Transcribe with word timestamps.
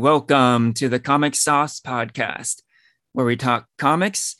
Welcome 0.00 0.72
to 0.76 0.88
the 0.88 0.98
Comic 0.98 1.34
Sauce 1.34 1.78
Podcast, 1.78 2.62
where 3.12 3.26
we 3.26 3.36
talk 3.36 3.66
comics 3.76 4.34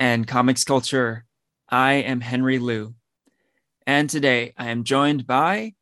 and 0.00 0.26
comics 0.26 0.64
culture. 0.64 1.26
I 1.68 1.92
am 1.92 2.20
Henry 2.20 2.58
Liu, 2.58 2.96
and 3.86 4.10
today 4.10 4.52
I 4.58 4.70
am 4.70 4.82
joined 4.82 5.24
by 5.24 5.74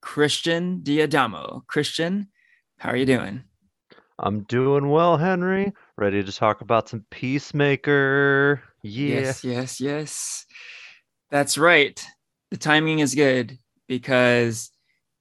Christian 0.00 0.82
Diadamo. 0.84 1.66
Christian, 1.66 2.28
how 2.76 2.90
are 2.90 2.96
you 2.96 3.04
doing? 3.04 3.42
I'm 4.16 4.44
doing 4.44 4.90
well, 4.90 5.16
Henry. 5.16 5.72
Ready 5.96 6.22
to 6.22 6.30
talk 6.30 6.60
about 6.60 6.88
some 6.88 7.04
Peacemaker. 7.10 8.62
Yeah. 8.84 9.08
Yes, 9.08 9.42
yes, 9.42 9.80
yes. 9.80 10.46
That's 11.32 11.58
right. 11.58 12.00
The 12.52 12.56
timing 12.56 13.00
is 13.00 13.16
good 13.16 13.58
because 13.88 14.70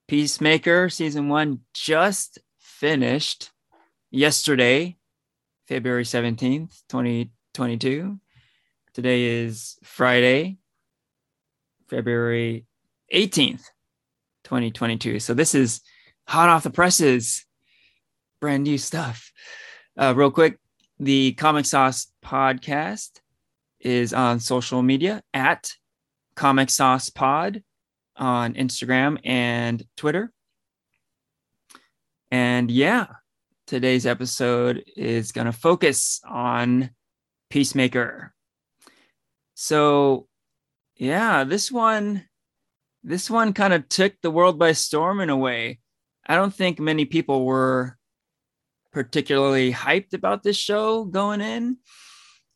Peacemaker 0.08 0.90
season 0.90 1.28
one 1.28 1.62
just 1.74 2.38
finished 2.60 3.50
yesterday, 4.12 4.98
February 5.68 6.04
17th, 6.04 6.82
2022. 6.90 8.20
Today 8.94 9.24
is 9.44 9.78
Friday, 9.84 10.58
February 11.90 12.66
18th, 13.14 13.64
2022. 14.44 15.20
So 15.20 15.34
this 15.34 15.54
is 15.54 15.82
hot 16.28 16.50
off 16.50 16.64
the 16.64 16.70
presses, 16.70 17.46
brand 18.40 18.64
new 18.64 18.78
stuff. 18.78 19.32
Uh, 19.98 20.14
real 20.16 20.32
quick, 20.32 20.60
the 21.00 21.34
Comic 21.34 21.66
Sauce 21.66 22.08
podcast 22.24 23.20
is 23.80 24.14
on 24.14 24.40
social 24.40 24.82
media 24.82 25.22
at 25.34 25.72
Comic 26.36 26.70
Sauce 26.70 27.10
Pod 27.10 27.64
on 28.16 28.54
Instagram 28.56 29.20
and 29.24 29.84
Twitter. 29.96 30.32
And 32.32 32.70
yeah, 32.72 33.08
today's 33.68 34.06
episode 34.06 34.84
is 34.96 35.34
going 35.34 35.46
to 35.46 35.52
focus 35.52 36.22
on 36.28 36.90
Peacemaker. 37.50 38.34
So, 39.54 40.28
yeah, 40.96 41.44
this 41.44 41.72
one 41.72 42.26
this 43.04 43.30
one 43.30 43.54
kind 43.54 43.74
of 43.74 43.88
took 43.88 44.14
the 44.22 44.32
world 44.32 44.58
by 44.58 44.72
storm 44.74 45.20
in 45.20 45.30
a 45.30 45.38
way. 45.38 45.80
I 46.26 46.36
don't 46.36 46.54
think 46.54 46.80
many 46.80 47.06
people 47.06 47.46
were 47.46 47.98
particularly 48.92 49.72
hyped 49.72 50.14
about 50.14 50.44
this 50.44 50.58
show 50.58 51.06
going 51.06 51.40
in. 51.40 51.78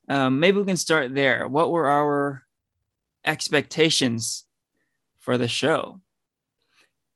Um, 0.09 0.39
maybe 0.39 0.57
we 0.57 0.65
can 0.65 0.77
start 0.77 1.13
there. 1.13 1.47
What 1.47 1.71
were 1.71 1.87
our 1.87 2.43
expectations 3.23 4.45
for 5.19 5.37
the 5.37 5.47
show? 5.47 6.01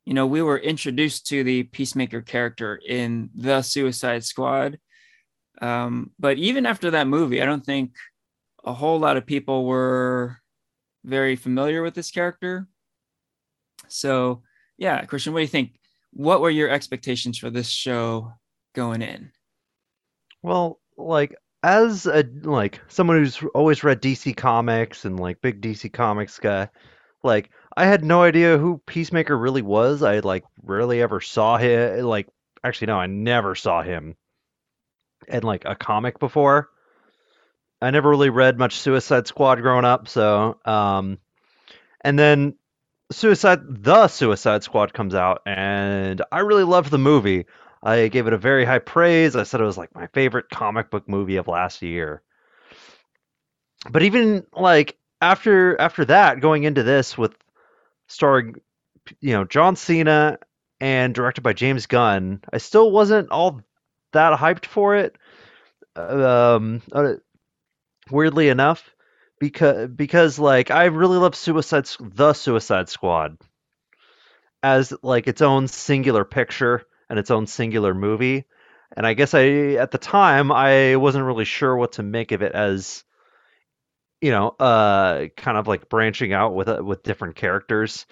You 0.05 0.13
know, 0.13 0.27
we 0.27 0.41
were 0.41 0.57
introduced 0.57 1.27
to 1.27 1.43
the 1.43 1.63
Peacemaker 1.63 2.21
character 2.21 2.79
in 2.87 3.29
the 3.35 3.61
Suicide 3.61 4.23
Squad. 4.23 4.79
Um, 5.61 6.11
but 6.19 6.37
even 6.37 6.65
after 6.65 6.91
that 6.91 7.07
movie, 7.07 7.41
I 7.41 7.45
don't 7.45 7.65
think 7.65 7.95
a 8.63 8.73
whole 8.73 8.99
lot 8.99 9.17
of 9.17 9.25
people 9.25 9.65
were 9.65 10.37
very 11.03 11.35
familiar 11.35 11.81
with 11.81 11.95
this 11.95 12.11
character. 12.11 12.67
So, 13.87 14.43
yeah, 14.77 15.03
Christian, 15.05 15.33
what 15.33 15.39
do 15.39 15.43
you 15.43 15.47
think? 15.47 15.79
What 16.11 16.41
were 16.41 16.49
your 16.49 16.69
expectations 16.69 17.37
for 17.37 17.49
this 17.49 17.69
show 17.69 18.33
going 18.73 19.01
in? 19.01 19.31
Well, 20.43 20.79
like 20.97 21.35
as 21.63 22.05
a 22.05 22.23
like 22.43 22.79
someone 22.87 23.17
who's 23.17 23.41
always 23.55 23.83
read 23.83 24.01
DC 24.01 24.37
comics 24.37 25.03
and 25.03 25.19
like 25.19 25.41
big 25.41 25.61
DC 25.61 25.91
comics 25.91 26.39
guy, 26.39 26.69
like 27.23 27.49
I 27.77 27.85
had 27.85 28.03
no 28.03 28.23
idea 28.23 28.57
who 28.57 28.81
Peacemaker 28.85 29.37
really 29.37 29.61
was. 29.61 30.01
I 30.01 30.19
like 30.19 30.45
rarely 30.63 31.01
ever 31.01 31.19
saw 31.21 31.57
him. 31.57 32.05
Like 32.05 32.27
actually, 32.63 32.87
no, 32.87 32.99
I 32.99 33.07
never 33.07 33.55
saw 33.55 33.81
him 33.81 34.15
in 35.27 35.43
like 35.43 35.63
a 35.65 35.75
comic 35.75 36.19
before. 36.19 36.69
I 37.81 37.91
never 37.91 38.09
really 38.09 38.29
read 38.29 38.57
much 38.57 38.79
Suicide 38.79 39.27
Squad 39.27 39.61
growing 39.61 39.85
up, 39.85 40.07
so 40.07 40.59
um, 40.65 41.19
and 42.01 42.17
then 42.17 42.55
Suicide 43.11 43.59
the 43.83 44.07
Suicide 44.07 44.63
Squad 44.63 44.93
comes 44.93 45.13
out, 45.13 45.41
and 45.45 46.21
I 46.31 46.39
really 46.39 46.63
loved 46.63 46.91
the 46.91 46.97
movie. 46.97 47.45
I 47.83 48.07
gave 48.07 48.25
it 48.25 48.33
a 48.33 48.37
very 48.37 48.65
high 48.65 48.79
praise. 48.79 49.35
I 49.35 49.43
said 49.43 49.61
it 49.61 49.65
was 49.65 49.77
like 49.77 49.93
my 49.93 50.07
favorite 50.07 50.49
comic 50.49 50.89
book 50.89 51.07
movie 51.07 51.35
of 51.35 51.47
last 51.47 51.81
year. 51.81 52.23
But 53.91 54.01
even 54.01 54.45
like 54.53 54.97
after 55.21 55.79
after 55.79 56.05
that, 56.05 56.39
going 56.39 56.63
into 56.63 56.81
this 56.81 57.17
with 57.17 57.35
starring 58.07 58.55
you 59.19 59.33
know 59.33 59.45
John 59.45 59.75
Cena 59.75 60.39
and 60.79 61.13
directed 61.13 61.41
by 61.41 61.53
James 61.53 61.87
Gunn, 61.87 62.41
I 62.51 62.57
still 62.57 62.91
wasn't 62.91 63.31
all 63.31 63.61
that 64.13 64.37
hyped 64.37 64.65
for 64.65 64.95
it. 64.95 65.17
Um, 65.95 66.81
uh, 66.91 67.13
weirdly 68.09 68.49
enough, 68.49 68.93
because 69.39 69.89
because 69.89 70.39
like 70.39 70.71
I 70.71 70.85
really 70.85 71.17
love 71.17 71.35
Suicide 71.35 71.87
the 71.99 72.33
Suicide 72.33 72.89
Squad 72.89 73.37
as 74.63 74.93
like 75.01 75.27
its 75.27 75.41
own 75.41 75.67
singular 75.67 76.25
picture 76.25 76.83
and 77.09 77.19
its 77.19 77.31
own 77.31 77.47
singular 77.47 77.93
movie. 77.93 78.45
And 78.97 79.05
I 79.05 79.13
guess 79.13 79.33
I 79.33 79.75
at 79.75 79.91
the 79.91 79.97
time 79.97 80.51
I 80.51 80.95
wasn't 80.95 81.25
really 81.25 81.45
sure 81.45 81.75
what 81.75 81.93
to 81.93 82.03
make 82.03 82.31
of 82.31 82.41
it 82.41 82.53
as 82.53 83.03
you 84.21 84.31
know, 84.31 84.49
uh, 84.59 85.27
kind 85.37 85.57
of 85.57 85.67
like 85.67 85.89
branching 85.89 86.33
out 86.33 86.55
with 86.55 86.67
uh, 86.67 86.81
with 86.83 87.03
different 87.03 87.35
characters. 87.35 88.05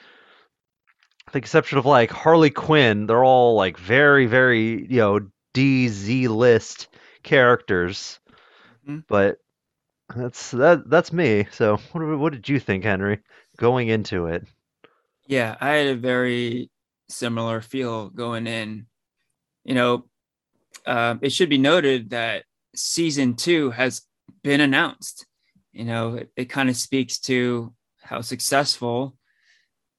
With 1.26 1.34
the 1.34 1.40
exception 1.40 1.78
of 1.78 1.86
like 1.86 2.12
Harley 2.12 2.50
Quinn, 2.50 3.08
they're 3.08 3.24
all 3.24 3.56
like 3.56 3.78
very, 3.78 4.26
very 4.26 4.86
you 4.90 4.98
know 4.98 5.20
DZ 5.54 6.28
list 6.30 6.88
characters. 7.24 8.20
Mm-hmm. 8.88 9.00
But 9.08 9.38
that's 10.16 10.52
that 10.52 10.90
that's 10.90 11.14
me. 11.14 11.48
So 11.52 11.78
what 11.92 12.20
what 12.20 12.34
did 12.34 12.50
you 12.50 12.60
think, 12.60 12.84
Henry, 12.84 13.20
going 13.58 13.88
into 13.88 14.28
it? 14.28 14.46
Yeah, 15.28 15.56
I 15.60 15.70
had 15.70 15.88
a 15.88 15.96
very 15.96 16.70
similar 17.10 17.62
feel 17.62 18.10
going 18.10 18.48
in. 18.48 18.88
You 19.64 19.76
know, 19.76 20.06
uh, 20.86 21.16
it 21.22 21.32
should 21.32 21.50
be 21.50 21.58
noted 21.58 22.10
that 22.10 22.44
season 22.76 23.36
two 23.36 23.72
has 23.72 24.02
been 24.44 24.60
announced 24.60 25.26
you 25.74 25.86
know, 25.86 26.16
it, 26.16 26.30
it 26.36 26.46
kind 26.46 26.70
of 26.70 26.78
speaks 26.78 27.20
to 27.20 27.74
how 28.02 28.22
successful 28.22 29.18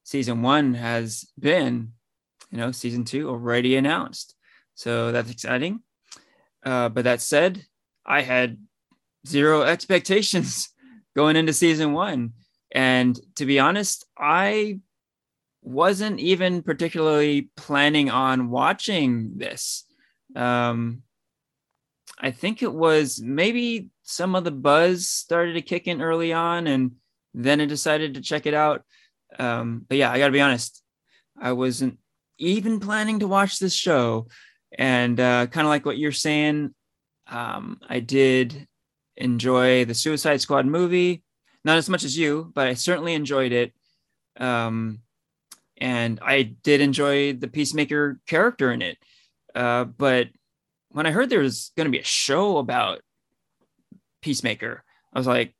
season 0.04 0.42
one 0.42 0.74
has 0.74 1.28
been. 1.38 1.92
You 2.50 2.58
know, 2.58 2.72
season 2.72 3.04
two 3.04 3.28
already 3.28 3.76
announced. 3.76 4.34
So 4.74 5.12
that's 5.12 5.30
exciting. 5.30 5.80
Uh, 6.64 6.88
but 6.88 7.04
that 7.04 7.20
said, 7.20 7.64
I 8.06 8.22
had 8.22 8.58
zero 9.26 9.62
expectations 9.74 10.70
going 11.16 11.36
into 11.36 11.52
season 11.52 11.92
one. 11.92 12.32
And 12.72 13.18
to 13.36 13.46
be 13.46 13.58
honest, 13.58 14.04
I 14.18 14.80
wasn't 15.62 16.20
even 16.20 16.62
particularly 16.62 17.50
planning 17.56 18.10
on 18.10 18.50
watching 18.50 19.32
this. 19.36 19.84
Um, 20.36 21.02
I 22.18 22.30
think 22.30 22.62
it 22.62 22.72
was 22.72 23.20
maybe 23.20 23.90
some 24.04 24.34
of 24.34 24.44
the 24.44 24.50
buzz 24.50 25.08
started 25.08 25.54
to 25.54 25.62
kick 25.62 25.88
in 25.88 26.00
early 26.00 26.32
on, 26.32 26.66
and 26.66 26.92
then 27.32 27.60
I 27.60 27.64
decided 27.64 28.14
to 28.14 28.20
check 28.20 28.46
it 28.46 28.54
out. 28.54 28.82
Um, 29.38 29.84
but 29.88 29.98
yeah, 29.98 30.12
I 30.12 30.18
got 30.18 30.26
to 30.26 30.32
be 30.32 30.40
honest, 30.40 30.82
I 31.40 31.52
wasn't 31.52 31.98
even 32.38 32.78
planning 32.78 33.20
to 33.20 33.26
watch 33.26 33.58
this 33.58 33.74
show, 33.74 34.28
and 34.78 35.18
uh, 35.18 35.46
kind 35.48 35.66
of 35.66 35.70
like 35.70 35.86
what 35.86 35.98
you're 35.98 36.12
saying, 36.12 36.74
um, 37.26 37.80
I 37.88 38.00
did 38.00 38.68
enjoy 39.16 39.84
the 39.84 39.94
Suicide 39.94 40.40
Squad 40.40 40.66
movie, 40.66 41.24
not 41.64 41.78
as 41.78 41.88
much 41.88 42.04
as 42.04 42.16
you, 42.16 42.52
but 42.54 42.68
I 42.68 42.74
certainly 42.74 43.14
enjoyed 43.14 43.52
it. 43.52 43.72
Um, 44.38 45.00
and 45.78 46.20
I 46.22 46.42
did 46.42 46.80
enjoy 46.80 47.32
the 47.32 47.48
Peacemaker 47.48 48.20
character 48.26 48.70
in 48.72 48.82
it. 48.82 48.98
Uh, 49.54 49.84
but 49.84 50.28
when 50.90 51.06
I 51.06 51.10
heard 51.10 51.30
there 51.30 51.40
was 51.40 51.72
going 51.76 51.86
to 51.86 51.90
be 51.90 51.98
a 51.98 52.04
show 52.04 52.58
about 52.58 53.00
Peacemaker. 54.24 54.82
I 55.12 55.18
was 55.18 55.26
like, 55.26 55.54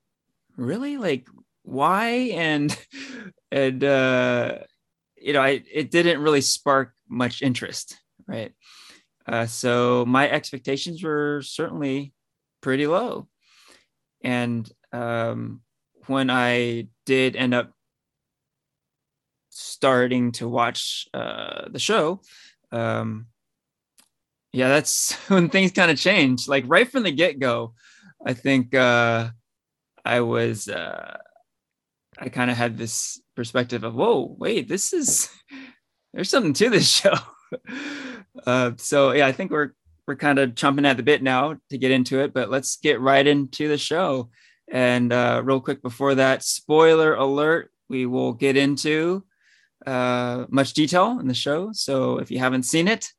really? 0.56 0.96
Like, 0.96 1.28
why? 1.64 2.06
And 2.32 2.76
and 3.52 3.84
uh, 3.84 4.58
you 5.19 5.34
know, 5.34 5.43
I 5.43 5.62
it 5.70 5.90
didn't 5.90 6.22
really 6.22 6.40
spark 6.40 6.94
much 7.06 7.43
interest, 7.43 8.00
right? 8.26 8.52
Uh, 9.26 9.44
so 9.44 10.06
my 10.06 10.28
expectations 10.31 11.02
were 11.02 11.43
certainly 11.43 12.14
pretty 12.62 12.87
low, 12.87 13.28
and 14.22 14.67
um, 14.93 15.60
when 16.06 16.31
I 16.31 16.88
did 17.05 17.37
end 17.37 17.52
up 17.52 17.70
starting 19.50 20.32
to 20.32 20.49
watch 20.49 21.06
uh, 21.12 21.69
the 21.69 21.78
show, 21.78 22.22
um, 22.72 23.26
yeah, 24.55 24.69
that's 24.69 25.12
when 25.28 25.50
things 25.50 25.72
kind 25.72 25.90
of 25.90 25.99
change. 25.99 26.49
Like 26.49 26.64
right 26.67 26.90
from 26.90 27.02
the 27.02 27.12
get 27.12 27.38
go, 27.38 27.75
I 28.24 28.32
think 28.32 28.74
uh, 28.74 29.30
I 30.04 30.20
was 30.20 30.68
uh, 30.68 31.18
I 32.18 32.28
kind 32.28 32.50
of 32.50 32.56
had 32.56 32.78
this 32.78 33.20
perspective 33.36 33.84
of 33.84 33.94
whoa, 33.94 34.34
wait, 34.38 34.68
this 34.68 34.92
is 34.92 35.28
there's 36.14 36.30
something 36.30 36.54
to 36.54 36.70
this 36.70 36.88
show. 37.00 37.14
uh, 38.46 38.72
so 38.78 39.12
yeah, 39.12 39.26
I 39.26 39.32
think 39.32 39.50
we're 39.50 39.72
we're 40.06 40.16
kind 40.16 40.38
of 40.38 40.50
chomping 40.50 40.86
at 40.86 40.96
the 40.96 41.02
bit 41.02 41.22
now 41.22 41.56
to 41.70 41.78
get 41.78 41.90
into 41.90 42.20
it, 42.20 42.34
but 42.34 42.50
let's 42.50 42.76
get 42.76 43.00
right 43.00 43.26
into 43.26 43.68
the 43.68 43.78
show. 43.78 44.30
And 44.70 45.12
uh, 45.12 45.42
real 45.44 45.60
quick 45.60 45.82
before 45.82 46.14
that, 46.16 46.42
spoiler 46.42 47.14
alert: 47.14 47.70
we 47.88 48.06
will 48.06 48.32
get 48.32 48.56
into 48.56 49.24
uh, 49.86 50.46
much 50.48 50.72
detail 50.72 51.18
in 51.20 51.28
the 51.28 51.34
show. 51.34 51.70
So 51.72 52.18
if 52.18 52.30
you 52.30 52.38
haven't 52.38 52.64
seen 52.64 52.88
it, 52.88 53.10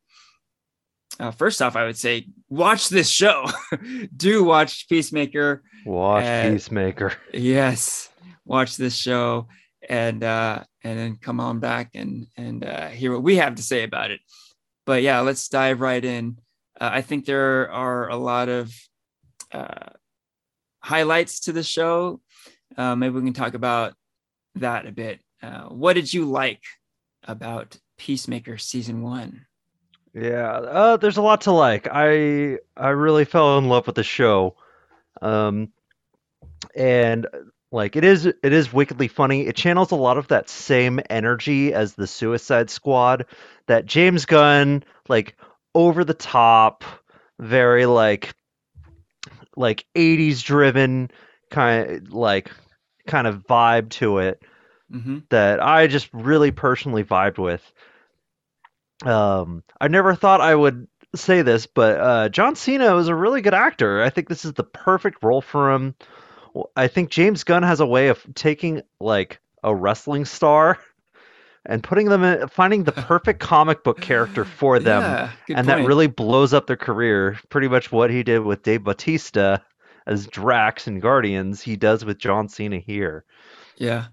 uh, 1.19 1.31
first 1.31 1.61
off, 1.61 1.75
I 1.75 1.85
would 1.85 1.97
say 1.97 2.27
watch 2.55 2.89
this 2.89 3.09
show. 3.09 3.45
Do 4.15 4.43
watch 4.43 4.87
Peacemaker. 4.87 5.63
Watch 5.85 6.23
and, 6.23 6.55
Peacemaker. 6.55 7.13
Yes, 7.33 8.09
watch 8.45 8.77
this 8.77 8.95
show, 8.95 9.47
and 9.87 10.23
uh, 10.23 10.63
and 10.83 10.97
then 10.97 11.17
come 11.17 11.39
on 11.39 11.59
back 11.59 11.91
and 11.93 12.27
and 12.37 12.63
uh, 12.63 12.87
hear 12.87 13.11
what 13.11 13.23
we 13.23 13.35
have 13.37 13.55
to 13.55 13.63
say 13.63 13.83
about 13.83 14.11
it. 14.11 14.21
But 14.85 15.03
yeah, 15.03 15.19
let's 15.19 15.47
dive 15.49 15.81
right 15.81 16.03
in. 16.03 16.39
Uh, 16.79 16.89
I 16.93 17.01
think 17.01 17.25
there 17.25 17.71
are 17.71 18.09
a 18.09 18.15
lot 18.15 18.49
of 18.49 18.73
uh, 19.51 19.89
highlights 20.79 21.41
to 21.41 21.51
the 21.51 21.63
show. 21.63 22.21
Uh, 22.77 22.95
maybe 22.95 23.15
we 23.15 23.21
can 23.21 23.33
talk 23.33 23.53
about 23.53 23.93
that 24.55 24.85
a 24.85 24.91
bit. 24.91 25.19
Uh, 25.41 25.63
what 25.63 25.93
did 25.93 26.13
you 26.13 26.25
like 26.25 26.61
about 27.23 27.77
Peacemaker 27.97 28.57
season 28.57 29.01
one? 29.01 29.45
Yeah, 30.15 30.49
uh, 30.49 30.97
there's 30.97 31.17
a 31.17 31.21
lot 31.21 31.41
to 31.41 31.51
like. 31.51 31.89
I 31.91 32.59
I 32.77 32.89
really 32.89 33.25
fell 33.25 33.57
in 33.57 33.67
love 33.67 33.85
with 33.85 33.97
the 33.97 34.03
show, 34.03 34.55
um, 35.21 35.73
and 36.73 37.27
like 37.69 37.97
it 37.97 38.05
is 38.05 38.25
it 38.25 38.37
is 38.43 38.71
wickedly 38.71 39.09
funny. 39.09 39.45
It 39.45 39.57
channels 39.57 39.91
a 39.91 39.97
lot 39.97 40.17
of 40.17 40.29
that 40.29 40.49
same 40.49 41.01
energy 41.09 41.73
as 41.73 41.95
the 41.95 42.07
Suicide 42.07 42.69
Squad. 42.69 43.25
That 43.67 43.85
James 43.85 44.25
Gunn 44.25 44.85
like 45.09 45.35
over 45.73 46.05
the 46.05 46.13
top, 46.13 46.85
very 47.37 47.85
like 47.85 48.33
like 49.57 49.85
80s 49.95 50.43
driven 50.43 51.11
kind 51.49 51.91
of 51.91 52.13
like 52.13 52.51
kind 53.05 53.27
of 53.27 53.45
vibe 53.47 53.89
to 53.89 54.19
it 54.19 54.41
mm-hmm. 54.89 55.19
that 55.29 55.61
I 55.61 55.87
just 55.87 56.09
really 56.13 56.51
personally 56.51 57.03
vibed 57.03 57.37
with. 57.37 57.61
Um, 59.03 59.63
I 59.79 59.87
never 59.87 60.15
thought 60.15 60.41
I 60.41 60.55
would 60.55 60.87
say 61.15 61.41
this, 61.41 61.65
but 61.65 61.99
uh, 61.99 62.29
John 62.29 62.55
Cena 62.55 62.95
is 62.97 63.07
a 63.07 63.15
really 63.15 63.41
good 63.41 63.53
actor. 63.53 64.01
I 64.01 64.09
think 64.09 64.29
this 64.29 64.45
is 64.45 64.53
the 64.53 64.63
perfect 64.63 65.23
role 65.23 65.41
for 65.41 65.71
him. 65.71 65.95
I 66.75 66.87
think 66.87 67.09
James 67.09 67.43
Gunn 67.43 67.63
has 67.63 67.79
a 67.79 67.85
way 67.85 68.07
of 68.07 68.25
taking 68.33 68.81
like 68.99 69.39
a 69.63 69.75
wrestling 69.75 70.25
star 70.25 70.79
and 71.65 71.83
putting 71.83 72.07
them 72.07 72.23
in, 72.23 72.47
finding 72.47 72.83
the 72.83 72.91
perfect 72.91 73.39
comic 73.41 73.83
book 73.83 73.99
character 73.99 74.45
for 74.45 74.79
them, 74.79 75.01
yeah, 75.01 75.31
and 75.49 75.67
point. 75.67 75.79
that 75.79 75.87
really 75.87 76.07
blows 76.07 76.53
up 76.53 76.67
their 76.67 76.77
career. 76.77 77.39
Pretty 77.49 77.67
much 77.67 77.91
what 77.91 78.09
he 78.09 78.23
did 78.23 78.39
with 78.39 78.63
Dave 78.63 78.83
Batista 78.83 79.57
as 80.07 80.27
Drax 80.27 80.87
in 80.87 80.99
Guardians, 80.99 81.61
he 81.61 81.75
does 81.75 82.05
with 82.05 82.19
John 82.19 82.47
Cena 82.47 82.77
here. 82.77 83.25
Yeah, 83.77 84.05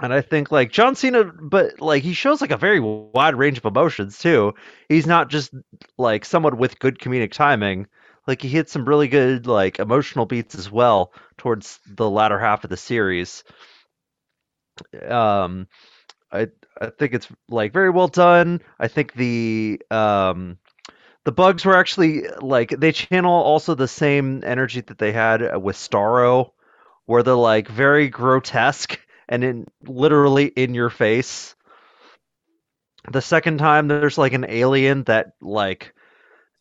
and 0.00 0.12
I 0.12 0.20
think 0.20 0.50
like 0.52 0.70
John 0.70 0.94
Cena, 0.94 1.24
but 1.24 1.80
like 1.80 2.02
he 2.02 2.12
shows 2.14 2.40
like 2.40 2.52
a 2.52 2.56
very 2.56 2.80
wide 2.80 3.34
range 3.34 3.58
of 3.58 3.64
emotions 3.64 4.18
too. 4.18 4.54
He's 4.88 5.06
not 5.06 5.28
just 5.28 5.52
like 5.98 6.24
someone 6.24 6.56
with 6.58 6.78
good 6.78 6.98
comedic 6.98 7.32
timing. 7.32 7.86
Like 8.26 8.42
he 8.42 8.48
hits 8.48 8.72
some 8.72 8.84
really 8.84 9.08
good 9.08 9.46
like 9.46 9.78
emotional 9.78 10.26
beats 10.26 10.54
as 10.54 10.70
well 10.70 11.12
towards 11.36 11.80
the 11.86 12.08
latter 12.08 12.38
half 12.38 12.64
of 12.64 12.70
the 12.70 12.76
series. 12.76 13.42
Um, 15.08 15.66
I 16.32 16.48
I 16.80 16.90
think 16.98 17.14
it's 17.14 17.28
like 17.48 17.72
very 17.72 17.90
well 17.90 18.08
done. 18.08 18.62
I 18.78 18.88
think 18.88 19.12
the 19.14 19.82
um 19.90 20.58
the 21.24 21.32
bugs 21.32 21.64
were 21.64 21.76
actually 21.76 22.28
like 22.40 22.70
they 22.70 22.92
channel 22.92 23.32
also 23.32 23.74
the 23.74 23.88
same 23.88 24.42
energy 24.44 24.80
that 24.82 24.98
they 24.98 25.12
had 25.12 25.56
with 25.56 25.76
Starro, 25.76 26.52
where 27.06 27.22
they're 27.22 27.34
like 27.34 27.68
very 27.68 28.08
grotesque 28.08 28.98
and 29.30 29.44
in 29.44 29.66
literally 29.86 30.46
in 30.46 30.74
your 30.74 30.90
face. 30.90 31.54
The 33.10 33.22
second 33.22 33.58
time 33.58 33.88
there's 33.88 34.18
like 34.18 34.34
an 34.34 34.44
alien 34.46 35.04
that 35.04 35.32
like 35.40 35.94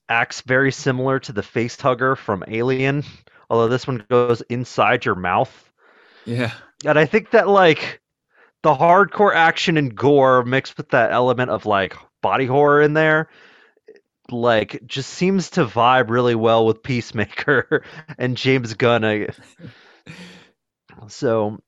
acts 0.07 0.41
very 0.41 0.71
similar 0.71 1.19
to 1.19 1.33
the 1.33 1.43
face 1.43 1.79
hugger 1.79 2.15
from 2.15 2.45
Alien, 2.47 3.03
although 3.49 3.67
this 3.67 3.85
one 3.85 4.05
goes 4.09 4.41
inside 4.49 5.03
your 5.03 5.15
mouth. 5.15 5.71
Yeah. 6.25 6.51
And 6.85 6.97
I 6.97 7.05
think 7.05 7.31
that 7.31 7.49
like 7.49 8.01
the 8.63 8.73
hardcore 8.73 9.35
action 9.35 9.75
and 9.75 9.93
gore 9.93 10.45
mixed 10.45 10.77
with 10.77 10.89
that 10.89 11.11
element 11.11 11.51
of 11.51 11.65
like 11.65 11.97
body 12.21 12.45
horror 12.45 12.81
in 12.81 12.93
there 12.93 13.29
like 14.31 14.85
just 14.85 15.09
seems 15.09 15.51
to 15.51 15.65
vibe 15.65 16.09
really 16.09 16.35
well 16.35 16.65
with 16.65 16.83
Peacemaker 16.83 17.83
and 18.17 18.37
James 18.37 18.73
Gunn. 18.75 19.27
so 21.07 21.59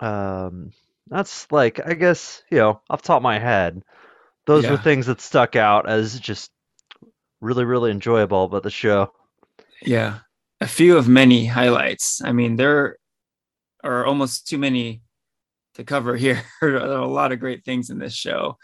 um, 0.00 0.72
that's 1.08 1.50
like 1.50 1.80
I 1.84 1.94
guess 1.94 2.42
you 2.50 2.58
know 2.58 2.80
off 2.88 3.02
top 3.02 3.18
of 3.18 3.22
my 3.22 3.38
head, 3.38 3.82
those 4.46 4.64
yeah. 4.64 4.72
were 4.72 4.76
things 4.78 5.06
that 5.06 5.20
stuck 5.20 5.56
out 5.56 5.88
as 5.88 6.18
just 6.18 6.50
really 7.40 7.64
really 7.64 7.90
enjoyable 7.90 8.44
about 8.44 8.62
the 8.62 8.70
show. 8.70 9.12
Yeah, 9.82 10.20
a 10.60 10.66
few 10.66 10.96
of 10.96 11.08
many 11.08 11.46
highlights. 11.46 12.20
I 12.24 12.32
mean, 12.32 12.56
there 12.56 12.98
are 13.82 14.04
almost 14.04 14.46
too 14.48 14.58
many 14.58 15.02
to 15.74 15.84
cover 15.84 16.16
here. 16.16 16.42
there 16.60 16.76
are 16.76 16.98
a 16.98 17.06
lot 17.06 17.32
of 17.32 17.40
great 17.40 17.64
things 17.64 17.90
in 17.90 17.98
this 17.98 18.14
show, 18.14 18.56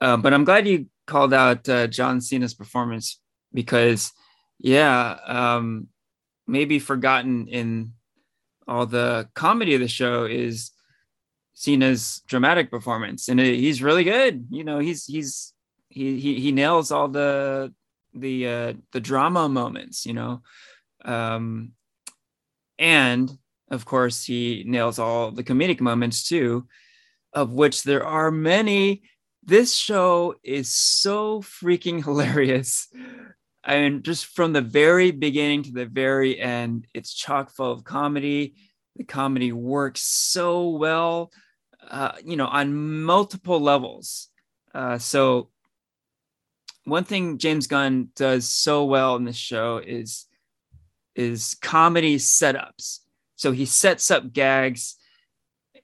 uh, 0.00 0.16
but 0.16 0.34
I'm 0.34 0.44
glad 0.44 0.68
you 0.68 0.86
called 1.06 1.34
out 1.34 1.68
uh, 1.68 1.86
John 1.86 2.20
Cena's 2.20 2.54
performance 2.54 3.20
because, 3.52 4.12
yeah, 4.58 5.16
um, 5.26 5.88
maybe 6.46 6.78
forgotten 6.78 7.48
in 7.48 7.92
all 8.66 8.86
the 8.86 9.28
comedy 9.34 9.74
of 9.74 9.80
the 9.80 9.88
show 9.88 10.24
is 10.24 10.70
Cena's 11.54 12.22
dramatic 12.26 12.70
performance, 12.70 13.28
and 13.28 13.40
it, 13.40 13.58
he's 13.58 13.82
really 13.82 14.04
good. 14.04 14.46
You 14.50 14.64
know, 14.64 14.78
he's 14.78 15.04
he's 15.04 15.52
he 15.88 16.18
he 16.18 16.40
he 16.40 16.52
nails 16.52 16.90
all 16.90 17.08
the 17.08 17.72
the 18.12 18.48
uh, 18.48 18.72
the 18.92 19.00
drama 19.00 19.48
moments. 19.48 20.04
You 20.04 20.14
know, 20.14 20.42
um, 21.04 21.72
and 22.78 23.30
of 23.70 23.84
course 23.84 24.24
he 24.24 24.64
nails 24.66 24.98
all 24.98 25.30
the 25.30 25.44
comedic 25.44 25.80
moments 25.80 26.28
too, 26.28 26.66
of 27.32 27.52
which 27.52 27.82
there 27.82 28.04
are 28.04 28.30
many. 28.30 29.02
This 29.46 29.76
show 29.76 30.36
is 30.42 30.74
so 30.74 31.42
freaking 31.42 32.02
hilarious. 32.04 32.88
I 33.64 33.80
mean, 33.80 34.02
just 34.02 34.26
from 34.26 34.52
the 34.52 34.60
very 34.60 35.10
beginning 35.10 35.62
to 35.64 35.72
the 35.72 35.86
very 35.86 36.38
end, 36.38 36.86
it's 36.92 37.14
chock 37.14 37.50
full 37.50 37.72
of 37.72 37.84
comedy. 37.84 38.54
The 38.96 39.04
comedy 39.04 39.52
works 39.52 40.02
so 40.02 40.68
well, 40.70 41.32
uh, 41.88 42.12
you 42.24 42.36
know, 42.36 42.46
on 42.46 43.02
multiple 43.02 43.60
levels. 43.60 44.28
Uh, 44.74 44.98
so, 44.98 45.50
one 46.84 47.04
thing 47.04 47.38
James 47.38 47.66
Gunn 47.66 48.10
does 48.14 48.46
so 48.46 48.84
well 48.84 49.16
in 49.16 49.24
this 49.24 49.36
show 49.36 49.78
is 49.78 50.26
is 51.14 51.56
comedy 51.62 52.16
setups. 52.16 52.98
So 53.36 53.52
he 53.52 53.64
sets 53.64 54.10
up 54.10 54.32
gags 54.32 54.96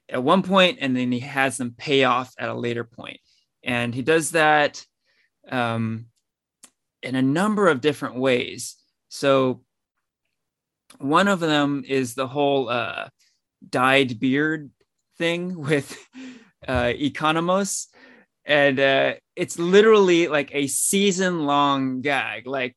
at 0.07 0.23
one 0.23 0.43
point, 0.43 0.77
and 0.81 0.95
then 0.95 1.11
he 1.11 1.19
has 1.21 1.57
them 1.57 1.73
pay 1.75 2.03
off 2.03 2.33
at 2.37 2.49
a 2.49 2.53
later 2.53 2.83
point, 2.83 3.19
and 3.63 3.95
he 3.95 4.03
does 4.03 4.31
that. 4.31 4.85
Um, 5.49 6.10
in 7.03 7.15
a 7.15 7.21
number 7.21 7.67
of 7.67 7.81
different 7.81 8.15
ways. 8.15 8.75
So 9.09 9.63
one 10.99 11.27
of 11.27 11.39
them 11.39 11.83
is 11.87 12.15
the 12.15 12.27
whole 12.27 12.69
uh, 12.69 13.09
dyed 13.67 14.19
beard 14.19 14.71
thing 15.17 15.59
with 15.69 15.97
uh, 16.67 16.93
Economos. 16.93 17.87
And 18.45 18.79
uh, 18.79 19.13
it's 19.35 19.59
literally 19.59 20.27
like 20.27 20.53
a 20.53 20.67
season 20.67 21.45
long 21.45 22.01
gag. 22.01 22.47
Like 22.47 22.75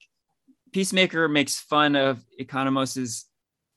Peacemaker 0.73 1.29
makes 1.29 1.59
fun 1.59 1.97
of 1.97 2.23
Economos's 2.39 3.27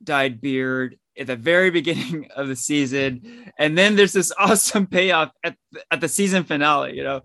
dyed 0.04 0.42
beard 0.42 0.98
at 1.18 1.28
the 1.28 1.36
very 1.36 1.70
beginning 1.80 2.30
of 2.36 2.48
the 2.48 2.56
season. 2.56 3.52
And 3.58 3.78
then 3.78 3.96
there's 3.96 4.14
this 4.14 4.32
awesome 4.40 4.88
payoff 4.88 5.32
at, 5.44 5.56
at 5.90 6.02
the 6.02 6.10
season 6.10 6.44
finale, 6.44 6.96
you 6.96 7.04
know, 7.04 7.22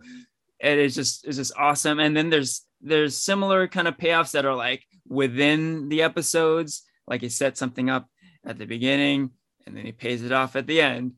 and 0.61 0.79
it's 0.79 0.95
just, 0.95 1.26
it's 1.26 1.37
just 1.37 1.52
awesome. 1.59 1.99
And 1.99 2.17
then 2.17 2.31
there's 2.31 2.64
there's 2.83 3.17
similar 3.17 3.69
kind 3.69 3.89
of 3.89 3.97
payoffs 3.97 4.33
that 4.33 4.45
are 4.45 4.55
like 4.55 4.85
within 5.09 5.89
the 5.89 6.03
episodes. 6.03 6.83
Like 7.07 7.21
he 7.21 7.29
set 7.29 7.57
something 7.57 7.89
up 7.91 8.09
at 8.45 8.59
the 8.59 8.67
beginning 8.67 9.31
and 9.67 9.77
then 9.77 9.85
he 9.85 9.93
pays 9.93 10.23
it 10.23 10.33
off 10.33 10.57
at 10.57 10.67
the 10.67 10.81
end. 10.81 11.12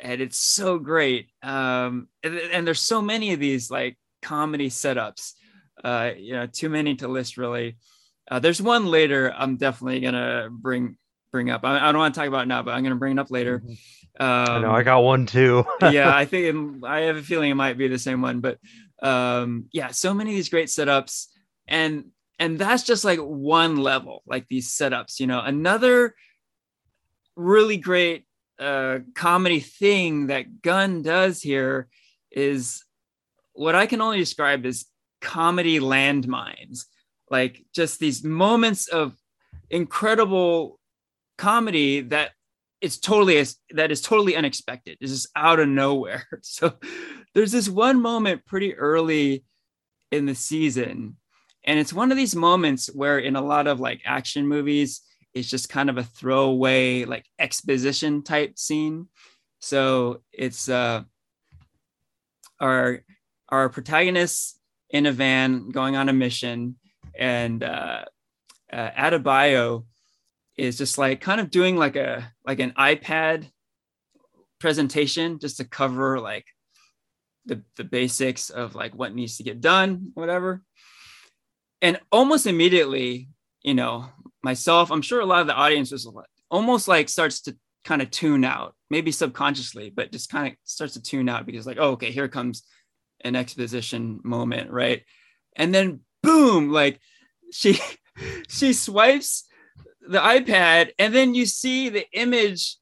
And 0.00 0.20
it's 0.20 0.38
so 0.38 0.78
great. 0.78 1.28
Um 1.42 2.08
and, 2.22 2.36
and 2.36 2.66
there's 2.66 2.80
so 2.80 3.00
many 3.00 3.32
of 3.32 3.40
these 3.40 3.70
like 3.70 3.96
comedy 4.22 4.70
setups. 4.70 5.32
Uh 5.82 6.10
you 6.16 6.34
know 6.34 6.46
too 6.46 6.68
many 6.68 6.96
to 6.96 7.08
list 7.08 7.36
really. 7.36 7.76
Uh, 8.30 8.38
there's 8.38 8.62
one 8.62 8.86
later 8.86 9.30
i'm 9.36 9.58
definitely 9.58 10.00
gonna 10.00 10.48
bring 10.50 10.96
bring 11.30 11.50
up. 11.50 11.62
I, 11.62 11.76
I 11.76 11.92
don't 11.92 11.98
want 11.98 12.14
to 12.14 12.20
talk 12.20 12.28
about 12.28 12.48
now 12.48 12.62
but 12.62 12.72
i'm 12.72 12.82
gonna 12.82 12.96
bring 12.96 13.18
it 13.18 13.20
up 13.20 13.30
later. 13.30 13.62
Um, 14.18 14.28
I 14.28 14.60
know 14.60 14.70
I 14.70 14.82
got 14.84 15.00
one 15.00 15.26
too. 15.26 15.64
yeah, 15.82 16.16
I 16.16 16.24
think 16.24 16.54
it, 16.54 16.86
I 16.86 17.00
have 17.00 17.16
a 17.16 17.22
feeling 17.22 17.50
it 17.50 17.56
might 17.56 17.76
be 17.76 17.88
the 17.88 17.98
same 17.98 18.22
one, 18.22 18.40
but 18.40 18.58
um, 19.02 19.66
yeah, 19.72 19.88
so 19.88 20.14
many 20.14 20.30
of 20.30 20.36
these 20.36 20.48
great 20.48 20.68
setups. 20.68 21.26
And 21.66 22.06
and 22.38 22.58
that's 22.58 22.82
just 22.82 23.04
like 23.04 23.20
one 23.20 23.76
level, 23.76 24.22
like 24.26 24.48
these 24.48 24.70
setups, 24.70 25.20
you 25.20 25.26
know. 25.26 25.40
Another 25.40 26.14
really 27.36 27.76
great 27.76 28.24
uh, 28.58 28.98
comedy 29.14 29.60
thing 29.60 30.28
that 30.28 30.62
Gunn 30.62 31.02
does 31.02 31.40
here 31.40 31.88
is 32.30 32.84
what 33.52 33.74
I 33.74 33.86
can 33.86 34.00
only 34.00 34.18
describe 34.18 34.66
as 34.66 34.86
comedy 35.20 35.78
landmines, 35.78 36.84
like 37.30 37.64
just 37.74 37.98
these 37.98 38.24
moments 38.24 38.88
of 38.88 39.14
incredible 39.70 40.78
comedy 41.38 42.00
that 42.00 42.32
it's 42.84 42.98
totally 42.98 43.42
that 43.70 43.90
is 43.90 44.02
totally 44.02 44.36
unexpected. 44.36 44.98
It's 45.00 45.10
just 45.10 45.28
out 45.34 45.58
of 45.58 45.68
nowhere. 45.68 46.26
So 46.42 46.74
there's 47.34 47.52
this 47.52 47.68
one 47.68 48.02
moment 48.02 48.44
pretty 48.44 48.74
early 48.74 49.44
in 50.12 50.26
the 50.26 50.34
season, 50.34 51.16
and 51.64 51.78
it's 51.78 51.92
one 51.92 52.10
of 52.10 52.18
these 52.18 52.36
moments 52.36 52.88
where 52.94 53.18
in 53.18 53.36
a 53.36 53.42
lot 53.42 53.66
of 53.66 53.80
like 53.80 54.02
action 54.04 54.46
movies, 54.46 55.00
it's 55.32 55.48
just 55.48 55.70
kind 55.70 55.88
of 55.88 55.96
a 55.96 56.04
throwaway 56.04 57.04
like 57.06 57.24
exposition 57.38 58.22
type 58.22 58.58
scene. 58.58 59.08
So 59.60 60.20
it's 60.30 60.68
uh 60.68 61.04
our 62.60 63.00
our 63.48 63.70
protagonists 63.70 64.58
in 64.90 65.06
a 65.06 65.12
van 65.12 65.70
going 65.70 65.96
on 65.96 66.10
a 66.10 66.12
mission, 66.12 66.76
and 67.18 67.62
uh, 67.62 68.04
uh, 68.70 68.90
Adebayo 68.90 69.86
is 70.56 70.78
just 70.78 70.98
like 70.98 71.20
kind 71.20 71.40
of 71.40 71.50
doing 71.50 71.76
like 71.76 71.96
a 71.96 72.32
like 72.46 72.60
an 72.60 72.72
iPad 72.72 73.50
presentation 74.60 75.38
just 75.38 75.58
to 75.58 75.64
cover 75.64 76.20
like 76.20 76.46
the 77.46 77.62
the 77.76 77.84
basics 77.84 78.50
of 78.50 78.74
like 78.74 78.94
what 78.94 79.14
needs 79.14 79.36
to 79.36 79.42
get 79.42 79.60
done, 79.60 80.12
whatever. 80.14 80.62
And 81.82 82.00
almost 82.10 82.46
immediately, 82.46 83.28
you 83.62 83.74
know, 83.74 84.06
myself, 84.42 84.90
I'm 84.90 85.02
sure 85.02 85.20
a 85.20 85.26
lot 85.26 85.42
of 85.42 85.46
the 85.46 85.54
audience 85.54 85.90
was 85.90 86.08
almost 86.50 86.88
like 86.88 87.08
starts 87.08 87.42
to 87.42 87.56
kind 87.84 88.00
of 88.00 88.10
tune 88.10 88.44
out, 88.44 88.74
maybe 88.88 89.12
subconsciously, 89.12 89.90
but 89.90 90.10
just 90.10 90.30
kind 90.30 90.48
of 90.48 90.54
starts 90.64 90.94
to 90.94 91.02
tune 91.02 91.28
out 91.28 91.44
because 91.44 91.66
like, 91.66 91.76
oh, 91.78 91.92
okay, 91.92 92.10
here 92.10 92.28
comes 92.28 92.62
an 93.22 93.36
exposition 93.36 94.20
moment, 94.24 94.70
right? 94.70 95.02
And 95.56 95.74
then 95.74 96.00
boom, 96.22 96.70
like 96.70 97.00
she 97.52 97.78
she 98.48 98.72
swipes 98.72 99.44
the 100.08 100.18
iPad 100.18 100.90
and 100.98 101.14
then 101.14 101.34
you 101.34 101.46
see 101.46 101.88
the 101.88 102.06
image 102.12 102.76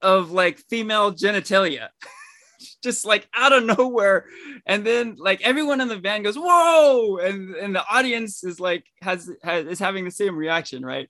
of 0.00 0.30
like 0.30 0.58
female 0.70 1.12
genitalia. 1.12 1.88
Just 2.82 3.04
like 3.04 3.28
out 3.34 3.52
of 3.52 3.64
nowhere. 3.64 4.26
And 4.66 4.84
then 4.84 5.16
like 5.16 5.40
everyone 5.42 5.80
in 5.80 5.88
the 5.88 5.96
van 5.96 6.22
goes 6.22 6.36
whoa! 6.36 7.18
And 7.18 7.54
and 7.54 7.74
the 7.74 7.84
audience 7.88 8.42
is 8.42 8.58
like 8.58 8.84
has, 9.00 9.30
has 9.42 9.66
is 9.66 9.78
having 9.78 10.04
the 10.04 10.10
same 10.10 10.36
reaction 10.36 10.84
right? 10.84 11.08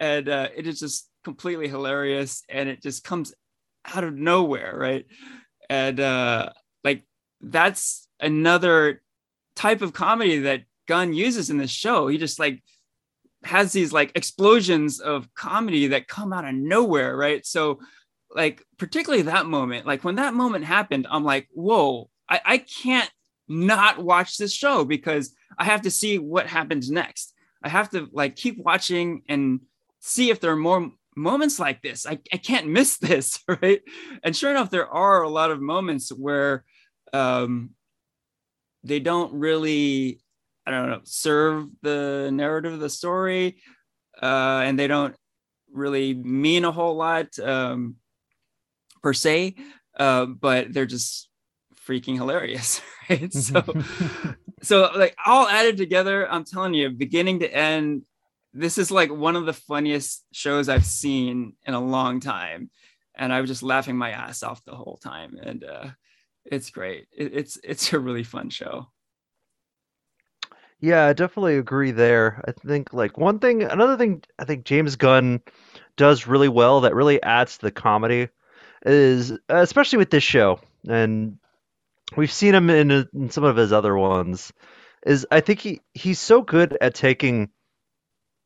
And 0.00 0.28
uh, 0.28 0.48
it 0.56 0.66
is 0.66 0.80
just 0.80 1.08
completely 1.22 1.68
hilarious 1.68 2.42
and 2.48 2.68
it 2.68 2.82
just 2.82 3.04
comes 3.04 3.34
out 3.84 4.02
of 4.02 4.14
nowhere 4.14 4.74
right? 4.76 5.06
And 5.68 6.00
uh 6.00 6.50
like 6.82 7.04
that's 7.40 8.08
another 8.18 9.02
type 9.54 9.82
of 9.82 9.92
comedy 9.92 10.40
that 10.40 10.62
Gunn 10.86 11.12
uses 11.12 11.50
in 11.50 11.58
this 11.58 11.70
show. 11.70 12.08
He 12.08 12.18
just 12.18 12.38
like 12.38 12.62
has 13.44 13.72
these 13.72 13.92
like 13.92 14.12
explosions 14.14 15.00
of 15.00 15.32
comedy 15.34 15.88
that 15.88 16.08
come 16.08 16.32
out 16.32 16.44
of 16.44 16.54
nowhere, 16.54 17.16
right? 17.16 17.44
So, 17.46 17.80
like, 18.34 18.64
particularly 18.78 19.22
that 19.22 19.46
moment, 19.46 19.86
like 19.86 20.04
when 20.04 20.16
that 20.16 20.34
moment 20.34 20.64
happened, 20.64 21.06
I'm 21.10 21.24
like, 21.24 21.48
whoa, 21.52 22.10
I, 22.28 22.40
I 22.44 22.58
can't 22.58 23.10
not 23.48 23.98
watch 23.98 24.36
this 24.36 24.52
show 24.52 24.84
because 24.84 25.34
I 25.58 25.64
have 25.64 25.82
to 25.82 25.90
see 25.90 26.18
what 26.18 26.46
happens 26.46 26.90
next. 26.90 27.34
I 27.62 27.68
have 27.68 27.90
to 27.90 28.08
like 28.12 28.36
keep 28.36 28.58
watching 28.58 29.22
and 29.28 29.60
see 30.00 30.30
if 30.30 30.40
there 30.40 30.52
are 30.52 30.56
more 30.56 30.92
moments 31.16 31.58
like 31.58 31.82
this. 31.82 32.06
I, 32.06 32.20
I 32.32 32.36
can't 32.36 32.68
miss 32.78 32.98
this, 32.98 33.42
right? 33.62 33.82
And 34.22 34.36
sure 34.36 34.50
enough, 34.50 34.70
there 34.70 34.88
are 34.88 35.22
a 35.22 35.28
lot 35.28 35.50
of 35.50 35.60
moments 35.60 36.10
where 36.10 36.64
um, 37.12 37.70
they 38.84 39.00
don't 39.00 39.32
really 39.34 40.20
i 40.66 40.70
don't 40.70 40.90
know 40.90 41.00
serve 41.04 41.66
the 41.82 42.30
narrative 42.32 42.72
of 42.72 42.80
the 42.80 42.90
story 42.90 43.60
uh, 44.22 44.62
and 44.64 44.78
they 44.78 44.86
don't 44.86 45.16
really 45.72 46.14
mean 46.14 46.64
a 46.64 46.72
whole 46.72 46.96
lot 46.96 47.38
um, 47.38 47.96
per 49.02 49.12
se 49.12 49.54
uh, 49.98 50.26
but 50.26 50.72
they're 50.72 50.86
just 50.86 51.28
freaking 51.86 52.16
hilarious 52.16 52.80
right 53.10 53.32
so 53.32 53.62
so 54.62 54.90
like 54.96 55.16
all 55.24 55.48
added 55.48 55.76
together 55.76 56.30
i'm 56.30 56.44
telling 56.44 56.74
you 56.74 56.90
beginning 56.90 57.40
to 57.40 57.54
end 57.54 58.02
this 58.52 58.78
is 58.78 58.90
like 58.90 59.10
one 59.10 59.36
of 59.36 59.46
the 59.46 59.52
funniest 59.52 60.24
shows 60.32 60.68
i've 60.68 60.84
seen 60.84 61.54
in 61.64 61.74
a 61.74 61.80
long 61.80 62.20
time 62.20 62.70
and 63.16 63.32
i 63.32 63.40
was 63.40 63.48
just 63.48 63.62
laughing 63.62 63.96
my 63.96 64.10
ass 64.10 64.42
off 64.42 64.64
the 64.64 64.74
whole 64.74 64.98
time 65.02 65.38
and 65.42 65.64
uh, 65.64 65.88
it's 66.44 66.70
great. 66.70 67.06
It, 67.16 67.32
it's 67.34 67.58
it's 67.62 67.92
a 67.92 67.98
really 67.98 68.24
fun 68.24 68.50
show. 68.50 68.88
Yeah, 70.80 71.06
I 71.06 71.12
definitely 71.12 71.58
agree 71.58 71.90
there. 71.90 72.42
I 72.46 72.52
think 72.52 72.92
like 72.92 73.18
one 73.18 73.38
thing, 73.38 73.62
another 73.62 73.96
thing 73.96 74.22
I 74.38 74.44
think 74.44 74.64
James 74.64 74.96
Gunn 74.96 75.40
does 75.96 76.26
really 76.26 76.48
well 76.48 76.82
that 76.82 76.94
really 76.94 77.22
adds 77.22 77.58
to 77.58 77.66
the 77.66 77.70
comedy 77.70 78.28
is 78.84 79.32
especially 79.48 79.98
with 79.98 80.10
this 80.10 80.24
show, 80.24 80.60
and 80.88 81.38
we've 82.16 82.32
seen 82.32 82.54
him 82.54 82.70
in, 82.70 82.90
uh, 82.90 83.04
in 83.12 83.30
some 83.30 83.44
of 83.44 83.56
his 83.56 83.72
other 83.72 83.96
ones. 83.96 84.52
Is 85.04 85.26
I 85.30 85.40
think 85.40 85.60
he 85.60 85.80
he's 85.92 86.18
so 86.18 86.42
good 86.42 86.76
at 86.80 86.94
taking 86.94 87.50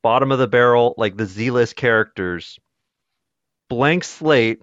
bottom 0.02 0.32
of 0.32 0.38
the 0.38 0.48
barrel 0.48 0.94
like 0.98 1.16
the 1.16 1.26
Z 1.26 1.50
list 1.52 1.76
characters, 1.76 2.58
blank 3.68 4.02
slate, 4.04 4.60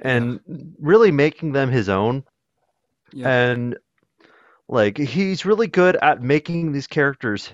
and 0.00 0.40
yeah. 0.46 0.56
really 0.78 1.10
making 1.10 1.52
them 1.52 1.70
his 1.70 1.88
own 1.88 2.24
yeah. 3.12 3.28
And 3.28 3.78
like 4.70 4.96
he's 4.96 5.44
really 5.44 5.66
good 5.66 5.96
at 5.96 6.22
making 6.22 6.70
these 6.70 6.86
characters 6.86 7.50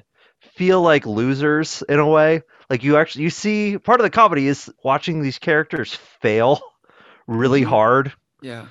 feel 0.54 0.82
like 0.82 1.06
losers 1.06 1.82
in 1.88 1.98
a 1.98 2.06
way. 2.06 2.42
Like 2.68 2.84
you 2.84 2.98
actually 2.98 3.24
you 3.24 3.30
see 3.30 3.78
part 3.78 4.00
of 4.00 4.04
the 4.04 4.10
comedy 4.10 4.46
is 4.46 4.70
watching 4.84 5.22
these 5.22 5.38
characters 5.38 5.94
fail 6.20 6.60
really 7.26 7.62
mm-hmm. 7.62 7.70
hard. 7.70 8.12
Yeah. 8.42 8.66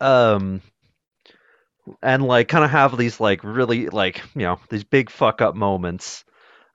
Um 0.00 0.62
and 2.02 2.22
like 2.22 2.48
kind 2.48 2.64
of 2.64 2.70
have 2.70 2.96
these 2.96 3.18
like 3.18 3.42
really 3.42 3.88
like, 3.88 4.22
you 4.36 4.42
know, 4.42 4.60
these 4.68 4.84
big 4.84 5.10
fuck 5.10 5.42
up 5.42 5.56
moments. 5.56 6.24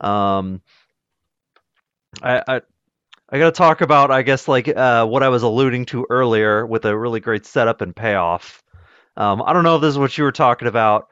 Um 0.02 0.62
I, 2.22 2.44
I 2.48 2.62
I 3.30 3.40
got 3.40 3.46
to 3.46 3.52
talk 3.52 3.82
about, 3.82 4.12
I 4.12 4.22
guess, 4.22 4.48
like 4.48 4.68
uh, 4.68 5.08
what 5.08 5.24
I 5.24 5.30
was 5.30 5.42
alluding 5.42 5.86
to 5.86 6.06
earlier 6.08 6.68
with 6.68 6.86
a 6.86 6.96
really 6.96 7.20
great 7.20 7.48
setup 7.48 7.82
and 7.82 7.96
payoff. 7.96 8.63
Um, 9.16 9.44
I 9.46 9.54
don't 9.54 9.64
know 9.64 9.76
if 9.76 9.82
this 9.82 9.92
is 9.92 9.98
what 9.98 10.18
you 10.18 10.24
were 10.24 10.32
talking 10.32 10.68
about, 10.68 11.10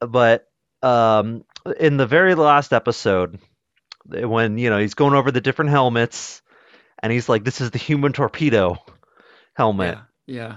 but 0.00 0.46
um, 0.82 1.44
in 1.78 1.96
the 1.96 2.06
very 2.06 2.34
last 2.34 2.72
episode, 2.72 3.38
when 4.04 4.58
you 4.58 4.70
know 4.70 4.78
he's 4.78 4.94
going 4.94 5.14
over 5.14 5.30
the 5.30 5.40
different 5.40 5.70
helmets, 5.70 6.42
and 7.02 7.12
he's 7.12 7.28
like, 7.28 7.44
"This 7.44 7.60
is 7.60 7.70
the 7.70 7.78
human 7.78 8.12
torpedo 8.12 8.78
helmet." 9.54 9.98
Yeah. 10.26 10.34
yeah. 10.34 10.56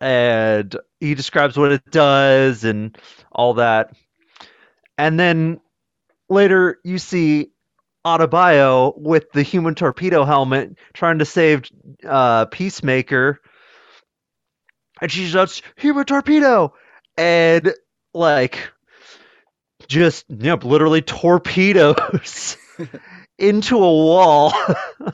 And 0.00 0.76
he 1.00 1.14
describes 1.14 1.56
what 1.56 1.72
it 1.72 1.90
does 1.90 2.64
and 2.64 2.96
all 3.32 3.54
that, 3.54 3.92
and 4.98 5.18
then 5.18 5.60
later 6.28 6.78
you 6.84 6.98
see 6.98 7.52
Adebayo 8.04 8.98
with 8.98 9.30
the 9.32 9.42
human 9.42 9.74
torpedo 9.74 10.24
helmet 10.24 10.76
trying 10.94 11.18
to 11.18 11.24
save 11.24 11.64
uh, 12.06 12.46
Peacemaker 12.46 13.40
and 15.00 15.10
she 15.10 15.26
shouts 15.26 15.62
human 15.76 16.04
torpedo! 16.04 16.74
And 17.16 17.74
like 18.14 18.70
just 19.88 20.24
yep 20.28 20.64
literally 20.64 21.02
torpedoes 21.02 22.56
into 23.38 23.76
a 23.76 23.80
wall. 23.80 24.52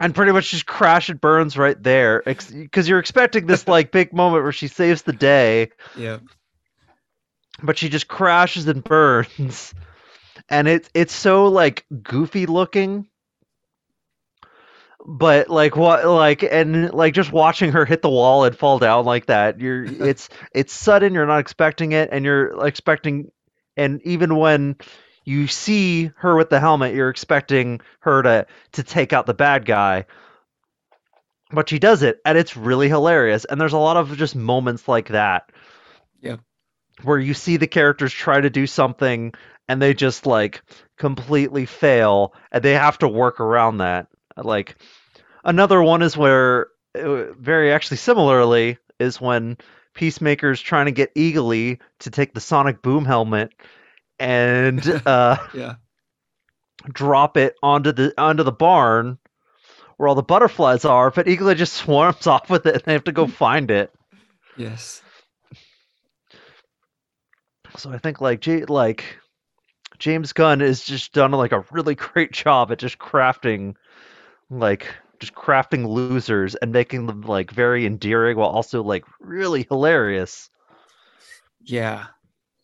And 0.00 0.16
pretty 0.16 0.32
much 0.32 0.50
just 0.50 0.66
crash 0.66 1.10
and 1.10 1.20
burns 1.20 1.56
right 1.56 1.80
there 1.80 2.24
because 2.26 2.88
you're 2.88 2.98
expecting 2.98 3.46
this 3.46 3.68
like 3.68 3.92
big 3.92 4.12
moment 4.12 4.42
where 4.42 4.50
she 4.50 4.66
saves 4.66 5.02
the 5.02 5.12
day. 5.12 5.70
Yeah. 5.96 6.18
But 7.62 7.78
she 7.78 7.88
just 7.88 8.08
crashes 8.08 8.66
and 8.66 8.82
burns. 8.82 9.72
And 10.48 10.66
it's 10.66 10.90
it's 10.92 11.14
so 11.14 11.46
like 11.46 11.86
goofy 12.02 12.46
looking 12.46 13.06
but 15.04 15.48
like 15.48 15.76
what 15.76 16.06
like 16.06 16.42
and 16.42 16.92
like 16.92 17.14
just 17.14 17.32
watching 17.32 17.72
her 17.72 17.84
hit 17.84 18.02
the 18.02 18.10
wall 18.10 18.44
and 18.44 18.56
fall 18.56 18.78
down 18.78 19.04
like 19.04 19.26
that 19.26 19.60
you're 19.60 19.84
it's 20.08 20.28
it's 20.54 20.72
sudden 20.72 21.14
you're 21.14 21.26
not 21.26 21.40
expecting 21.40 21.92
it 21.92 22.08
and 22.12 22.24
you're 22.24 22.64
expecting 22.66 23.30
and 23.76 24.00
even 24.04 24.36
when 24.36 24.76
you 25.24 25.46
see 25.46 26.10
her 26.16 26.36
with 26.36 26.50
the 26.50 26.60
helmet 26.60 26.94
you're 26.94 27.10
expecting 27.10 27.80
her 28.00 28.22
to 28.22 28.46
to 28.72 28.82
take 28.82 29.12
out 29.12 29.26
the 29.26 29.34
bad 29.34 29.64
guy. 29.64 30.06
But 31.50 31.68
she 31.68 31.78
does 31.78 32.02
it 32.02 32.18
and 32.24 32.38
it's 32.38 32.56
really 32.56 32.88
hilarious 32.88 33.44
and 33.44 33.60
there's 33.60 33.74
a 33.74 33.78
lot 33.78 33.96
of 33.96 34.16
just 34.16 34.34
moments 34.34 34.88
like 34.88 35.08
that. 35.08 35.50
Yeah. 36.20 36.36
Where 37.02 37.18
you 37.18 37.34
see 37.34 37.56
the 37.56 37.66
characters 37.66 38.12
try 38.12 38.40
to 38.40 38.50
do 38.50 38.66
something 38.66 39.34
and 39.68 39.80
they 39.80 39.92
just 39.94 40.26
like 40.26 40.62
completely 40.96 41.66
fail 41.66 42.34
and 42.50 42.62
they 42.62 42.72
have 42.72 42.98
to 42.98 43.08
work 43.08 43.38
around 43.40 43.78
that. 43.78 44.06
Like 44.36 44.76
another 45.44 45.82
one 45.82 46.02
is 46.02 46.16
where 46.16 46.68
uh, 46.94 47.32
very 47.32 47.72
actually 47.72 47.98
similarly 47.98 48.78
is 48.98 49.20
when 49.20 49.58
Peacemaker's 49.94 50.60
trying 50.60 50.86
to 50.86 50.92
get 50.92 51.14
Eagly 51.14 51.78
to 52.00 52.10
take 52.10 52.34
the 52.34 52.40
Sonic 52.40 52.82
Boom 52.82 53.04
helmet 53.04 53.52
and 54.18 54.86
uh, 55.06 55.36
yeah. 55.54 55.74
drop 56.92 57.36
it 57.36 57.56
onto 57.62 57.92
the 57.92 58.14
onto 58.16 58.42
the 58.42 58.52
barn 58.52 59.18
where 59.96 60.08
all 60.08 60.14
the 60.14 60.22
butterflies 60.22 60.84
are, 60.84 61.10
but 61.10 61.26
Eagly 61.26 61.56
just 61.56 61.72
swarms 61.84 62.26
off 62.26 62.48
with 62.50 62.66
it 62.66 62.74
and 62.74 62.84
they 62.84 62.92
have 62.92 63.04
to 63.04 63.12
go 63.12 63.26
find 63.28 63.70
it. 63.70 63.92
Yes. 64.56 65.02
So 67.76 67.90
I 67.90 67.98
think 67.98 68.20
like 68.20 68.40
J- 68.40 68.64
like 68.66 69.18
James 69.98 70.32
Gunn 70.32 70.60
has 70.60 70.84
just 70.84 71.12
done 71.12 71.32
like 71.32 71.52
a 71.52 71.64
really 71.70 71.94
great 71.94 72.32
job 72.32 72.70
at 72.72 72.78
just 72.78 72.98
crafting 72.98 73.76
like 74.58 74.86
just 75.20 75.34
crafting 75.34 75.86
losers 75.86 76.54
and 76.56 76.72
making 76.72 77.06
them 77.06 77.22
like 77.22 77.50
very 77.50 77.86
endearing 77.86 78.36
while 78.36 78.48
also 78.48 78.82
like 78.82 79.04
really 79.20 79.66
hilarious. 79.68 80.50
Yeah, 81.62 82.06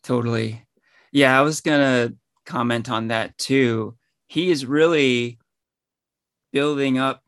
totally. 0.03 0.65
Yeah, 1.11 1.37
I 1.37 1.41
was 1.41 1.61
gonna 1.61 2.13
comment 2.45 2.89
on 2.89 3.07
that 3.07 3.37
too. 3.37 3.95
He 4.27 4.51
is 4.51 4.65
really 4.65 5.39
building 6.51 6.97
up 6.97 7.23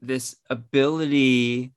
this 0.00 0.36
ability 0.50 1.72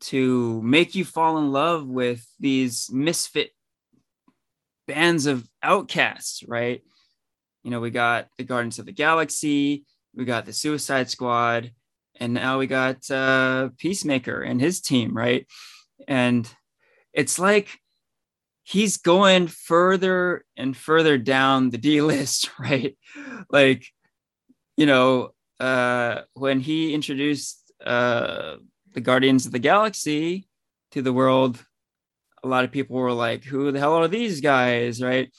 to 0.00 0.62
make 0.62 0.94
you 0.94 1.04
fall 1.04 1.38
in 1.38 1.50
love 1.50 1.86
with 1.86 2.26
these 2.38 2.90
misfit 2.92 3.50
bands 4.86 5.26
of 5.26 5.48
outcasts, 5.62 6.42
right? 6.46 6.82
You 7.62 7.70
know, 7.70 7.80
we 7.80 7.90
got 7.90 8.28
the 8.36 8.44
Guardians 8.44 8.78
of 8.78 8.86
the 8.86 8.92
Galaxy, 8.92 9.84
we 10.16 10.24
got 10.24 10.46
the 10.46 10.52
Suicide 10.52 11.10
Squad, 11.10 11.72
and 12.18 12.34
now 12.34 12.58
we 12.58 12.66
got 12.66 13.10
uh, 13.10 13.70
Peacemaker 13.78 14.42
and 14.42 14.60
his 14.60 14.80
team, 14.80 15.16
right? 15.16 15.46
And 16.06 16.48
it's 17.12 17.38
like 17.38 17.78
he's 18.62 18.96
going 18.96 19.46
further 19.48 20.44
and 20.56 20.76
further 20.76 21.18
down 21.18 21.70
the 21.70 21.78
D 21.78 22.00
list, 22.12 22.50
right? 22.58 22.96
Like, 23.50 23.86
you 24.76 24.86
know, 24.86 25.30
uh, 25.60 26.22
when 26.34 26.60
he 26.60 26.94
introduced 26.94 27.72
uh, 27.84 28.56
the 28.92 29.00
Guardians 29.00 29.46
of 29.46 29.52
the 29.52 29.58
Galaxy 29.58 30.48
to 30.92 31.02
the 31.02 31.12
world, 31.12 31.64
a 32.42 32.48
lot 32.48 32.64
of 32.64 32.72
people 32.72 32.96
were 32.96 33.12
like, 33.12 33.44
who 33.44 33.72
the 33.72 33.78
hell 33.78 33.94
are 33.94 34.08
these 34.08 34.40
guys? 34.40 35.02
Right. 35.02 35.32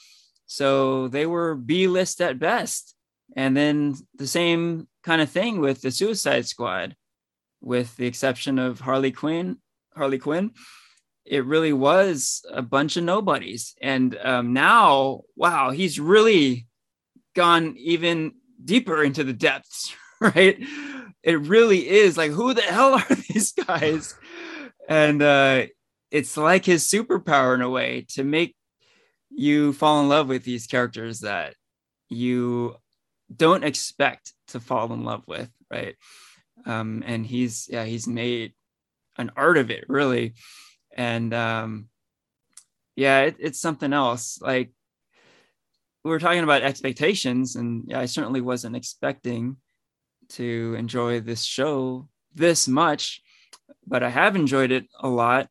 So 0.46 1.08
they 1.08 1.26
were 1.26 1.54
B 1.54 1.88
list 1.88 2.20
at 2.20 2.38
best. 2.38 2.95
And 3.34 3.56
then 3.56 3.94
the 4.14 4.26
same 4.26 4.88
kind 5.02 5.20
of 5.20 5.30
thing 5.30 5.60
with 5.60 5.82
the 5.82 5.90
Suicide 5.90 6.46
Squad, 6.46 6.94
with 7.60 7.96
the 7.96 8.06
exception 8.06 8.58
of 8.58 8.80
Harley 8.80 9.12
Quinn. 9.12 9.58
Harley 9.96 10.18
Quinn, 10.18 10.52
it 11.24 11.44
really 11.44 11.72
was 11.72 12.44
a 12.52 12.62
bunch 12.62 12.96
of 12.96 13.04
nobodies. 13.04 13.74
And 13.82 14.16
um, 14.22 14.52
now, 14.52 15.22
wow, 15.34 15.70
he's 15.70 15.98
really 15.98 16.66
gone 17.34 17.74
even 17.78 18.32
deeper 18.64 19.02
into 19.02 19.24
the 19.24 19.32
depths, 19.32 19.94
right? 20.20 20.58
It 21.22 21.40
really 21.40 21.88
is 21.88 22.16
like, 22.16 22.30
who 22.30 22.54
the 22.54 22.62
hell 22.62 22.94
are 22.94 23.14
these 23.28 23.52
guys? 23.52 24.14
And 24.88 25.20
uh, 25.22 25.66
it's 26.10 26.36
like 26.36 26.64
his 26.64 26.86
superpower 26.86 27.54
in 27.54 27.62
a 27.62 27.70
way 27.70 28.06
to 28.10 28.22
make 28.22 28.54
you 29.30 29.72
fall 29.72 30.00
in 30.00 30.08
love 30.08 30.28
with 30.28 30.44
these 30.44 30.66
characters 30.66 31.20
that 31.20 31.54
you 32.08 32.76
don't 33.34 33.64
expect 33.64 34.32
to 34.48 34.60
fall 34.60 34.92
in 34.92 35.04
love 35.04 35.22
with, 35.26 35.50
right? 35.70 35.96
Um, 36.64 37.02
and 37.06 37.26
he's 37.26 37.68
yeah, 37.70 37.84
he's 37.84 38.06
made 38.06 38.52
an 39.18 39.30
art 39.36 39.58
of 39.58 39.70
it 39.70 39.84
really, 39.88 40.34
and 40.96 41.32
um, 41.34 41.88
yeah, 42.94 43.22
it, 43.22 43.36
it's 43.38 43.60
something 43.60 43.92
else. 43.92 44.40
Like 44.40 44.72
we 46.04 46.10
were 46.10 46.20
talking 46.20 46.44
about 46.44 46.62
expectations, 46.62 47.56
and 47.56 47.84
yeah, 47.88 48.00
I 48.00 48.06
certainly 48.06 48.40
wasn't 48.40 48.76
expecting 48.76 49.56
to 50.30 50.74
enjoy 50.78 51.20
this 51.20 51.44
show 51.44 52.08
this 52.34 52.68
much, 52.68 53.22
but 53.86 54.02
I 54.02 54.10
have 54.10 54.36
enjoyed 54.36 54.70
it 54.70 54.86
a 55.00 55.08
lot 55.08 55.48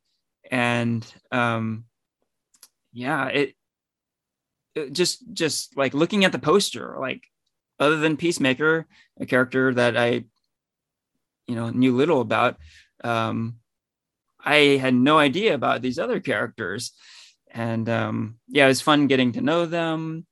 and 0.52 1.06
um, 1.32 1.86
yeah, 2.94 3.28
it, 3.28 3.56
it 4.76 4.94
just 4.94 5.24
just 5.34 5.78
like 5.78 5.94
looking 5.94 6.26
at 6.26 6.32
the 6.32 6.40
poster, 6.40 6.96
like 7.00 7.24
other 7.80 7.98
than 7.98 8.18
Peacemaker, 8.18 8.88
a 9.20 9.26
character 9.26 9.74
that 9.74 9.98
I 9.98 10.26
you 11.48 11.56
know 11.56 11.70
knew 11.70 11.96
little 11.96 12.22
about, 12.22 12.58
um, 13.04 13.58
I 14.44 14.78
had 14.80 14.94
no 14.94 15.18
idea 15.18 15.54
about 15.54 15.82
these 15.82 16.00
other 16.00 16.20
characters, 16.20 16.92
and 17.52 17.88
um, 17.90 18.38
yeah, 18.48 18.66
it 18.66 18.70
was 18.70 18.82
fun 18.82 19.08
getting 19.08 19.34
to 19.34 19.42
know 19.42 19.66
them. 19.66 20.26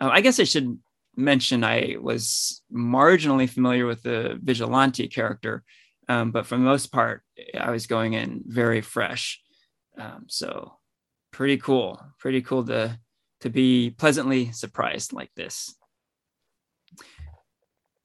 Uh, 0.00 0.10
I 0.12 0.20
guess 0.20 0.40
I 0.40 0.44
should 0.44 0.78
mention 1.16 1.64
I 1.64 1.96
was 2.00 2.62
marginally 2.72 3.48
familiar 3.48 3.86
with 3.86 4.02
the 4.02 4.38
vigilante 4.42 5.08
character, 5.08 5.62
um, 6.08 6.30
but 6.30 6.46
for 6.46 6.56
the 6.56 6.64
most 6.64 6.92
part, 6.92 7.22
I 7.58 7.70
was 7.70 7.86
going 7.86 8.14
in 8.14 8.42
very 8.46 8.80
fresh. 8.80 9.40
Um, 9.98 10.24
so 10.28 10.74
pretty 11.32 11.58
cool, 11.58 12.00
pretty 12.18 12.42
cool 12.42 12.64
to 12.66 12.98
to 13.40 13.50
be 13.50 13.90
pleasantly 13.90 14.52
surprised 14.52 15.12
like 15.12 15.30
this. 15.34 15.74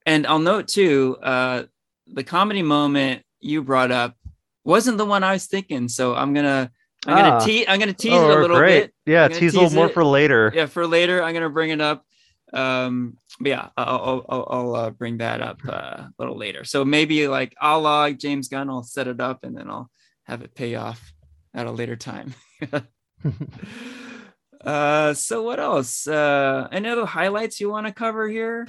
And 0.08 0.26
I'll 0.26 0.38
note 0.38 0.68
too, 0.68 1.18
uh, 1.22 1.64
the 2.06 2.24
comedy 2.24 2.62
moment 2.62 3.24
you 3.40 3.62
brought 3.62 3.92
up 3.92 4.16
wasn't 4.64 4.96
the 4.96 5.04
one 5.04 5.22
I 5.22 5.32
was 5.32 5.44
thinking. 5.44 5.86
So 5.88 6.14
I'm 6.14 6.32
gonna 6.32 6.70
I'm 7.06 7.14
gonna 7.14 7.36
ah. 7.36 7.44
tease 7.44 7.66
I'm 7.68 7.78
gonna 7.78 7.92
tease 7.92 8.14
oh, 8.14 8.30
it 8.30 8.38
a 8.38 8.40
little 8.40 8.56
great. 8.56 8.80
bit. 8.84 8.94
Yeah, 9.04 9.28
tease, 9.28 9.38
tease 9.38 9.54
a 9.54 9.60
little 9.60 9.74
more 9.74 9.90
for 9.90 10.06
later. 10.06 10.50
Yeah, 10.54 10.64
for 10.64 10.86
later. 10.86 11.22
I'm 11.22 11.34
gonna 11.34 11.50
bring 11.50 11.68
it 11.68 11.82
up. 11.82 12.06
Um, 12.54 13.18
but 13.38 13.48
yeah, 13.50 13.68
I'll, 13.76 14.24
I'll, 14.26 14.46
I'll 14.50 14.74
uh, 14.76 14.90
bring 14.90 15.18
that 15.18 15.42
up 15.42 15.60
uh, 15.68 16.04
a 16.08 16.12
little 16.18 16.38
later. 16.38 16.64
So 16.64 16.86
maybe 16.86 17.28
like 17.28 17.54
a 17.60 17.78
la 17.78 18.08
James 18.08 18.48
Gunn, 18.48 18.70
I'll 18.70 18.84
set 18.84 19.08
it 19.08 19.20
up 19.20 19.44
and 19.44 19.54
then 19.54 19.68
I'll 19.68 19.90
have 20.24 20.40
it 20.40 20.54
pay 20.54 20.74
off 20.74 21.12
at 21.52 21.66
a 21.66 21.70
later 21.70 21.96
time. 21.96 22.34
uh, 24.64 25.12
so 25.12 25.42
what 25.42 25.60
else? 25.60 26.06
Uh, 26.06 26.66
any 26.72 26.88
other 26.88 27.04
highlights 27.04 27.60
you 27.60 27.68
want 27.68 27.86
to 27.86 27.92
cover 27.92 28.26
here? 28.26 28.66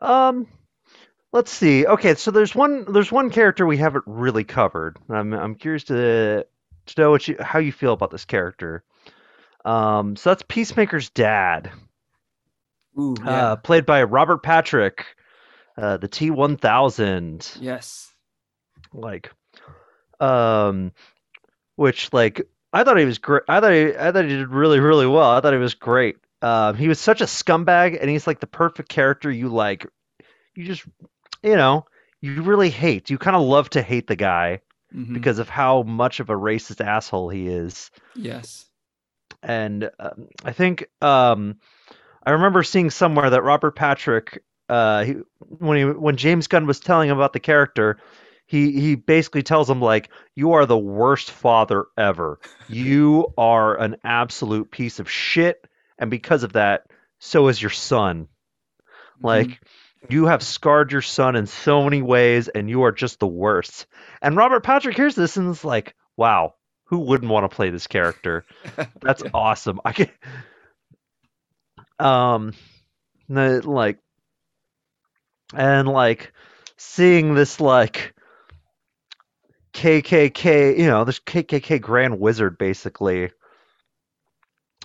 Um, 0.00 0.46
let's 1.32 1.50
see. 1.50 1.86
Okay, 1.86 2.14
so 2.14 2.30
there's 2.30 2.54
one 2.54 2.92
there's 2.92 3.12
one 3.12 3.30
character 3.30 3.66
we 3.66 3.76
haven't 3.76 4.04
really 4.06 4.44
covered. 4.44 4.98
I'm 5.08 5.32
I'm 5.32 5.54
curious 5.54 5.84
to 5.84 6.46
to 6.86 7.00
know 7.00 7.10
what 7.10 7.28
you 7.28 7.36
how 7.40 7.58
you 7.58 7.72
feel 7.72 7.92
about 7.92 8.10
this 8.10 8.24
character. 8.24 8.82
Um, 9.64 10.16
so 10.16 10.30
that's 10.30 10.42
Peacemaker's 10.48 11.10
dad. 11.10 11.70
Ooh, 12.98 13.14
uh, 13.20 13.24
yeah. 13.24 13.30
uh, 13.30 13.56
played 13.56 13.86
by 13.86 14.02
Robert 14.02 14.42
Patrick, 14.42 15.04
uh, 15.76 15.96
the 15.98 16.08
T 16.08 16.30
one 16.30 16.56
thousand. 16.56 17.50
Yes. 17.60 18.12
Like, 18.92 19.30
um, 20.20 20.92
which 21.76 22.12
like 22.12 22.42
I 22.72 22.84
thought 22.84 22.98
he 22.98 23.04
was 23.04 23.18
great. 23.18 23.42
I 23.48 23.60
thought 23.60 23.72
he, 23.72 23.96
I 23.96 24.12
thought 24.12 24.24
he 24.24 24.30
did 24.30 24.48
really 24.48 24.80
really 24.80 25.06
well. 25.06 25.30
I 25.30 25.40
thought 25.40 25.52
he 25.52 25.58
was 25.58 25.74
great. 25.74 26.16
Um, 26.40 26.76
he 26.76 26.88
was 26.88 27.00
such 27.00 27.20
a 27.20 27.24
scumbag, 27.24 27.98
and 28.00 28.08
he's 28.08 28.26
like 28.26 28.40
the 28.40 28.46
perfect 28.46 28.88
character 28.88 29.30
you 29.30 29.48
like. 29.48 29.86
You 30.54 30.64
just, 30.64 30.84
you 31.42 31.56
know, 31.56 31.86
you 32.20 32.42
really 32.42 32.70
hate. 32.70 33.10
You 33.10 33.18
kind 33.18 33.36
of 33.36 33.42
love 33.42 33.70
to 33.70 33.82
hate 33.82 34.06
the 34.06 34.16
guy 34.16 34.60
mm-hmm. 34.94 35.14
because 35.14 35.38
of 35.38 35.48
how 35.48 35.82
much 35.82 36.20
of 36.20 36.30
a 36.30 36.34
racist 36.34 36.84
asshole 36.84 37.28
he 37.28 37.48
is. 37.48 37.90
Yes. 38.14 38.66
And 39.42 39.90
um, 39.98 40.28
I 40.44 40.52
think 40.52 40.88
um, 41.00 41.58
I 42.24 42.32
remember 42.32 42.62
seeing 42.62 42.90
somewhere 42.90 43.30
that 43.30 43.42
Robert 43.42 43.76
Patrick, 43.76 44.42
uh, 44.68 45.04
he, 45.04 45.12
when 45.38 45.78
he 45.78 45.84
when 45.84 46.16
James 46.16 46.46
Gunn 46.46 46.66
was 46.66 46.80
telling 46.80 47.08
him 47.08 47.16
about 47.16 47.32
the 47.32 47.40
character, 47.40 47.98
he 48.46 48.72
he 48.72 48.94
basically 48.96 49.42
tells 49.42 49.70
him 49.70 49.80
like, 49.80 50.10
"You 50.34 50.52
are 50.52 50.66
the 50.66 50.78
worst 50.78 51.30
father 51.30 51.86
ever. 51.96 52.40
You 52.70 53.32
are 53.38 53.80
an 53.80 53.96
absolute 54.04 54.70
piece 54.70 55.00
of 55.00 55.10
shit, 55.10 55.66
and 55.98 56.10
because 56.10 56.42
of 56.42 56.54
that, 56.54 56.84
so 57.18 57.48
is 57.48 57.60
your 57.60 57.70
son. 57.70 58.24
Mm-hmm. 58.24 59.26
Like." 59.26 59.60
You 60.08 60.26
have 60.26 60.44
scarred 60.44 60.92
your 60.92 61.02
son 61.02 61.34
in 61.34 61.46
so 61.46 61.82
many 61.82 62.02
ways, 62.02 62.46
and 62.46 62.70
you 62.70 62.84
are 62.84 62.92
just 62.92 63.18
the 63.18 63.26
worst. 63.26 63.86
And 64.22 64.36
Robert 64.36 64.62
Patrick 64.62 64.96
hears 64.96 65.16
this 65.16 65.36
and 65.36 65.50
is 65.50 65.64
like, 65.64 65.96
"Wow, 66.16 66.54
who 66.88 66.98
wouldn't 67.00 67.30
want 67.30 67.50
to 67.50 67.54
play 67.54 67.70
this 67.70 67.86
character? 67.86 68.44
That's 69.00 69.22
yeah. 69.24 69.30
awesome. 69.34 69.80
I 69.84 69.92
can 69.92 70.08
um 71.98 72.52
the, 73.28 73.68
like 73.68 73.98
and 75.54 75.88
like 75.88 76.32
seeing 76.76 77.34
this 77.34 77.60
like 77.60 78.14
KKK, 79.72 80.78
you 80.78 80.86
know, 80.86 81.04
this 81.04 81.20
KKK 81.20 81.80
Grand 81.80 82.18
Wizard 82.18 82.56
basically, 82.58 83.30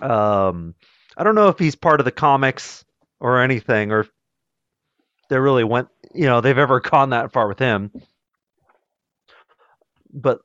Um, 0.02 0.74
I 1.16 1.24
don't 1.24 1.34
know 1.34 1.48
if 1.48 1.58
he's 1.58 1.76
part 1.76 2.00
of 2.00 2.04
the 2.04 2.12
comics 2.12 2.84
or 3.20 3.40
anything, 3.40 3.92
or 3.92 4.06
they 5.28 5.38
really 5.38 5.64
went, 5.64 5.88
you 6.14 6.26
know, 6.26 6.40
they've 6.40 6.58
ever 6.58 6.80
gone 6.80 7.10
that 7.10 7.32
far 7.32 7.48
with 7.48 7.58
him. 7.58 7.90
But 10.12 10.40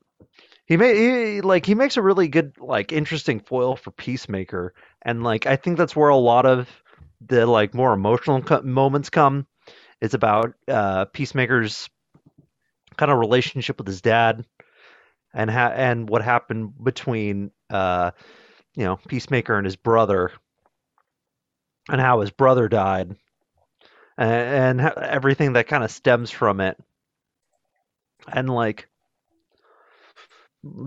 he 0.66 0.78
made 0.78 0.98
he, 0.98 1.42
like 1.42 1.66
he 1.66 1.76
makes 1.76 1.98
a 1.98 2.02
really 2.02 2.28
good 2.28 2.54
like 2.60 2.92
interesting 2.92 3.40
foil 3.40 3.76
for 3.76 3.92
Peacemaker, 3.92 4.74
and 5.02 5.24
like 5.24 5.46
I 5.46 5.56
think 5.58 5.78
that's 5.78 5.96
where 5.96 6.10
a 6.10 6.18
lot 6.18 6.46
of 6.46 6.70
the 7.22 7.46
like 7.46 7.74
more 7.74 7.94
emotional 7.94 8.42
co- 8.42 8.62
moments 8.62 9.10
come. 9.10 9.48
It's 10.02 10.14
about 10.14 10.54
uh, 10.68 11.06
Peacemaker's 11.06 11.90
kind 12.98 13.12
of 13.12 13.20
relationship 13.20 13.78
with 13.78 13.88
his 13.88 14.02
dad, 14.02 14.46
and 15.34 15.50
ha- 15.50 15.74
and 15.76 16.10
what 16.10 16.24
happened 16.24 16.74
between 16.84 17.52
uh, 17.70 18.12
you 18.76 18.86
know 18.86 18.98
Peacemaker 19.08 19.58
and 19.58 19.66
his 19.66 19.76
brother, 19.76 20.32
and 21.88 22.02
how 22.02 22.20
his 22.22 22.32
brother 22.32 22.68
died, 22.68 23.16
and, 24.18 24.82
and 24.82 24.82
everything 24.82 25.54
that 25.54 25.68
kind 25.68 25.84
of 25.84 25.92
stems 25.92 26.32
from 26.32 26.60
it, 26.62 26.78
and 28.32 28.50
like 28.50 28.88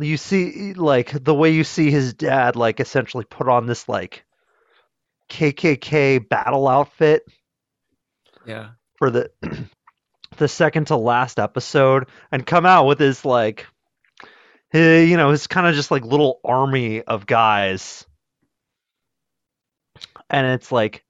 you 0.01 0.17
see 0.17 0.75
like 0.75 1.11
the 1.25 1.35
way 1.35 1.51
you 1.51 1.65
see 1.65 1.91
his 1.91 2.13
dad 2.15 2.57
like 2.57 2.79
essentially 2.81 3.25
put 3.25 3.49
on 3.49 3.67
this 3.67 3.89
like 3.89 4.25
KKK 5.31 6.29
battle 6.29 6.69
outfit 6.69 7.27
Yeah. 8.45 8.71
for 8.97 9.11
the 9.11 9.31
the 10.37 10.49
second 10.49 10.89
to 10.89 10.97
last 10.97 11.39
episode 11.39 12.09
and 12.31 12.47
come 12.47 12.67
out 12.67 12.87
with 12.87 12.99
his 12.99 13.25
like 13.25 13.67
he, 14.73 15.05
you 15.05 15.17
know 15.17 15.31
his 15.31 15.47
kind 15.47 15.67
of 15.67 15.75
just 15.75 15.91
like 15.91 16.05
little 16.05 16.41
army 16.45 17.01
of 17.03 17.27
guys 17.27 18.05
and 20.31 20.47
it's 20.47 20.73
like 20.73 21.05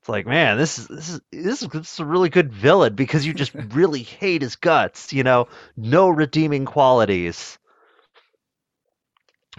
it's 0.00 0.08
like 0.08 0.26
man 0.26 0.56
this 0.58 0.78
is 0.78 0.88
this 0.88 1.08
is 1.08 1.20
this 1.32 1.62
is, 1.62 1.68
this 1.68 1.92
is 1.94 2.00
a 2.00 2.04
really 2.04 2.28
good 2.28 2.52
villain 2.52 2.94
because 2.94 3.26
you 3.26 3.34
just 3.34 3.54
really 3.72 4.02
hate 4.02 4.42
his 4.42 4.56
guts 4.56 5.12
you 5.12 5.22
know 5.24 5.48
no 5.76 6.08
redeeming 6.08 6.64
qualities 6.64 7.58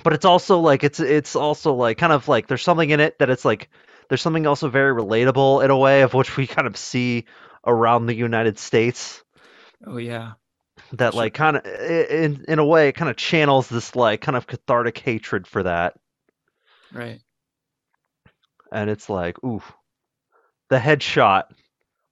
but 0.04 0.14
it's 0.14 0.26
also 0.26 0.60
like 0.60 0.84
it's 0.84 1.00
it's 1.00 1.36
also 1.36 1.74
like 1.74 1.98
kind 1.98 2.14
of 2.14 2.28
like 2.28 2.48
there's 2.48 2.64
something 2.64 2.90
in 2.90 3.00
it 3.00 3.18
that 3.20 3.30
it's 3.30 3.46
like 3.46 3.70
there's 4.10 4.22
something 4.22 4.48
also 4.48 4.70
very 4.70 4.94
relatable 4.94 5.64
in 5.64 5.72
a 5.72 5.78
way 5.78 6.02
of 6.02 6.14
which 6.14 6.38
we 6.38 6.48
kind 6.48 6.68
of 6.68 6.78
see 6.78 7.26
around 7.66 8.06
the 8.06 8.16
United 8.16 8.58
States 8.58 9.24
Oh 9.86 9.98
yeah. 9.98 10.34
that 10.94 11.14
Sure. 11.14 11.22
like 11.24 11.34
kind 11.34 11.58
of 11.58 11.66
in 11.66 12.46
in 12.48 12.60
a 12.60 12.66
way 12.66 12.88
it 12.88 12.94
kind 12.94 13.10
of 13.10 13.18
channels 13.18 13.68
this 13.68 13.96
like 13.96 14.22
kind 14.22 14.36
of 14.38 14.48
cathartic 14.48 14.98
hatred 15.00 15.48
for 15.48 15.64
that 15.64 15.96
Right. 16.94 17.22
And 18.72 18.90
it's 18.90 19.10
like 19.10 19.42
ooh 19.44 19.62
the 20.70 20.78
headshot 20.78 21.44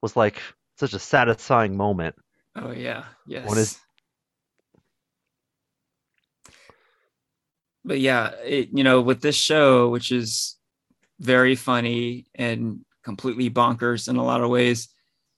was 0.02 0.16
like 0.16 0.40
such 0.78 0.94
a 0.94 0.98
satisfying 0.98 1.76
moment 1.76 2.14
Oh 2.56 2.72
yeah. 2.72 3.04
Yes. 3.26 3.46
What 3.46 3.58
is- 3.58 3.78
But 7.84 8.00
yeah, 8.00 8.30
it, 8.44 8.70
you 8.72 8.82
know, 8.82 9.00
with 9.00 9.20
this 9.20 9.36
show, 9.36 9.90
which 9.90 10.10
is 10.10 10.56
very 11.20 11.54
funny 11.54 12.26
and 12.34 12.80
completely 13.04 13.48
bonkers 13.48 14.08
in 14.08 14.16
a 14.16 14.24
lot 14.24 14.40
of 14.40 14.50
ways, 14.50 14.88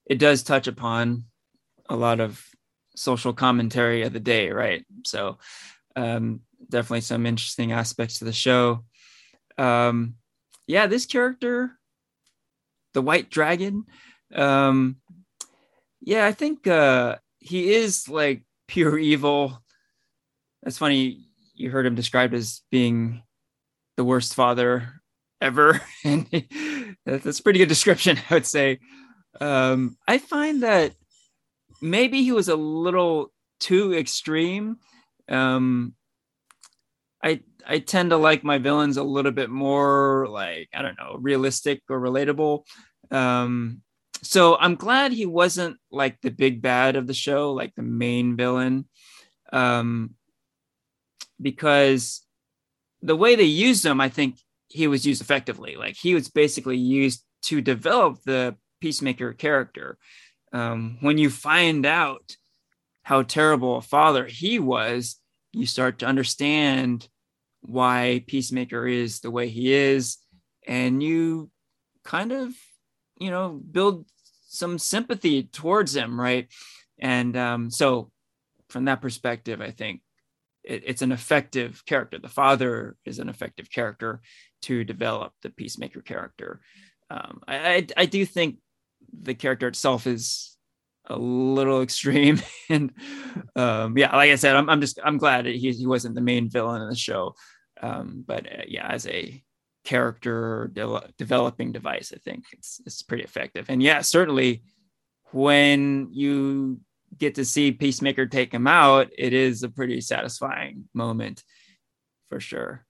it 0.06 0.18
does 0.18 0.42
touch 0.42 0.66
upon 0.66 1.24
a 1.90 1.96
lot 1.96 2.20
of 2.20 2.42
social 2.96 3.34
commentary 3.34 4.02
of 4.02 4.14
the 4.14 4.20
day, 4.20 4.50
right? 4.50 4.86
So, 5.04 5.38
um, 5.94 6.40
definitely 6.70 7.02
some 7.02 7.26
interesting 7.26 7.72
aspects 7.72 8.18
to 8.20 8.24
the 8.24 8.32
show. 8.32 8.84
Um, 9.58 10.14
yeah, 10.68 10.86
this 10.86 11.06
character, 11.06 11.72
the 12.94 13.02
White 13.02 13.30
Dragon, 13.30 13.84
um, 14.34 14.96
yeah, 16.00 16.26
I 16.26 16.32
think 16.32 16.66
uh, 16.66 17.16
he 17.38 17.72
is 17.72 18.08
like 18.08 18.44
pure 18.68 18.98
evil. 18.98 19.62
That's 20.62 20.78
funny. 20.78 21.24
You 21.54 21.70
heard 21.70 21.86
him 21.86 21.94
described 21.94 22.34
as 22.34 22.62
being 22.70 23.22
the 23.96 24.04
worst 24.04 24.34
father 24.34 25.00
ever, 25.40 25.80
and 26.04 26.26
that's 27.04 27.40
a 27.40 27.42
pretty 27.42 27.58
good 27.58 27.68
description, 27.68 28.18
I 28.30 28.34
would 28.34 28.46
say. 28.46 28.78
Um, 29.40 29.96
I 30.06 30.18
find 30.18 30.62
that 30.62 30.94
maybe 31.80 32.22
he 32.22 32.32
was 32.32 32.48
a 32.48 32.56
little 32.56 33.32
too 33.60 33.94
extreme. 33.94 34.76
Um, 35.28 35.94
I 37.22 37.40
I 37.66 37.80
tend 37.80 38.10
to 38.10 38.16
like 38.16 38.44
my 38.44 38.58
villains 38.58 38.96
a 38.96 39.02
little 39.02 39.32
bit 39.32 39.50
more 39.50 40.26
like 40.28 40.68
I 40.72 40.82
don't 40.82 40.98
know 40.98 41.16
realistic 41.20 41.82
or 41.88 42.00
relatable. 42.00 42.64
Um, 43.10 43.82
so 44.22 44.56
I'm 44.56 44.74
glad 44.74 45.12
he 45.12 45.26
wasn't 45.26 45.76
like 45.90 46.20
the 46.20 46.30
big 46.30 46.60
bad 46.60 46.96
of 46.96 47.06
the 47.06 47.14
show, 47.14 47.52
like 47.52 47.74
the 47.74 47.82
main 47.82 48.36
villain, 48.36 48.86
um, 49.52 50.14
because 51.40 52.22
the 53.00 53.16
way 53.16 53.36
they 53.36 53.44
used 53.44 53.86
him, 53.86 54.00
I 54.00 54.08
think 54.08 54.38
he 54.68 54.86
was 54.86 55.06
used 55.06 55.22
effectively. 55.22 55.76
Like 55.76 55.96
he 55.96 56.14
was 56.14 56.28
basically 56.28 56.76
used 56.76 57.24
to 57.42 57.60
develop 57.60 58.18
the 58.24 58.56
peacemaker 58.80 59.32
character. 59.32 59.98
Um, 60.52 60.98
when 61.00 61.18
you 61.18 61.30
find 61.30 61.86
out 61.86 62.36
how 63.02 63.22
terrible 63.22 63.76
a 63.76 63.82
father 63.82 64.26
he 64.26 64.58
was, 64.58 65.16
you 65.58 65.66
start 65.66 65.98
to 65.98 66.06
understand 66.06 67.08
why 67.60 68.24
peacemaker 68.26 68.86
is 68.86 69.20
the 69.20 69.30
way 69.30 69.48
he 69.48 69.72
is, 69.72 70.18
and 70.66 71.02
you 71.02 71.50
kind 72.04 72.32
of 72.32 72.52
you 73.18 73.30
know 73.30 73.60
build 73.70 74.06
some 74.46 74.78
sympathy 74.78 75.42
towards 75.42 75.94
him 75.94 76.20
right? 76.20 76.48
And 76.98 77.36
um, 77.36 77.70
so 77.70 78.10
from 78.68 78.84
that 78.84 79.00
perspective 79.00 79.62
i 79.62 79.70
think 79.70 80.02
it, 80.68 80.82
it's 80.86 81.02
an 81.02 81.10
effective 81.10 81.84
character. 81.86 82.18
The 82.18 82.28
father 82.28 82.96
is 83.04 83.18
an 83.18 83.28
effective 83.28 83.70
character 83.70 84.20
to 84.62 84.84
develop 84.84 85.32
the 85.42 85.50
peacemaker 85.50 86.02
character. 86.02 86.60
Um, 87.10 87.40
I, 87.48 87.56
I, 87.56 87.86
I 87.96 88.06
do 88.06 88.24
think 88.24 88.58
the 89.22 89.34
character 89.34 89.66
itself 89.66 90.06
is 90.06 90.56
a 91.08 91.18
little 91.18 91.82
extreme 91.82 92.40
and 92.68 92.92
um, 93.56 93.96
yeah 93.96 94.14
like 94.14 94.30
i 94.30 94.34
said 94.36 94.56
i'm, 94.56 94.68
I'm 94.68 94.80
just 94.80 94.98
i'm 95.04 95.18
glad 95.18 95.46
he, 95.46 95.72
he 95.72 95.86
wasn't 95.86 96.14
the 96.14 96.20
main 96.20 96.50
villain 96.50 96.82
in 96.82 96.88
the 96.88 96.96
show 96.96 97.34
um, 97.80 98.24
but 98.26 98.46
uh, 98.46 98.62
yeah 98.66 98.86
as 98.88 99.06
a 99.06 99.42
character 99.88 100.70
de- 100.74 101.10
developing 101.16 101.72
device. 101.72 102.12
I 102.14 102.18
think 102.18 102.44
it's 102.52 102.78
it's 102.84 103.00
pretty 103.00 103.24
effective. 103.24 103.66
And 103.70 103.82
yeah, 103.82 104.02
certainly 104.02 104.62
when 105.32 106.08
you 106.12 106.80
get 107.16 107.36
to 107.36 107.44
see 107.46 107.72
Peacemaker 107.72 108.26
take 108.26 108.52
him 108.52 108.66
out, 108.66 109.08
it 109.16 109.32
is 109.32 109.62
a 109.62 109.70
pretty 109.70 110.02
satisfying 110.02 110.90
moment 110.92 111.42
for 112.28 112.38
sure. 112.38 112.84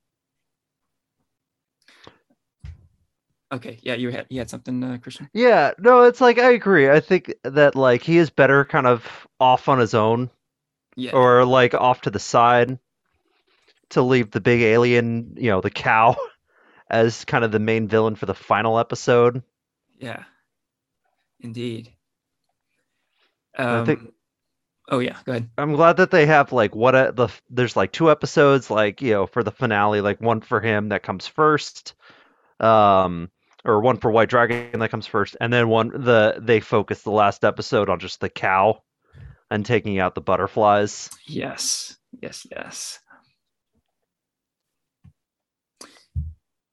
Okay, 3.51 3.79
yeah, 3.83 3.95
you 3.95 4.11
had 4.11 4.27
you 4.29 4.39
had 4.39 4.51
something, 4.51 4.83
uh, 4.85 4.99
Christian. 4.99 5.31
Yeah, 5.33 5.73
no, 5.79 6.03
it's 6.05 6.21
like 6.21 6.39
I 6.39 6.53
agree. 6.53 6.91
I 6.91 7.01
think 7.01 7.33
that 7.45 7.75
like 7.75 8.03
he 8.03 8.19
is 8.19 8.31
better 8.31 8.65
kind 8.65 8.87
of 8.87 9.27
off 9.41 9.69
on 9.69 9.79
his 9.79 9.95
own 9.95 10.31
Yeah, 10.97 11.13
or 11.15 11.45
like 11.45 11.75
off 11.75 12.03
to 12.03 12.11
the 12.11 12.19
side 12.19 12.79
to 13.91 14.03
leave 14.03 14.31
the 14.31 14.41
big 14.41 14.61
alien, 14.63 15.35
you 15.37 15.51
know, 15.51 15.61
the 15.61 15.71
cow 15.71 16.17
as 16.91 17.25
kind 17.25 17.45
of 17.45 17.53
the 17.53 17.59
main 17.59 17.89
villain 17.89 18.15
for 18.17 18.27
the 18.27 18.35
final 18.35 18.79
episode. 18.79 19.43
yeah, 19.99 20.25
indeed. 21.41 21.93
I 23.59 23.81
Um, 23.81 23.87
think- 23.87 24.15
oh 24.91 24.99
yeah, 25.01 25.19
go 25.25 25.33
ahead. 25.33 25.51
I'm 25.59 25.73
glad 25.75 25.97
that 25.97 26.11
they 26.11 26.27
have 26.27 26.53
like 26.53 26.75
what 26.75 26.95
a, 26.95 27.13
the 27.15 27.29
there's 27.51 27.77
like 27.77 27.93
two 27.93 28.11
episodes 28.11 28.71
like, 28.71 29.03
you 29.03 29.13
know, 29.13 29.27
for 29.27 29.43
the 29.43 29.51
finale, 29.51 30.01
like 30.01 30.21
one 30.21 30.41
for 30.41 30.61
him 30.61 30.91
that 30.91 31.03
comes 31.03 31.27
first. 31.27 31.95
Um 32.61 33.31
or 33.65 33.81
one 33.81 33.99
for 33.99 34.11
White 34.11 34.29
Dragon 34.29 34.79
that 34.79 34.91
comes 34.91 35.07
first, 35.07 35.37
and 35.41 35.53
then 35.53 35.69
one 35.69 35.89
the 35.89 36.37
they 36.41 36.61
focus 36.61 37.03
the 37.03 37.11
last 37.11 37.45
episode 37.45 37.89
on 37.89 37.99
just 37.99 38.21
the 38.21 38.29
cow 38.29 38.83
and 39.51 39.65
taking 39.65 39.99
out 39.99 40.15
the 40.15 40.21
butterflies. 40.21 41.11
Yes, 41.27 41.97
yes, 42.23 42.47
yes. 42.51 43.01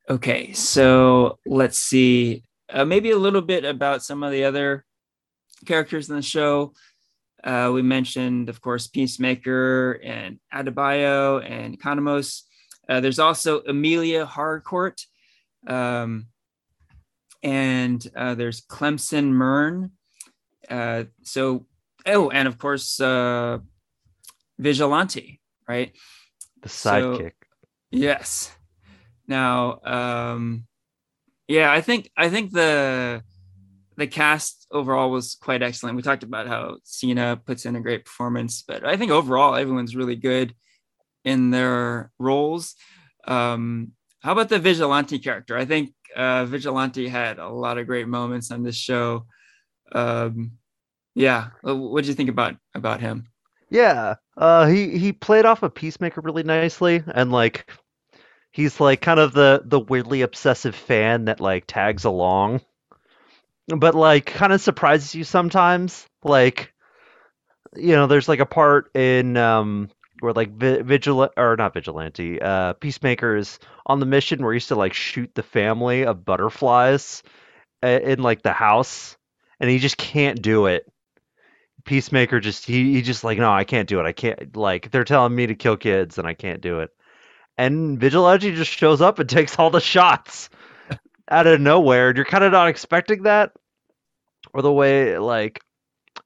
Okay, 0.10 0.54
so 0.54 1.40
let's 1.46 1.80
see. 1.80 2.44
Uh, 2.70 2.86
maybe 2.86 3.12
a 3.12 3.18
little 3.18 3.42
bit 3.42 3.66
about 3.66 4.04
some 4.04 4.22
of 4.22 4.32
the 4.32 4.44
other 4.44 4.86
characters 5.66 6.10
in 6.10 6.16
the 6.16 6.22
show. 6.22 6.74
Uh, 7.44 7.72
we 7.74 7.82
mentioned, 7.82 8.50
of 8.50 8.62
course, 8.62 8.88
Peacemaker 8.88 10.00
and 10.04 10.40
Adebayo 10.54 11.44
and 11.48 11.80
Economos. 11.80 12.42
Uh, 12.88 13.00
there's 13.00 13.20
also 13.20 13.62
Emilia 13.62 14.26
Harcourt. 14.26 15.02
Um, 15.68 16.28
and 17.44 18.06
uh, 18.16 18.36
there's 18.36 18.62
Clemson 18.62 19.30
Murn. 19.30 19.92
Uh, 20.70 21.06
so, 21.24 21.66
oh, 22.06 22.30
and 22.30 22.48
of 22.48 22.58
course, 22.58 23.00
uh, 23.00 23.60
Vigilante, 24.58 25.42
right? 25.68 25.94
The 26.62 26.70
So- 26.70 27.18
sidekick. 27.18 27.32
Yes. 27.92 28.52
now. 29.28 29.80
Um, 29.84 30.66
yeah, 31.48 31.72
I 31.72 31.82
think 31.82 32.10
I 32.18 32.30
think 32.30 32.52
the 32.52 33.24
the 33.98 34.08
cast 34.08 34.68
overall 34.72 35.10
was 35.12 35.36
quite 35.36 35.62
excellent. 35.64 35.96
We 35.96 36.02
talked 36.02 36.24
about 36.24 36.48
how 36.48 36.78
Cena 36.84 37.38
puts 37.38 37.66
in 37.66 37.76
a 37.76 37.82
great 37.82 38.04
performance, 38.06 38.64
but 38.68 38.84
I 38.84 38.98
think 38.98 39.12
overall 39.12 39.56
everyone's 39.56 39.96
really 39.96 40.16
good 40.18 40.54
in 41.24 41.52
their 41.52 42.12
roles. 42.20 42.76
Um, 43.28 43.94
how 44.22 44.32
about 44.34 44.50
the 44.50 44.60
vigilante 44.60 45.20
character? 45.20 45.56
I 45.58 45.66
think 45.66 45.94
uh, 46.16 46.46
vigilante 46.46 47.08
had 47.08 47.40
a 47.40 47.50
lot 47.50 47.78
of 47.78 47.88
great 47.88 48.08
moments 48.08 48.52
on 48.52 48.64
this 48.64 48.76
show. 48.76 49.26
Um, 49.92 50.54
yeah, 51.14 51.50
what 51.62 52.02
did 52.02 52.10
you 52.10 52.16
think 52.16 52.30
about 52.30 52.56
about 52.74 53.02
him? 53.02 53.28
Yeah, 53.70 54.16
uh, 54.38 54.68
he 54.68 54.98
he 54.98 55.14
played 55.14 55.46
off 55.46 55.64
a 55.64 55.70
Peacemaker 55.70 56.22
really 56.22 56.44
nicely, 56.44 57.04
and 57.08 57.32
like 57.32 57.70
he's 58.52 58.80
like 58.80 59.02
kind 59.02 59.20
of 59.20 59.34
the 59.34 59.62
the 59.66 59.80
weirdly 59.80 60.22
obsessive 60.22 60.76
fan 60.76 61.26
that 61.26 61.40
like 61.40 61.66
tags 61.68 62.06
along 62.06 62.62
but 63.68 63.96
like 63.96 64.26
kind 64.26 64.54
of 64.54 64.62
surprises 64.62 65.16
you 65.16 65.24
sometimes. 65.24 66.06
Like, 66.24 66.74
you 67.76 67.96
know, 67.96 68.08
there's 68.08 68.30
like 68.30 68.40
a 68.40 68.46
part 68.46 68.96
in 68.96 69.38
um 69.38 69.90
where 70.20 70.34
like 70.34 70.52
vi- 70.52 70.82
vigilant 70.82 71.34
or 71.38 71.56
not 71.56 71.74
vigilante, 71.74 72.42
uh, 72.42 72.74
peacemakers 72.74 73.60
on 73.86 74.00
the 74.00 74.06
mission 74.06 74.44
where 74.44 74.54
he 74.54 74.58
used 74.58 74.70
to 74.70 74.76
like 74.76 74.94
shoot 74.94 75.34
the 75.36 75.44
family 75.44 76.06
of 76.06 76.26
butterflies 76.26 77.24
in, 77.84 78.02
in 78.02 78.20
like 78.20 78.42
the 78.42 78.54
house, 78.54 79.18
and 79.60 79.70
he 79.70 79.80
just 79.80 79.98
can't 79.98 80.42
do 80.42 80.68
it. 80.68 80.92
Peacemaker 81.84 82.40
just 82.40 82.66
he 82.66 82.94
he 82.94 83.02
just 83.02 83.24
like 83.24 83.38
no, 83.38 83.52
I 83.52 83.64
can't 83.64 83.88
do 83.88 84.00
it. 84.00 84.06
I 84.06 84.12
can't 84.12 84.56
like 84.56 84.90
they're 84.90 85.04
telling 85.04 85.36
me 85.36 85.48
to 85.48 85.56
kill 85.56 85.78
kids 85.78 86.18
and 86.18 86.28
I 86.28 86.34
can't 86.34 86.62
do 86.62 86.80
it. 86.80 86.90
And 87.58 88.00
Vigilante 88.00 88.56
just 88.56 88.72
shows 88.72 89.02
up 89.02 89.20
and 89.20 89.30
takes 89.30 89.60
all 89.60 89.70
the 89.70 89.80
shots 89.80 90.50
out 91.30 91.48
of 91.48 91.62
nowhere. 91.62 92.14
You're 92.16 92.26
kind 92.26 92.44
of 92.44 92.52
not 92.52 92.70
expecting 92.70 93.24
that, 93.24 93.52
or 94.54 94.62
the 94.64 94.72
way 94.74 95.18
like 95.20 95.62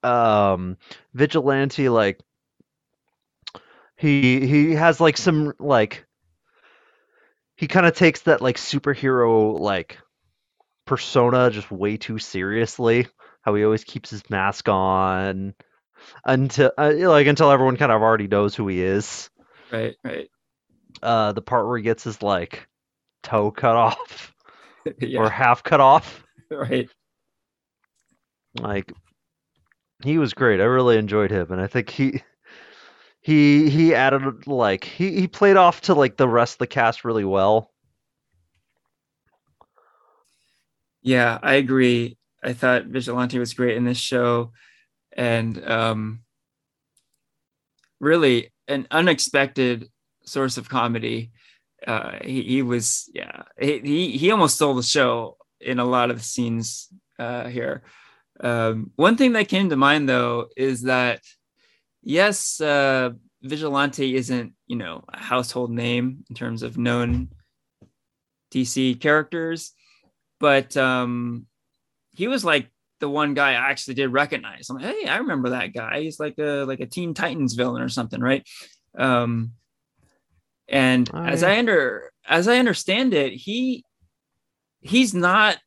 um 0.02 0.78
Vigilante 1.12 1.88
like 1.90 2.20
he 4.00 4.46
he 4.46 4.72
has 4.72 4.98
like 4.98 5.18
some 5.18 5.52
like 5.58 6.06
he 7.56 7.68
kind 7.68 7.84
of 7.84 7.94
takes 7.94 8.22
that 8.22 8.40
like 8.40 8.56
superhero 8.56 9.58
like 9.60 9.98
persona 10.86 11.50
just 11.50 11.70
way 11.70 11.98
too 11.98 12.18
seriously. 12.18 13.06
How 13.42 13.54
he 13.54 13.64
always 13.64 13.84
keeps 13.84 14.08
his 14.08 14.28
mask 14.30 14.70
on 14.70 15.54
until 16.24 16.72
uh, 16.78 16.92
like 16.96 17.26
until 17.26 17.50
everyone 17.50 17.76
kind 17.76 17.92
of 17.92 18.00
already 18.00 18.26
knows 18.26 18.54
who 18.54 18.68
he 18.68 18.82
is. 18.82 19.28
Right, 19.70 19.96
right. 20.02 20.30
Uh, 21.02 21.32
the 21.32 21.42
part 21.42 21.66
where 21.66 21.76
he 21.76 21.82
gets 21.82 22.04
his 22.04 22.22
like 22.22 22.66
toe 23.22 23.50
cut 23.50 23.76
off 23.76 24.34
yeah. 24.98 25.20
or 25.20 25.28
half 25.28 25.62
cut 25.62 25.80
off. 25.80 26.24
Right. 26.52 26.90
Like 28.58 28.92
he 30.02 30.18
was 30.18 30.34
great. 30.34 30.60
I 30.60 30.64
really 30.64 30.98
enjoyed 30.98 31.30
him, 31.30 31.52
and 31.52 31.60
I 31.60 31.68
think 31.68 31.88
he 31.88 32.24
he 33.20 33.68
he 33.70 33.94
added 33.94 34.46
like 34.46 34.84
he 34.84 35.20
he 35.20 35.28
played 35.28 35.56
off 35.56 35.82
to 35.82 35.94
like 35.94 36.16
the 36.16 36.28
rest 36.28 36.54
of 36.54 36.58
the 36.58 36.66
cast 36.66 37.04
really 37.04 37.24
well. 37.24 37.70
Yeah, 41.02 41.38
I 41.42 41.54
agree. 41.54 42.18
I 42.42 42.52
thought 42.52 42.86
Vigilante 42.86 43.38
was 43.38 43.54
great 43.54 43.76
in 43.76 43.84
this 43.84 43.98
show, 43.98 44.52
and 45.12 45.62
um, 45.68 46.20
really 48.00 48.52
an 48.68 48.86
unexpected 48.90 49.88
source 50.24 50.56
of 50.56 50.68
comedy. 50.68 51.30
Uh, 51.86 52.18
he, 52.22 52.42
he 52.42 52.62
was, 52.62 53.08
yeah, 53.14 53.42
he, 53.58 54.16
he 54.16 54.30
almost 54.30 54.56
stole 54.56 54.74
the 54.74 54.82
show 54.82 55.36
in 55.60 55.78
a 55.78 55.84
lot 55.84 56.10
of 56.10 56.18
the 56.18 56.24
scenes 56.24 56.88
uh, 57.18 57.46
here. 57.48 57.82
Um, 58.38 58.90
one 58.96 59.16
thing 59.16 59.32
that 59.32 59.48
came 59.48 59.68
to 59.68 59.76
mind 59.76 60.08
though 60.08 60.48
is 60.56 60.82
that 60.82 61.20
yes, 62.02 62.60
uh, 62.60 63.10
Vigilante 63.42 64.14
isn't 64.14 64.52
you 64.66 64.76
know 64.76 65.04
a 65.08 65.18
household 65.18 65.70
name 65.70 66.24
in 66.28 66.34
terms 66.34 66.62
of 66.62 66.78
known 66.78 67.28
DC 68.52 69.00
characters, 69.00 69.72
but 70.38 70.76
um, 70.76 71.46
he 72.14 72.28
was 72.28 72.44
like 72.44 72.68
the 73.00 73.08
one 73.08 73.34
guy 73.34 73.50
I 73.50 73.70
actually 73.70 73.94
did 73.94 74.08
recognize. 74.08 74.68
I'm 74.68 74.76
like, 74.76 74.94
hey, 74.94 75.06
I 75.06 75.18
remember 75.18 75.50
that 75.50 75.72
guy. 75.72 76.00
He's 76.00 76.20
like 76.20 76.38
a 76.38 76.64
like 76.64 76.80
a 76.80 76.86
Teen 76.86 77.14
Titans 77.14 77.54
villain 77.54 77.82
or 77.82 77.88
something, 77.88 78.20
right? 78.20 78.46
Um, 78.96 79.52
and 80.68 81.10
oh, 81.12 81.22
as 81.22 81.42
yeah. 81.42 81.48
I 81.48 81.58
under 81.58 82.12
as 82.26 82.46
I 82.46 82.58
understand 82.58 83.14
it, 83.14 83.32
he 83.32 83.84
he's 84.80 85.14
not 85.14 85.58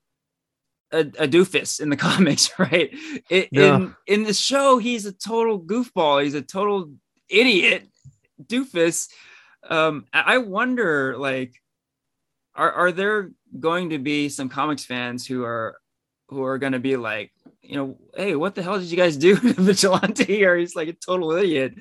a, 0.94 1.00
a 1.00 1.28
doofus 1.28 1.82
in 1.82 1.90
the 1.90 1.98
comics, 2.10 2.58
right? 2.58 2.92
It, 3.30 3.50
yeah. 3.52 3.76
In 3.76 3.96
in 4.08 4.24
the 4.24 4.34
show, 4.34 4.78
he's 4.78 5.06
a 5.06 5.12
total 5.12 5.60
goofball. 5.60 6.24
He's 6.24 6.36
a 6.36 6.42
total 6.42 6.92
idiot, 7.30 7.88
doofus. 8.42 9.10
Um, 9.68 10.06
I 10.14 10.38
wonder, 10.38 11.18
like, 11.18 11.56
are 12.56 12.72
are 12.72 12.92
there 12.92 13.32
going 13.60 13.90
to 13.90 14.00
be 14.00 14.30
some 14.30 14.50
comics 14.50 14.86
fans 14.86 15.26
who 15.26 15.44
are 15.44 15.78
who 16.30 16.44
are 16.44 16.58
going 16.58 16.74
to 16.74 16.80
be 16.80 16.96
like, 16.96 17.32
you 17.62 17.76
know, 17.76 17.98
hey, 18.16 18.36
what 18.36 18.56
the 18.56 18.64
hell 18.64 18.80
did 18.80 18.90
you 18.90 18.98
guys 18.98 19.18
do 19.18 19.36
to 19.54 19.54
Vigilante 19.54 20.26
here? 20.26 20.58
He's 20.58 20.76
like 20.76 20.88
a 20.88 20.94
total 20.94 21.32
idiot. 21.34 21.74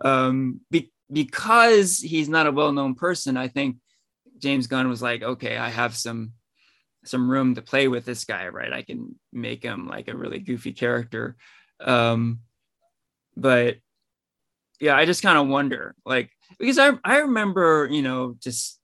Um, 0.00 0.60
be, 0.70 0.92
because 1.10 1.98
he's 1.98 2.28
not 2.28 2.46
a 2.46 2.52
well-known 2.52 2.94
person, 2.94 3.36
I 3.36 3.48
think 3.48 3.76
James 4.38 4.66
Gunn 4.66 4.88
was 4.88 5.00
like, 5.00 5.22
okay, 5.22 5.56
I 5.56 5.70
have 5.70 5.96
some 5.96 6.32
some 7.08 7.30
room 7.30 7.54
to 7.54 7.62
play 7.62 7.88
with 7.88 8.04
this 8.04 8.24
guy, 8.24 8.48
right? 8.48 8.72
I 8.72 8.82
can 8.82 9.14
make 9.32 9.62
him 9.62 9.86
like 9.86 10.08
a 10.08 10.16
really 10.16 10.38
goofy 10.38 10.72
character. 10.72 11.36
Um, 11.80 12.40
but 13.36 13.76
yeah, 14.80 14.96
I 14.96 15.04
just 15.04 15.22
kind 15.22 15.38
of 15.38 15.48
wonder, 15.48 15.94
like, 16.04 16.30
because 16.58 16.78
I 16.78 16.92
I 17.04 17.18
remember, 17.18 17.88
you 17.90 18.02
know, 18.02 18.36
just 18.40 18.78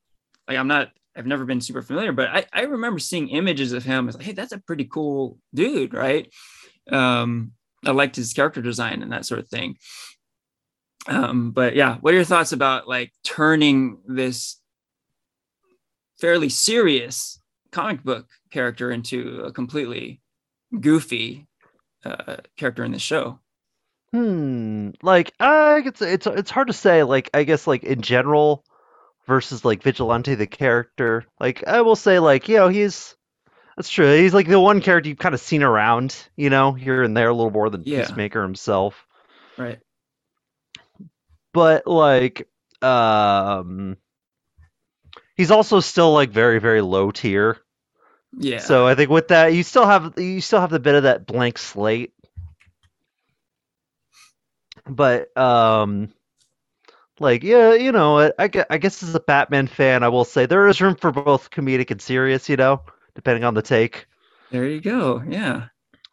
like 0.48 0.56
I'm 0.56 0.68
not 0.68 0.90
I've 1.16 1.26
never 1.26 1.44
been 1.44 1.60
super 1.60 1.82
familiar, 1.82 2.12
but 2.12 2.28
I, 2.28 2.46
I 2.52 2.62
remember 2.62 2.98
seeing 2.98 3.28
images 3.28 3.72
of 3.72 3.84
him. 3.84 4.04
I 4.04 4.06
was 4.06 4.16
like, 4.16 4.24
hey, 4.24 4.32
that's 4.32 4.52
a 4.52 4.58
pretty 4.58 4.84
cool 4.84 5.38
dude, 5.54 5.92
right? 5.92 6.32
Um, 6.90 7.52
I 7.84 7.90
liked 7.90 8.16
his 8.16 8.32
character 8.32 8.62
design 8.62 9.02
and 9.02 9.12
that 9.12 9.26
sort 9.26 9.40
of 9.40 9.48
thing. 9.48 9.76
Um, 11.06 11.50
but 11.50 11.74
yeah, 11.74 11.96
what 12.00 12.14
are 12.14 12.16
your 12.16 12.24
thoughts 12.24 12.52
about 12.52 12.88
like 12.88 13.12
turning 13.24 13.98
this 14.06 14.60
fairly 16.20 16.48
serious 16.48 17.40
comic 17.72 18.04
book 18.04 18.28
character 18.50 18.90
into 18.90 19.42
a 19.44 19.52
completely 19.52 20.20
goofy 20.78 21.46
uh, 22.04 22.36
character 22.56 22.84
in 22.84 22.92
the 22.92 22.98
show. 22.98 23.38
Hmm. 24.12 24.90
Like, 25.02 25.32
uh, 25.40 25.80
it's 25.84 26.02
it's 26.02 26.26
it's 26.26 26.50
hard 26.50 26.68
to 26.68 26.74
say. 26.74 27.02
Like, 27.02 27.30
I 27.34 27.44
guess 27.44 27.66
like 27.66 27.82
in 27.82 28.02
general 28.02 28.64
versus 29.26 29.64
like 29.64 29.82
Vigilante 29.82 30.34
the 30.34 30.46
character. 30.46 31.24
Like, 31.40 31.66
I 31.66 31.80
will 31.80 31.96
say 31.96 32.18
like 32.18 32.48
you 32.48 32.56
know 32.56 32.68
he's 32.68 33.16
that's 33.76 33.88
true. 33.88 34.14
He's 34.16 34.34
like 34.34 34.48
the 34.48 34.60
one 34.60 34.80
character 34.80 35.08
you've 35.08 35.18
kind 35.18 35.34
of 35.34 35.40
seen 35.40 35.62
around, 35.62 36.14
you 36.36 36.50
know, 36.50 36.72
here 36.72 37.02
and 37.02 37.16
there 37.16 37.28
a 37.28 37.34
little 37.34 37.50
more 37.50 37.70
than 37.70 37.82
yeah. 37.84 38.02
Peacemaker 38.02 38.42
himself. 38.42 39.06
Right. 39.56 39.78
But 41.54 41.86
like, 41.86 42.48
um, 42.82 43.96
he's 45.42 45.50
also 45.50 45.80
still 45.80 46.12
like 46.12 46.30
very 46.30 46.60
very 46.60 46.80
low 46.80 47.10
tier. 47.10 47.58
Yeah. 48.38 48.60
So 48.60 48.86
I 48.86 48.94
think 48.94 49.10
with 49.10 49.28
that 49.28 49.48
you 49.48 49.64
still 49.64 49.84
have 49.84 50.14
you 50.16 50.40
still 50.40 50.60
have 50.60 50.70
the 50.70 50.78
bit 50.78 50.94
of 50.94 51.02
that 51.02 51.26
blank 51.26 51.58
slate. 51.58 52.12
But 54.86 55.36
um 55.36 56.12
like 57.18 57.42
yeah, 57.42 57.74
you 57.74 57.90
know, 57.90 58.20
I, 58.20 58.32
I 58.38 58.78
guess 58.78 59.02
as 59.02 59.16
a 59.16 59.20
Batman 59.20 59.66
fan, 59.66 60.04
I 60.04 60.08
will 60.10 60.24
say 60.24 60.46
there 60.46 60.68
is 60.68 60.80
room 60.80 60.94
for 60.94 61.10
both 61.10 61.50
comedic 61.50 61.90
and 61.90 62.00
serious, 62.00 62.48
you 62.48 62.56
know, 62.56 62.82
depending 63.16 63.42
on 63.42 63.54
the 63.54 63.62
take. 63.62 64.06
There 64.52 64.64
you 64.64 64.80
go. 64.80 65.24
Yeah. 65.28 65.66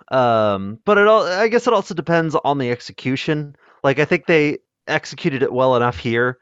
Um, 0.08 0.80
but 0.86 0.98
it 0.98 1.08
all 1.08 1.22
I 1.22 1.50
guess 1.50 1.68
it 1.68 1.74
also 1.74 1.94
depends 1.94 2.34
on 2.34 2.58
the 2.58 2.72
execution. 2.72 3.56
Like 3.84 4.00
I 4.00 4.06
think 4.06 4.26
they 4.26 4.58
executed 4.88 5.44
it 5.44 5.54
well 5.54 5.76
enough 5.76 6.00
here 6.00 6.40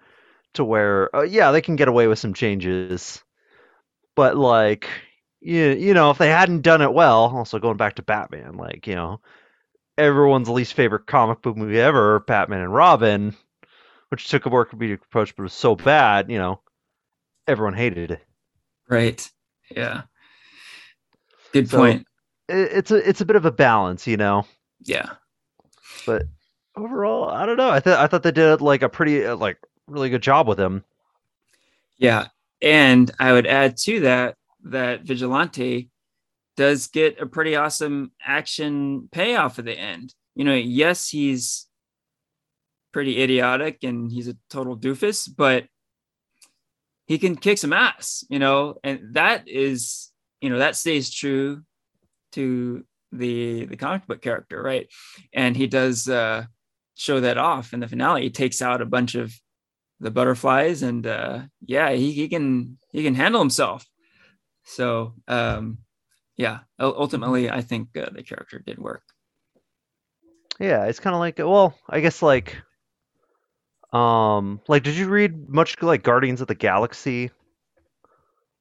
to 0.57 0.65
where 0.65 1.15
uh, 1.15 1.23
yeah 1.23 1.51
they 1.51 1.61
can 1.61 1.75
get 1.75 1.87
away 1.87 2.07
with 2.07 2.19
some 2.19 2.33
changes. 2.33 3.23
But 4.15 4.37
like 4.37 4.89
you, 5.39 5.69
you 5.69 5.93
know 5.93 6.11
if 6.11 6.17
they 6.17 6.29
hadn't 6.29 6.61
done 6.61 6.81
it 6.81 6.93
well 6.93 7.35
also 7.35 7.59
going 7.59 7.77
back 7.77 7.95
to 7.95 8.01
batman 8.01 8.57
like 8.57 8.87
you 8.87 8.95
know 8.95 9.21
everyone's 9.97 10.49
least 10.49 10.73
favorite 10.73 11.05
comic 11.07 11.41
book 11.41 11.55
movie 11.55 11.79
ever 11.79 12.19
batman 12.21 12.61
and 12.61 12.73
robin 12.73 13.35
which 14.09 14.27
took 14.27 14.45
a 14.45 14.49
more 14.49 14.65
comedic 14.65 15.01
approach 15.03 15.35
but 15.35 15.43
was 15.43 15.53
so 15.53 15.75
bad 15.75 16.29
you 16.29 16.37
know 16.37 16.59
everyone 17.47 17.73
hated 17.73 18.11
it. 18.11 18.21
Right. 18.89 19.29
Yeah. 19.69 20.03
Good 21.53 21.69
so 21.69 21.77
point. 21.77 22.05
it, 22.49 22.69
it's 22.73 22.91
a 22.91 23.09
it's 23.09 23.21
a 23.21 23.25
bit 23.25 23.35
of 23.35 23.45
a 23.45 23.51
balance 23.51 24.07
you 24.07 24.17
know? 24.17 24.45
Yeah. 24.83 25.11
But 26.05 26.23
overall 26.75 27.29
i 27.29 27.45
don't 27.45 27.57
know. 27.57 27.69
I 27.69 27.79
thought 27.79 27.99
i 27.99 28.07
thought 28.07 28.23
they 28.23 28.31
did 28.31 28.61
like 28.61 28.81
a 28.81 28.89
pretty 28.89 29.25
uh, 29.25 29.35
like 29.35 29.57
really 29.87 30.09
good 30.09 30.21
job 30.21 30.47
with 30.47 30.59
him. 30.59 30.83
Yeah, 31.97 32.27
and 32.61 33.09
I 33.19 33.33
would 33.33 33.47
add 33.47 33.77
to 33.77 34.01
that 34.01 34.35
that 34.63 35.03
Vigilante 35.03 35.89
does 36.55 36.87
get 36.87 37.21
a 37.21 37.25
pretty 37.25 37.55
awesome 37.55 38.11
action 38.25 39.07
payoff 39.11 39.59
at 39.59 39.65
the 39.65 39.77
end. 39.77 40.13
You 40.35 40.43
know, 40.43 40.55
yes, 40.55 41.09
he's 41.09 41.67
pretty 42.91 43.21
idiotic 43.21 43.83
and 43.83 44.11
he's 44.11 44.27
a 44.27 44.35
total 44.49 44.77
doofus, 44.77 45.29
but 45.33 45.65
he 47.05 47.17
can 47.17 47.35
kick 47.35 47.57
some 47.57 47.73
ass, 47.73 48.25
you 48.29 48.39
know, 48.39 48.75
and 48.83 49.13
that 49.13 49.47
is, 49.47 50.11
you 50.41 50.49
know, 50.49 50.59
that 50.59 50.75
stays 50.75 51.09
true 51.09 51.61
to 52.33 52.83
the 53.11 53.65
the 53.65 53.77
comic 53.77 54.05
book 54.05 54.21
character, 54.21 54.61
right? 54.61 54.87
And 55.33 55.55
he 55.55 55.67
does 55.67 56.09
uh 56.09 56.45
show 56.95 57.19
that 57.19 57.37
off 57.37 57.73
in 57.73 57.79
the 57.79 57.87
finale. 57.87 58.23
He 58.23 58.29
takes 58.29 58.61
out 58.61 58.81
a 58.81 58.85
bunch 58.85 59.15
of 59.15 59.33
the 59.99 60.11
butterflies 60.11 60.83
and 60.83 61.07
uh 61.07 61.41
yeah, 61.65 61.91
he, 61.91 62.11
he 62.11 62.27
can 62.27 62.77
he 62.91 63.03
can 63.03 63.15
handle 63.15 63.41
himself. 63.41 63.85
So 64.63 65.13
um 65.27 65.79
yeah, 66.35 66.59
ultimately 66.79 67.49
I 67.49 67.61
think 67.61 67.97
uh, 67.97 68.09
the 68.11 68.23
character 68.23 68.59
did 68.59 68.77
work. 68.77 69.03
Yeah, 70.59 70.85
it's 70.85 70.99
kind 70.99 71.15
of 71.15 71.19
like 71.19 71.39
well, 71.39 71.77
I 71.89 71.99
guess 71.99 72.21
like 72.21 72.57
um, 73.93 74.61
like, 74.67 74.83
did 74.83 74.95
you 74.95 75.07
read 75.07 75.49
much 75.49 75.81
like 75.81 76.03
Guardians 76.03 76.41
of 76.41 76.47
the 76.47 76.55
Galaxy? 76.55 77.31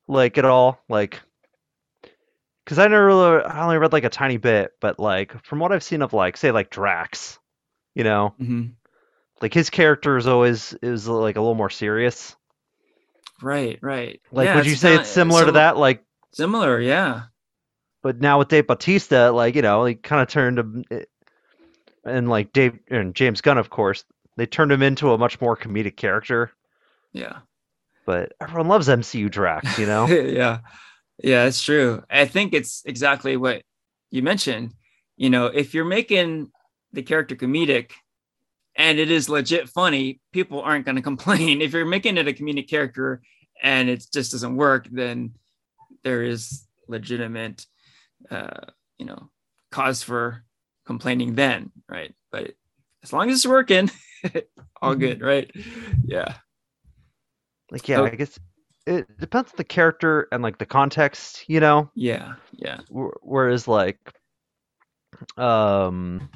Like 0.08 0.38
at 0.38 0.44
all? 0.44 0.78
Like, 0.88 1.20
because 2.64 2.78
I 2.78 2.86
never 2.86 3.06
really, 3.06 3.42
I 3.42 3.64
only 3.64 3.78
read 3.78 3.92
like 3.92 4.04
a 4.04 4.08
tiny 4.08 4.36
bit, 4.36 4.72
but 4.80 4.98
like 4.98 5.44
from 5.44 5.58
what 5.58 5.72
I've 5.72 5.82
seen 5.82 6.02
of 6.02 6.12
like, 6.12 6.36
say 6.36 6.52
like 6.52 6.70
Drax, 6.70 7.38
you 7.94 8.04
know, 8.04 8.34
mm-hmm. 8.40 8.68
Like 9.40 9.54
his 9.54 9.70
character 9.70 10.16
is 10.16 10.26
always 10.26 10.74
is 10.82 11.08
like 11.08 11.36
a 11.36 11.40
little 11.40 11.54
more 11.54 11.70
serious. 11.70 12.36
Right, 13.42 13.78
right. 13.82 14.20
Like, 14.32 14.46
yeah, 14.46 14.56
would 14.56 14.66
you 14.66 14.76
say 14.76 14.94
not, 14.94 15.02
it's 15.02 15.10
similar 15.10 15.40
sim- 15.40 15.48
to 15.48 15.52
that? 15.52 15.76
Like, 15.76 16.04
similar, 16.32 16.80
yeah. 16.80 17.24
But 18.02 18.20
now 18.20 18.38
with 18.38 18.48
Dave 18.48 18.66
Bautista, 18.66 19.30
like 19.30 19.54
you 19.54 19.62
know, 19.62 19.84
he 19.84 19.94
kind 19.94 20.22
of 20.22 20.28
turned 20.28 20.58
him, 20.58 20.84
eh, 20.90 21.04
and 22.04 22.28
like 22.28 22.52
Dave 22.52 22.78
and 22.88 23.14
James 23.14 23.40
Gunn, 23.40 23.58
of 23.58 23.68
course, 23.70 24.04
they 24.36 24.46
turned 24.46 24.72
him 24.72 24.82
into 24.82 25.12
a 25.12 25.18
much 25.18 25.40
more 25.40 25.56
comedic 25.56 25.96
character. 25.96 26.52
Yeah. 27.12 27.38
But 28.04 28.32
everyone 28.40 28.68
loves 28.68 28.88
MCU 28.88 29.30
Drax, 29.30 29.78
you 29.78 29.86
know? 29.86 30.06
yeah. 30.06 30.60
Yeah, 31.22 31.44
it's 31.44 31.62
true. 31.62 32.04
I 32.10 32.26
think 32.26 32.54
it's 32.54 32.82
exactly 32.84 33.36
what 33.36 33.62
you 34.10 34.22
mentioned. 34.22 34.74
You 35.16 35.30
know, 35.30 35.46
if 35.46 35.74
you're 35.74 35.86
making 35.86 36.52
the 36.92 37.02
character 37.02 37.34
comedic 37.34 37.92
and 38.76 38.98
it 38.98 39.10
is 39.10 39.28
legit 39.28 39.68
funny, 39.68 40.20
people 40.32 40.60
aren't 40.60 40.84
going 40.84 40.96
to 40.96 41.02
complain. 41.02 41.60
If 41.66 41.72
you're 41.72 41.86
making 41.86 42.18
it 42.18 42.28
a 42.28 42.32
comedic 42.32 42.68
character 42.68 43.22
and 43.62 43.88
it 43.88 44.04
just 44.12 44.32
doesn't 44.32 44.56
work, 44.56 44.86
then 44.90 45.32
there 46.04 46.22
is 46.22 46.66
legitimate, 46.88 47.64
uh, 48.30 48.66
you 48.98 49.06
know, 49.06 49.30
cause 49.70 50.02
for 50.02 50.44
complaining 50.86 51.34
then, 51.34 51.72
right? 51.88 52.14
But 52.30 52.52
as 53.02 53.12
long 53.12 53.30
as 53.30 53.36
it's 53.36 53.46
working, 53.46 53.90
all 54.82 54.92
mm-hmm. 54.92 55.00
good, 55.00 55.20
right? 55.22 55.50
Yeah. 56.04 56.34
Like 57.70 57.88
yeah, 57.88 57.96
so, 57.96 58.06
I 58.06 58.10
guess 58.10 58.38
it 58.86 59.18
depends 59.18 59.50
on 59.50 59.56
the 59.56 59.64
character 59.64 60.28
and 60.30 60.42
like 60.42 60.58
the 60.58 60.66
context, 60.66 61.44
you 61.48 61.60
know. 61.60 61.90
Yeah, 61.94 62.34
yeah. 62.52 62.78
Whereas 62.90 63.66
like, 63.66 63.98
um, 65.36 66.28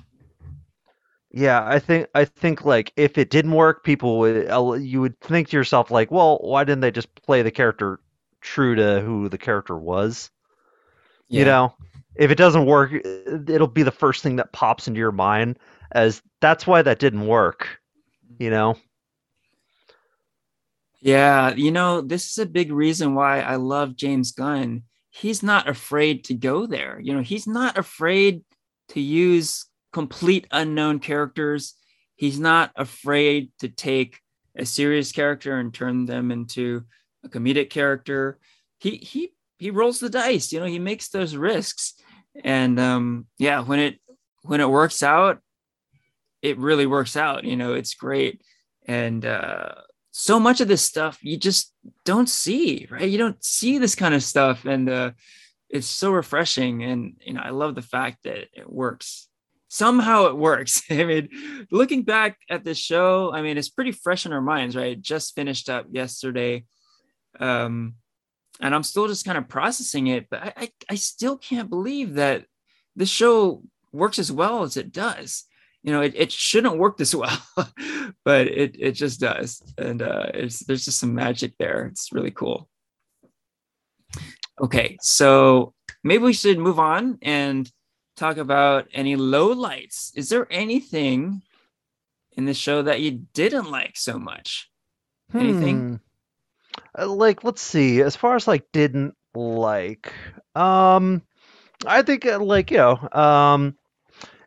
yeah, 1.31 1.65
I 1.65 1.79
think 1.79 2.09
I 2.15 2.25
think 2.25 2.65
like 2.65 2.93
if 2.97 3.19
it 3.19 3.31
didn't 3.31 3.53
work, 3.53 3.85
people 3.85 4.19
would 4.19 4.83
you 4.83 5.01
would 5.01 5.19
think 5.21 5.49
to 5.49 5.57
yourself 5.57 5.91
like, 5.91 6.11
well, 6.11 6.39
why 6.39 6.65
didn't 6.65 6.81
they 6.81 6.91
just 6.91 7.15
play 7.23 7.43
the 7.43 7.51
character 7.51 8.01
true 8.41 8.75
to 8.75 9.01
who 9.01 9.29
the 9.29 9.39
character 9.39 9.77
was? 9.77 10.31
Yeah. 11.29 11.39
You 11.39 11.45
know, 11.45 11.75
if 12.17 12.31
it 12.31 12.37
doesn't 12.37 12.67
work, 12.67 12.93
it'll 12.93 13.67
be 13.67 13.83
the 13.83 13.91
first 13.91 14.23
thing 14.23 14.37
that 14.37 14.53
pops 14.53 14.89
into 14.89 14.99
your 14.99 15.13
mind 15.13 15.59
as 15.93 16.23
that's 16.41 16.67
why 16.67 16.83
that 16.83 16.99
didn't 16.99 17.27
work 17.27 17.81
you 18.41 18.51
know? 18.51 18.77
Yeah, 21.01 21.55
you 21.55 21.71
know, 21.71 22.01
this 22.01 22.31
is 22.31 22.39
a 22.39 22.47
big 22.47 22.73
reason 22.73 23.15
why 23.15 23.41
I 23.41 23.57
love 23.57 23.97
James 23.97 24.33
Gunn. 24.33 24.83
He's 25.11 25.43
not 25.43 25.69
afraid 25.69 26.25
to 26.25 26.35
go 26.35 26.67
there. 26.67 26.99
You 27.01 27.15
know, 27.15 27.23
he's 27.23 27.47
not 27.47 27.79
afraid 27.79 28.43
to 28.89 29.01
use 29.01 29.67
complete 29.93 30.47
unknown 30.51 30.99
characters. 30.99 31.75
He's 32.17 32.39
not 32.39 32.73
afraid 32.77 33.51
to 33.61 33.69
take 33.69 34.21
a 34.57 34.67
serious 34.67 35.13
character 35.13 35.59
and 35.59 35.73
turn 35.73 36.07
them 36.07 36.31
into 36.31 36.85
a 37.25 37.29
comedic 37.29 37.71
character. 37.71 38.39
He 38.79 38.97
he 38.97 39.33
he 39.59 39.71
rolls 39.71 40.01
the 40.01 40.11
dice, 40.11 40.53
you 40.53 40.61
know, 40.61 40.67
he 40.67 40.79
makes 40.79 41.09
those 41.09 41.37
risks. 41.37 41.95
And 42.45 42.79
um 42.79 43.27
yeah, 43.39 43.61
when 43.61 43.79
it 43.79 44.01
when 44.43 44.61
it 44.61 44.69
works 44.69 45.03
out, 45.03 45.41
it 46.43 46.59
really 46.59 46.87
works 46.87 47.17
out. 47.17 47.45
You 47.45 47.57
know, 47.57 47.75
it's 47.75 47.95
great. 47.95 48.43
And 48.87 49.25
uh, 49.25 49.75
so 50.11 50.41
much 50.41 50.61
of 50.61 50.69
this 50.69 50.83
stuff 50.83 51.19
you 51.23 51.37
just 51.37 51.73
don't 52.05 52.29
see, 52.29 52.89
right? 52.91 53.09
You 53.09 53.19
don't 53.19 53.43
see 53.45 53.79
this 53.79 53.95
kind 53.95 54.15
of 54.15 54.23
stuff. 54.23 54.65
And 54.65 54.89
uh, 54.89 55.11
it's 55.69 55.87
so 55.87 56.11
refreshing. 56.11 56.83
And, 56.83 57.17
you 57.25 57.35
know, 57.35 57.43
I 57.43 57.51
love 57.51 57.75
the 57.75 57.83
fact 57.83 58.25
that 58.25 58.49
it 58.53 58.71
works. 58.71 59.29
Somehow 59.73 60.27
it 60.27 60.37
works. 60.37 60.83
I 60.91 61.05
mean, 61.05 61.29
looking 61.71 62.03
back 62.03 62.37
at 62.51 62.65
this 62.65 62.77
show, 62.77 63.33
I 63.33 63.41
mean, 63.41 63.57
it's 63.57 63.71
pretty 63.71 63.93
fresh 63.93 64.27
in 64.27 64.33
our 64.33 64.43
minds, 64.43 64.77
right? 64.77 64.93
It 64.93 65.03
just 65.03 65.35
finished 65.35 65.71
up 65.71 65.87
yesterday. 65.91 66.65
Um, 67.39 67.95
and 68.61 68.75
I'm 68.75 68.83
still 68.83 69.09
just 69.09 69.25
kind 69.25 69.39
of 69.39 69.49
processing 69.49 70.09
it, 70.09 70.27
but 70.29 70.43
I, 70.43 70.53
I, 70.57 70.73
I 70.91 70.95
still 70.97 71.39
can't 71.39 71.71
believe 71.71 72.15
that 72.15 72.45
the 72.97 73.07
show 73.07 73.63
works 73.93 74.19
as 74.19 74.31
well 74.31 74.63
as 74.63 74.77
it 74.77 74.93
does 74.93 75.47
you 75.83 75.93
know, 75.93 76.03
it, 76.03 76.15
it 76.15 76.33
shouldn't 76.33 76.79
work 76.79 76.97
this 76.97 77.15
well, 77.15 77.41
but 78.25 78.47
it, 78.47 78.77
it 78.79 78.93
just 78.93 79.21
does. 79.21 79.63
And 79.79 80.03
uh, 80.03 80.27
it's, 80.35 80.61
there's 80.61 80.85
just 80.85 81.01
some 81.01 81.15
magic 81.15 81.55
there. 81.59 81.87
It's 81.87 82.13
really 82.13 82.31
cool. 82.31 82.69
Okay, 84.61 84.99
so 85.01 85.73
maybe 86.05 86.25
we 86.25 86.33
should 86.33 86.59
move 86.59 86.79
on 86.79 87.19
and 87.23 87.71
talk 88.21 88.37
about 88.37 88.87
any 88.93 89.17
low 89.17 89.49
lights. 89.49 90.13
Is 90.15 90.29
there 90.29 90.47
anything 90.51 91.43
in 92.37 92.45
the 92.45 92.55
show 92.55 92.83
that 92.83 93.01
you 93.01 93.27
didn't 93.33 93.71
like 93.71 93.97
so 93.97 94.19
much? 94.19 94.71
Anything? 95.35 96.01
Hmm. 96.97 97.03
Uh, 97.03 97.09
like, 97.09 97.45
let's 97.45 97.63
see. 97.63 98.03
As 98.03 98.17
far 98.17 98.37
as 98.37 98.47
like 98.47 98.71
didn't 98.73 99.15
like, 99.35 100.13
um, 100.55 101.23
I 101.87 102.03
think 102.03 102.27
uh, 102.27 102.41
like 102.41 102.71
you 102.71 102.79
know, 102.79 103.09
um, 103.13 103.77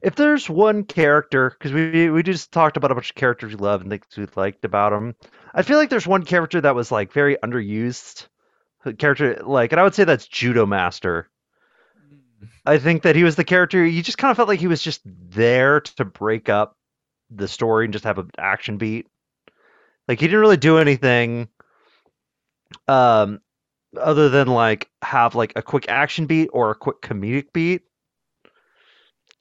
if 0.01 0.15
there's 0.15 0.49
one 0.49 0.83
character, 0.83 1.49
because 1.49 1.71
we 1.71 2.09
we 2.09 2.23
just 2.23 2.51
talked 2.51 2.77
about 2.77 2.91
a 2.91 2.95
bunch 2.95 3.09
of 3.09 3.15
characters 3.15 3.55
we 3.55 3.57
love 3.57 3.81
and 3.81 3.89
things 3.89 4.05
we 4.17 4.27
liked 4.35 4.65
about 4.65 4.91
them, 4.91 5.15
I 5.53 5.63
feel 5.63 5.77
like 5.77 5.89
there's 5.89 6.07
one 6.07 6.25
character 6.25 6.61
that 6.61 6.75
was 6.75 6.91
like 6.91 7.11
very 7.11 7.37
underused. 7.43 8.27
Character 8.97 9.41
like, 9.45 9.71
and 9.71 9.79
I 9.79 9.83
would 9.83 9.95
say 9.95 10.03
that's 10.03 10.27
Judo 10.27 10.65
Master. 10.65 11.29
I 12.65 12.77
think 12.77 13.03
that 13.03 13.15
he 13.15 13.23
was 13.23 13.35
the 13.35 13.43
character. 13.43 13.85
You 13.85 14.01
just 14.01 14.17
kind 14.17 14.31
of 14.31 14.37
felt 14.37 14.49
like 14.49 14.59
he 14.59 14.67
was 14.67 14.81
just 14.81 15.01
there 15.05 15.81
to 15.81 16.05
break 16.05 16.49
up 16.49 16.77
the 17.29 17.47
story 17.47 17.85
and 17.85 17.93
just 17.93 18.05
have 18.05 18.17
an 18.17 18.31
action 18.37 18.77
beat. 18.77 19.07
Like 20.07 20.19
he 20.19 20.27
didn't 20.27 20.41
really 20.41 20.57
do 20.57 20.77
anything, 20.77 21.47
um, 22.87 23.39
other 23.97 24.29
than 24.29 24.47
like 24.47 24.89
have 25.01 25.35
like 25.35 25.53
a 25.55 25.61
quick 25.61 25.87
action 25.87 26.25
beat 26.25 26.49
or 26.51 26.71
a 26.71 26.75
quick 26.75 27.01
comedic 27.01 27.53
beat 27.53 27.83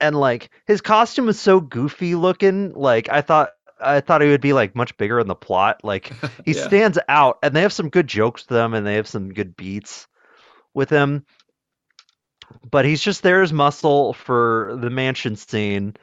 and 0.02 0.18
like 0.18 0.50
his 0.66 0.80
costume 0.82 1.26
was 1.26 1.40
so 1.40 1.60
goofy 1.60 2.14
looking. 2.14 2.74
Like 2.74 3.08
I 3.08 3.22
thought 3.22 3.50
I 3.80 4.00
thought 4.00 4.20
he 4.20 4.28
would 4.28 4.40
be 4.40 4.52
like 4.52 4.76
much 4.76 4.96
bigger 4.96 5.18
in 5.20 5.28
the 5.28 5.34
plot. 5.34 5.80
Like 5.82 6.12
he 6.44 6.52
yeah. 6.52 6.66
stands 6.66 6.98
out, 7.08 7.38
and 7.42 7.54
they 7.54 7.62
have 7.62 7.72
some 7.72 7.88
good 7.88 8.08
jokes 8.08 8.44
to 8.44 8.54
them, 8.54 8.74
and 8.74 8.86
they 8.86 8.96
have 8.96 9.08
some 9.08 9.32
good 9.32 9.56
beats 9.56 10.08
with 10.74 10.90
him. 10.90 11.24
But 12.70 12.84
he's 12.84 13.02
just 13.02 13.22
there 13.22 13.42
as 13.42 13.52
muscle 13.52 14.12
for 14.12 14.78
the 14.80 14.90
mansion 14.90 15.36
scene, 15.36 15.94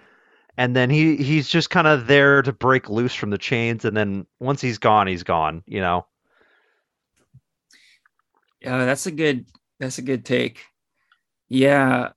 and 0.58 0.76
then 0.76 0.90
he 0.90 1.18
he's 1.18 1.48
just 1.48 1.70
kind 1.70 1.88
of 1.88 2.08
there 2.08 2.42
to 2.42 2.54
break 2.54 2.90
loose 2.90 3.14
from 3.14 3.30
the 3.30 3.38
chains, 3.38 3.86
and 3.86 3.96
then 3.96 4.26
once 4.40 4.62
he's 4.62 4.78
gone, 4.78 5.08
he's 5.08 5.24
gone. 5.24 5.64
You 5.66 5.82
know. 5.82 6.06
Yeah, 8.62 8.86
that's 8.86 9.06
a 9.06 9.12
good 9.12 9.46
that's 9.80 9.98
a 9.98 10.04
good 10.04 10.26
take. 10.26 10.66
Yeah, 11.48 12.10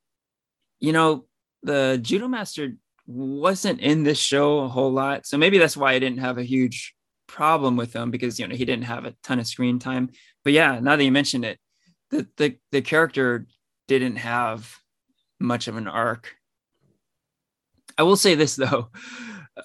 you 0.80 0.92
know, 0.92 1.26
the 1.62 1.98
judo 2.00 2.28
master 2.28 2.74
wasn't 3.06 3.80
in 3.80 4.02
this 4.02 4.18
show 4.18 4.60
a 4.60 4.68
whole 4.68 4.92
lot 4.92 5.26
so 5.26 5.36
maybe 5.36 5.58
that's 5.58 5.76
why 5.76 5.92
i 5.92 5.98
didn't 5.98 6.18
have 6.18 6.38
a 6.38 6.44
huge 6.44 6.94
problem 7.26 7.76
with 7.76 7.94
him 7.94 8.10
because 8.10 8.38
you 8.38 8.46
know 8.46 8.54
he 8.54 8.64
didn't 8.64 8.84
have 8.84 9.04
a 9.04 9.14
ton 9.22 9.38
of 9.38 9.46
screen 9.46 9.78
time 9.78 10.10
but 10.44 10.52
yeah 10.52 10.78
now 10.80 10.96
that 10.96 11.04
you 11.04 11.12
mention 11.12 11.44
it 11.44 11.58
the 12.10 12.26
the, 12.36 12.56
the 12.70 12.82
character 12.82 13.46
didn't 13.88 14.16
have 14.16 14.76
much 15.40 15.68
of 15.68 15.76
an 15.76 15.88
arc 15.88 16.34
i 17.98 18.02
will 18.02 18.16
say 18.16 18.34
this 18.34 18.56
though 18.56 18.88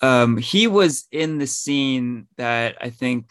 um 0.01 0.37
he 0.37 0.67
was 0.67 1.05
in 1.11 1.37
the 1.37 1.47
scene 1.47 2.27
that 2.37 2.75
i 2.81 2.89
think 2.89 3.25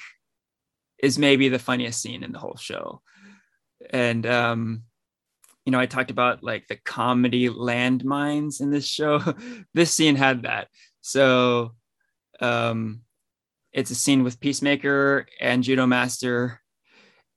is 0.98 1.18
maybe 1.18 1.48
the 1.48 1.58
funniest 1.58 2.00
scene 2.00 2.22
in 2.22 2.32
the 2.32 2.38
whole 2.38 2.56
show. 2.56 3.02
And 3.90 4.26
um, 4.26 4.82
you 5.64 5.72
know, 5.72 5.78
I 5.80 5.86
talked 5.86 6.10
about 6.10 6.42
like 6.42 6.66
the 6.68 6.76
comedy 6.76 7.48
landmines 7.48 8.60
in 8.60 8.70
this 8.70 8.86
show. 8.86 9.20
this 9.74 9.92
scene 9.92 10.16
had 10.16 10.42
that. 10.42 10.68
So 11.00 11.72
um 12.40 13.02
it's 13.72 13.90
a 13.90 13.94
scene 13.94 14.24
with 14.24 14.40
Peacemaker 14.40 15.26
and 15.40 15.62
Judo 15.62 15.86
Master. 15.86 16.60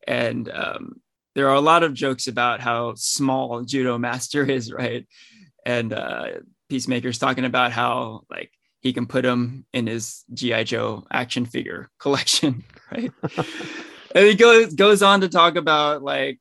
And 0.07 0.49
um, 0.49 1.01
there 1.39 1.47
are 1.47 1.55
a 1.55 1.61
lot 1.61 1.83
of 1.83 1.93
jokes 1.93 2.27
about 2.27 2.59
how 2.59 2.93
small 2.95 3.61
Judo 3.61 3.97
Master 3.97 4.43
is, 4.43 4.73
right? 4.73 5.07
And 5.65 5.93
uh, 5.93 6.31
Peacemaker's 6.67 7.17
talking 7.17 7.45
about 7.45 7.71
how 7.71 8.25
like 8.29 8.51
he 8.81 8.91
can 8.91 9.05
put 9.05 9.23
him 9.23 9.65
in 9.71 9.87
his 9.87 10.25
GI 10.33 10.65
Joe 10.65 11.07
action 11.09 11.45
figure 11.45 11.89
collection, 11.99 12.65
right? 12.91 13.09
and 14.15 14.25
he 14.27 14.35
goes 14.35 14.73
goes 14.73 15.01
on 15.01 15.21
to 15.21 15.29
talk 15.29 15.55
about 15.55 16.03
like 16.03 16.39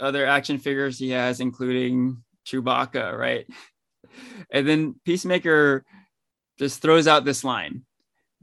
other 0.00 0.26
action 0.26 0.58
figures 0.58 0.98
he 0.98 1.10
has, 1.10 1.38
including 1.38 2.24
Chewbacca, 2.44 3.16
right? 3.16 3.46
And 4.50 4.66
then 4.66 4.96
Peacemaker 5.04 5.84
just 6.58 6.82
throws 6.82 7.06
out 7.06 7.24
this 7.24 7.44
line: 7.44 7.82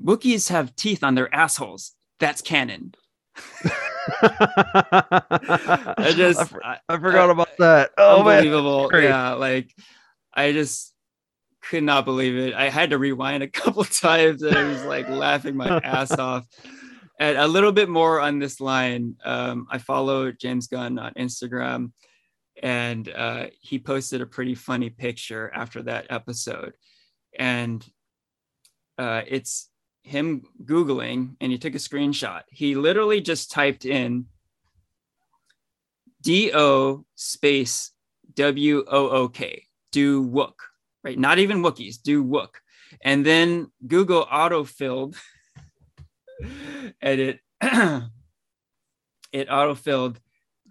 "Wookiees 0.01 0.47
have 0.51 0.73
teeth 0.77 1.03
on 1.03 1.15
their 1.15 1.33
assholes. 1.35 1.91
That's 2.17 2.41
canon." 2.41 2.93
I 5.99 6.13
just 6.15 6.53
I, 6.63 6.79
I 6.87 6.97
forgot 6.97 7.29
I, 7.29 7.31
about 7.31 7.57
that. 7.57 7.91
Oh 7.97 8.19
unbelievable. 8.19 8.89
Man. 8.91 9.03
Yeah, 9.03 9.33
like 9.33 9.73
I 10.33 10.51
just 10.51 10.93
could 11.61 11.83
not 11.83 12.05
believe 12.05 12.37
it. 12.37 12.53
I 12.53 12.69
had 12.69 12.91
to 12.91 12.97
rewind 12.97 13.43
a 13.43 13.47
couple 13.49 13.83
times 13.83 14.41
and 14.41 14.57
I 14.57 14.63
was 14.63 14.83
like 14.85 15.09
laughing 15.09 15.55
my 15.55 15.79
ass 15.83 16.11
off. 16.11 16.45
And 17.19 17.37
a 17.37 17.47
little 17.47 17.71
bit 17.71 17.89
more 17.89 18.21
on 18.21 18.37
this 18.37 18.61
line. 18.61 19.15
Um, 19.25 19.65
I 19.71 19.79
follow 19.79 20.31
James 20.31 20.67
Gunn 20.67 20.99
on 20.99 21.13
Instagram 21.15 21.91
and 22.61 23.09
uh, 23.09 23.47
he 23.59 23.79
posted 23.79 24.21
a 24.21 24.27
pretty 24.27 24.55
funny 24.55 24.89
picture 24.89 25.51
after 25.53 25.81
that 25.83 26.07
episode. 26.09 26.73
And 27.37 27.85
uh, 28.97 29.23
it's 29.27 29.69
him 30.07 30.43
Googling 30.63 31.35
and 31.41 31.51
he 31.51 31.57
took 31.57 31.75
a 31.75 31.79
screenshot. 31.79 32.43
He 32.49 32.75
literally 32.75 33.21
just 33.21 33.51
typed 33.51 33.85
in 33.85 34.25
D 36.21 36.51
O 36.53 37.05
space 37.15 37.91
W 38.35 38.83
O 38.87 39.09
O 39.09 39.29
K, 39.29 39.63
do 39.91 40.25
Wook 40.25 40.53
right? 41.07 41.17
Not 41.17 41.39
even 41.39 41.63
Wookiees, 41.63 42.01
do 42.01 42.21
Wook. 42.21 42.49
And 43.01 43.25
then 43.25 43.71
Google 43.85 44.25
autofilled 44.25 45.15
and 47.01 47.19
it 47.19 47.39
it 49.31 49.47
autofilled 49.49 50.17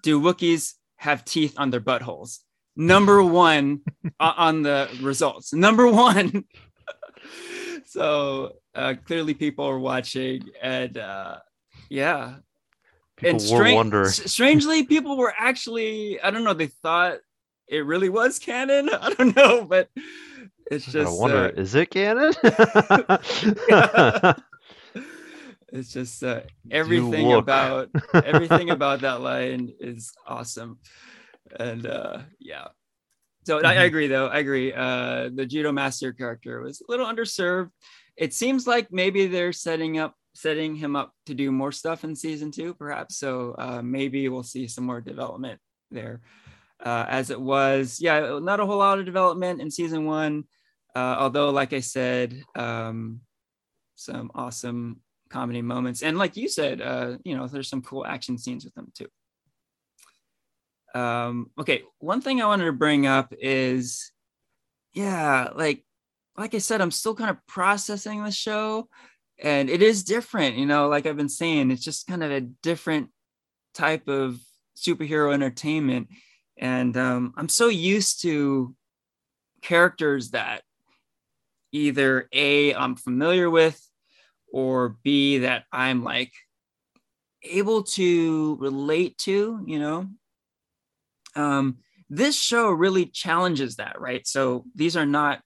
do 0.02 0.20
Wookiees 0.20 0.74
have 0.96 1.24
teeth 1.24 1.54
on 1.56 1.70
their 1.70 1.80
buttholes? 1.80 2.40
Number 2.76 3.22
one 3.22 3.80
uh, 4.20 4.34
on 4.36 4.62
the 4.62 4.90
results. 5.00 5.54
Number 5.54 5.86
one. 5.86 6.44
so 7.86 8.56
uh, 8.74 8.94
clearly 9.04 9.34
people 9.34 9.64
are 9.64 9.78
watching 9.78 10.50
and 10.60 10.98
uh, 10.98 11.38
yeah. 11.88 12.36
People 13.16 13.30
and 13.30 13.40
stra- 13.42 13.74
wonder. 13.74 14.04
strangely, 14.04 14.84
people 14.84 15.16
were 15.16 15.32
actually, 15.38 16.20
I 16.20 16.30
don't 16.30 16.44
know, 16.44 16.52
they 16.52 16.66
thought 16.66 17.18
it 17.66 17.84
really 17.84 18.08
was 18.08 18.38
canon. 18.38 18.90
I 19.00 19.14
don't 19.14 19.34
know, 19.34 19.64
but 19.64 19.88
it's 20.70 20.84
just. 20.84 21.18
I 21.18 21.20
wonder, 21.20 21.46
uh, 21.46 21.60
is 21.60 21.74
it 21.74 21.90
canon? 21.90 22.34
it's 25.72 25.92
just 25.92 26.22
uh, 26.22 26.40
everything 26.70 27.32
about 27.32 27.88
everything 28.12 28.70
about 28.70 29.00
that 29.00 29.20
line 29.20 29.72
is 29.80 30.12
awesome, 30.26 30.78
and 31.58 31.86
uh, 31.86 32.18
yeah. 32.38 32.68
So 33.46 33.58
mm-hmm. 33.58 33.66
I, 33.66 33.70
I, 33.70 33.74
mm-hmm. 33.74 33.84
agree, 33.84 34.06
though. 34.08 34.26
I 34.26 34.38
agree. 34.38 34.72
Uh, 34.72 35.30
the 35.32 35.46
judo 35.46 35.72
master 35.72 36.12
character 36.12 36.60
was 36.60 36.80
a 36.80 36.90
little 36.90 37.06
underserved. 37.06 37.70
It 38.16 38.34
seems 38.34 38.66
like 38.66 38.90
maybe 38.90 39.26
they're 39.26 39.52
setting 39.52 39.98
up 39.98 40.14
setting 40.34 40.74
him 40.74 40.94
up 40.94 41.12
to 41.24 41.34
do 41.34 41.50
more 41.50 41.72
stuff 41.72 42.04
in 42.04 42.14
season 42.14 42.50
two, 42.50 42.74
perhaps. 42.74 43.16
So 43.16 43.54
uh, 43.58 43.80
maybe 43.82 44.28
we'll 44.28 44.42
see 44.42 44.68
some 44.68 44.84
more 44.84 45.00
development 45.00 45.58
there 45.90 46.20
uh, 46.84 47.06
as 47.08 47.30
it 47.30 47.40
was. 47.40 48.00
Yeah, 48.00 48.38
not 48.42 48.60
a 48.60 48.66
whole 48.66 48.78
lot 48.78 48.98
of 48.98 49.06
development 49.06 49.60
in 49.60 49.70
season 49.70 50.04
one, 50.04 50.44
uh, 50.94 51.16
although, 51.18 51.50
like 51.50 51.72
I 51.72 51.80
said, 51.80 52.42
um, 52.54 53.20
some 53.94 54.30
awesome 54.34 55.00
comedy 55.30 55.62
moments, 55.62 56.02
and 56.02 56.18
like 56.18 56.36
you 56.36 56.48
said, 56.48 56.80
uh, 56.80 57.16
you 57.24 57.36
know, 57.36 57.46
there's 57.46 57.68
some 57.68 57.82
cool 57.82 58.04
action 58.06 58.38
scenes 58.38 58.64
with 58.64 58.74
them 58.74 58.92
too. 58.94 59.08
Um, 60.96 61.50
okay, 61.58 61.82
one 61.98 62.20
thing 62.20 62.40
I 62.40 62.46
wanted 62.46 62.66
to 62.66 62.72
bring 62.72 63.06
up 63.06 63.34
is, 63.38 64.12
yeah, 64.92 65.50
like 65.54 65.84
like 66.36 66.54
I 66.54 66.58
said, 66.58 66.80
I'm 66.80 66.90
still 66.90 67.14
kind 67.14 67.30
of 67.30 67.46
processing 67.46 68.22
the 68.22 68.30
show, 68.30 68.88
and 69.42 69.68
it 69.70 69.82
is 69.82 70.04
different. 70.04 70.56
You 70.56 70.66
know, 70.66 70.88
like 70.88 71.06
I've 71.06 71.16
been 71.16 71.28
saying, 71.28 71.70
it's 71.70 71.84
just 71.84 72.06
kind 72.06 72.22
of 72.22 72.30
a 72.30 72.40
different 72.40 73.10
type 73.74 74.08
of 74.08 74.40
superhero 74.76 75.32
entertainment 75.32 76.08
and 76.58 76.96
um, 76.96 77.32
i'm 77.36 77.48
so 77.48 77.68
used 77.68 78.22
to 78.22 78.74
characters 79.62 80.30
that 80.30 80.62
either 81.72 82.28
a 82.32 82.74
i'm 82.74 82.94
familiar 82.94 83.50
with 83.50 83.80
or 84.52 84.96
b 85.02 85.38
that 85.38 85.64
i'm 85.72 86.04
like 86.04 86.32
able 87.42 87.82
to 87.82 88.56
relate 88.60 89.16
to 89.18 89.62
you 89.66 89.78
know 89.78 90.08
um, 91.36 91.78
this 92.10 92.40
show 92.40 92.70
really 92.70 93.06
challenges 93.06 93.76
that 93.76 94.00
right 94.00 94.26
so 94.26 94.64
these 94.74 94.96
are 94.96 95.06
not 95.06 95.40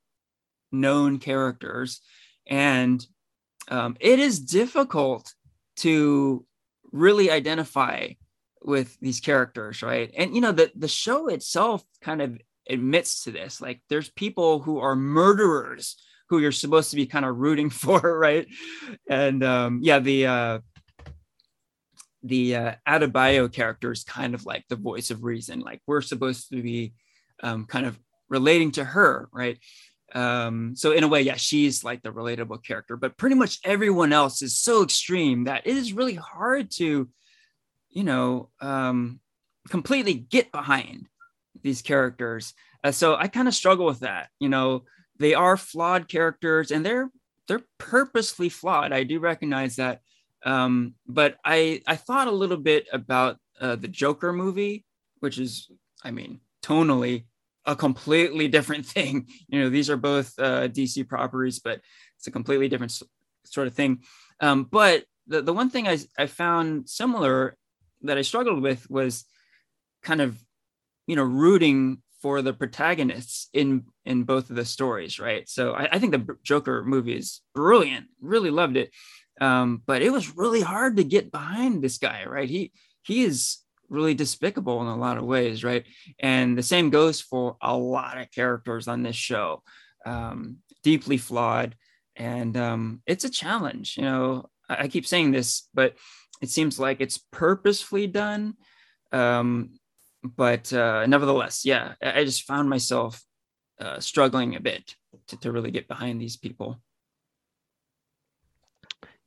known 0.73 1.19
characters 1.19 2.01
and 2.47 3.07
um, 3.69 3.97
it 4.01 4.19
is 4.19 4.41
difficult 4.41 5.33
to 5.77 6.45
really 6.93 7.31
identify 7.31 8.09
with 8.63 8.99
these 9.01 9.21
characters, 9.21 9.83
right? 9.83 10.13
And 10.17 10.35
you 10.35 10.41
know, 10.41 10.53
the 10.53 10.71
the 10.75 10.89
show 10.89 11.29
itself 11.29 11.83
kind 12.03 12.21
of 12.21 12.39
admits 12.69 13.25
to 13.25 13.31
this. 13.31 13.61
Like 13.61 13.81
there's 13.89 14.11
people 14.11 14.61
who 14.61 14.79
are 14.79 14.97
murderers 14.97 15.97
who 16.29 16.39
you're 16.39 16.53
supposed 16.53 16.91
to 16.91 16.97
be 16.97 17.07
kind 17.07 17.25
of 17.25 17.37
rooting 17.37 17.71
for, 17.71 18.01
right? 18.19 18.47
And 19.09 19.43
um, 19.43 19.81
yeah, 19.83 19.99
the 19.99 20.27
uh, 20.27 20.59
the 22.23 22.57
uh, 22.57 22.75
Adebayo 22.87 23.53
character 23.53 23.93
is 23.93 24.05
kind 24.05 24.35
of 24.35 24.45
like 24.47 24.65
the 24.69 24.77
voice 24.77 25.11
of 25.11 25.25
reason. 25.25 25.61
Like 25.61 25.81
we're 25.87 26.03
supposed 26.03 26.51
to 26.51 26.63
be 26.63 26.93
um, 27.43 27.67
kind 27.67 27.87
of 27.87 27.99
relating 28.29 28.73
to 28.73 28.85
her, 28.85 29.29
right? 29.33 29.59
Um, 30.15 30.75
so 30.77 30.93
in 30.93 31.05
a 31.05 31.09
way, 31.09 31.23
yeah, 31.23 31.37
she's 31.37 31.85
like 31.85 32.03
the 32.03 32.11
relatable 32.13 32.65
character, 32.65 32.97
but 32.97 33.17
pretty 33.17 33.37
much 33.37 33.59
everyone 33.65 34.13
else 34.13 34.43
is 34.43 34.59
so 34.59 34.83
extreme 34.83 35.45
that 35.45 35.67
it 35.67 35.77
is 35.77 35.93
really 35.93 36.15
hard 36.15 36.71
to 36.73 37.09
you 37.91 38.05
know, 38.05 38.49
um, 38.61 39.21
completely 39.69 40.15
get 40.15 40.53
behind 40.53 41.09
these 41.63 41.83
characters. 41.83 42.55
Uh, 42.83 42.93
so 42.93 43.17
I 43.17 43.29
kind 43.29 43.49
of 43.49 43.55
struggle 43.55 43.87
with 43.87 44.01
that. 44.01 44.29
You 44.39 44.49
know, 44.49 44.85
they 45.19 45.35
are 45.35 45.57
flawed 45.57 46.09
characters 46.09 46.71
and 46.71 46.85
they're 46.85 47.11
they're 47.47 47.65
purposely 47.79 48.49
flawed. 48.49 48.93
I 48.93 49.03
do 49.05 49.19
recognize 49.19 49.77
that. 49.77 50.01
Um, 50.45 50.95
but 51.07 51.37
I 51.45 51.83
I 51.87 51.97
thought 51.97 52.29
a 52.29 52.33
little 52.33 52.57
bit 52.57 52.87
about 52.93 53.39
uh, 53.61 53.77
the 53.77 53.89
Joker 53.89 54.33
movie, 54.33 54.85
which 55.21 55.39
is, 55.39 55.71
I 56.03 56.11
mean, 56.11 56.41
tonally 56.63 57.25
a 57.67 57.77
completely 57.77 58.49
different 58.49 58.87
thing. 58.95 59.29
You 59.49 59.61
know, 59.61 59.69
these 59.69 59.91
are 59.91 59.97
both 59.97 60.33
uh, 60.39 60.69
DC 60.69 61.07
properties, 61.09 61.59
but 61.59 61.81
it's 62.17 62.27
a 62.27 62.31
completely 62.31 62.69
different 62.69 63.01
sort 63.45 63.67
of 63.67 63.75
thing. 63.75 64.01
Um, 64.41 64.65
but 64.65 65.05
the, 65.27 65.43
the 65.43 65.53
one 65.53 65.71
thing 65.71 65.87
I, 65.87 65.99
I 66.19 66.27
found 66.27 66.89
similar 66.89 67.57
that 68.03 68.19
I 68.19 68.23
struggled 68.23 68.63
with 68.63 68.89
was 68.91 69.25
kind 70.03 70.21
of, 70.21 70.43
you 71.07 71.17
know, 71.17 71.23
rooting 71.23 72.03
for 72.23 72.43
the 72.43 72.53
protagonists 72.53 73.49
in 73.53 73.85
in 74.05 74.25
both 74.25 74.51
of 74.51 74.57
the 74.57 74.65
stories, 74.65 75.19
right? 75.19 75.49
So 75.49 75.73
I, 75.73 75.89
I 75.93 75.99
think 75.99 76.13
the 76.13 76.37
Joker 76.43 76.83
movie 76.85 77.17
is 77.17 77.41
brilliant. 77.55 78.07
Really 78.21 78.51
loved 78.51 78.77
it, 78.77 78.91
um, 79.41 79.83
but 79.87 80.03
it 80.03 80.11
was 80.11 80.37
really 80.37 80.61
hard 80.61 80.97
to 80.97 81.05
get 81.05 81.33
behind 81.33 81.83
this 81.83 81.99
guy, 81.99 82.25
right? 82.27 82.49
He 82.49 82.73
he 83.03 83.23
is 83.25 83.59
really 83.89 84.15
despicable 84.15 84.81
in 84.83 84.87
a 84.87 84.97
lot 84.97 85.19
of 85.19 85.25
ways, 85.25 85.65
right? 85.65 85.85
And 86.19 86.57
the 86.57 86.63
same 86.63 86.91
goes 86.91 87.21
for 87.21 87.57
a 87.61 87.77
lot 87.77 88.19
of 88.19 88.31
characters 88.31 88.87
on 88.87 89.03
this 89.03 89.17
show, 89.17 89.63
um, 90.07 90.59
deeply 90.83 91.17
flawed, 91.17 91.75
and 92.15 92.57
um, 92.57 93.03
it's 93.07 93.25
a 93.25 93.31
challenge. 93.31 93.97
You 93.97 94.05
know, 94.05 94.47
I, 94.69 94.85
I 94.85 94.89
keep 94.89 95.07
saying 95.07 95.33
this, 95.33 95.69
but 95.75 95.97
it 96.41 96.51
seems 96.51 96.79
like 96.79 97.01
it's 97.01 97.19
purposefully 97.19 98.07
done. 98.07 98.55
Um, 99.13 99.81
but 100.23 100.73
uh, 100.73 101.07
nevertheless, 101.07 101.65
yeah, 101.65 101.95
I 102.03 102.25
just 102.25 102.45
found 102.45 102.69
myself 102.69 103.23
uh, 103.81 104.01
struggling 104.01 104.55
a 104.55 104.61
bit 104.61 104.95
to, 105.29 105.37
to 105.39 105.53
really 105.53 105.71
get 105.71 105.89
behind 105.89 106.21
these 106.21 106.37
people. 106.37 106.81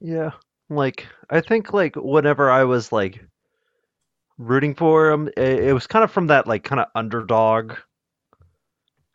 Yeah. 0.03 0.31
like 0.69 1.07
I 1.31 1.41
think 1.41 1.73
like 1.73 1.95
whenever 1.95 2.51
I 2.51 2.65
was 2.65 2.91
like 2.91 3.25
rooting 4.37 4.75
for 4.75 5.09
him, 5.11 5.29
it, 5.29 5.65
it 5.69 5.73
was 5.73 5.87
kind 5.87 6.03
of 6.03 6.11
from 6.11 6.27
that 6.27 6.47
like 6.47 6.63
kind 6.63 6.81
of 6.81 6.87
underdog 6.95 7.73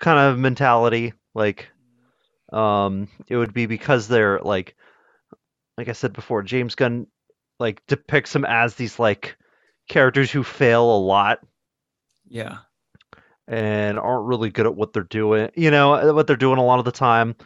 kind 0.01 0.19
of 0.19 0.39
mentality. 0.39 1.13
Like, 1.35 1.69
um, 2.53 3.09
it 3.29 3.37
would 3.37 3.55
be 3.55 3.67
because 3.67 4.09
they're 4.09 4.41
like, 4.41 4.77
like 5.77 5.89
I 5.89 5.93
said 5.93 6.13
before, 6.13 6.43
James 6.43 6.75
Gunn 6.75 7.07
like 7.61 7.87
depicts 7.87 8.33
them 8.33 8.45
as 8.45 8.75
these 8.77 8.99
like 8.99 9.37
characters 9.89 10.31
who 10.31 10.45
fail 10.45 10.97
a 10.97 10.99
lot 11.01 11.41
Yeah. 12.29 12.59
and 13.49 13.99
aren't 13.99 14.27
really 14.29 14.51
good 14.51 14.67
at 14.67 14.75
what 14.77 14.93
they're 14.93 15.03
doing. 15.05 15.51
You 15.57 15.71
know 15.71 16.15
what 16.15 16.27
they're 16.27 16.37
doing 16.37 16.59
a 16.59 16.65
lot 16.65 16.79
of 16.79 16.85
the 16.85 16.93
time. 16.93 17.37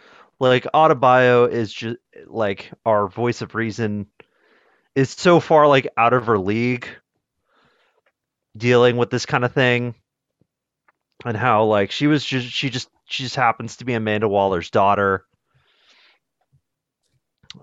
Like 0.42 0.64
Adebayo 0.74 1.48
is 1.48 1.72
just 1.72 1.98
like 2.26 2.72
our 2.84 3.06
voice 3.06 3.42
of 3.42 3.54
reason 3.54 4.08
is 4.96 5.10
so 5.10 5.38
far 5.38 5.68
like 5.68 5.86
out 5.96 6.14
of 6.14 6.26
her 6.26 6.36
league 6.36 6.88
dealing 8.56 8.96
with 8.96 9.08
this 9.08 9.24
kind 9.24 9.44
of 9.44 9.52
thing 9.52 9.94
and 11.24 11.36
how 11.36 11.66
like 11.66 11.92
she 11.92 12.08
was 12.08 12.24
just 12.24 12.48
she 12.48 12.70
just 12.70 12.88
she 13.04 13.22
just 13.22 13.36
happens 13.36 13.76
to 13.76 13.84
be 13.84 13.94
Amanda 13.94 14.28
Waller's 14.28 14.68
daughter 14.70 15.24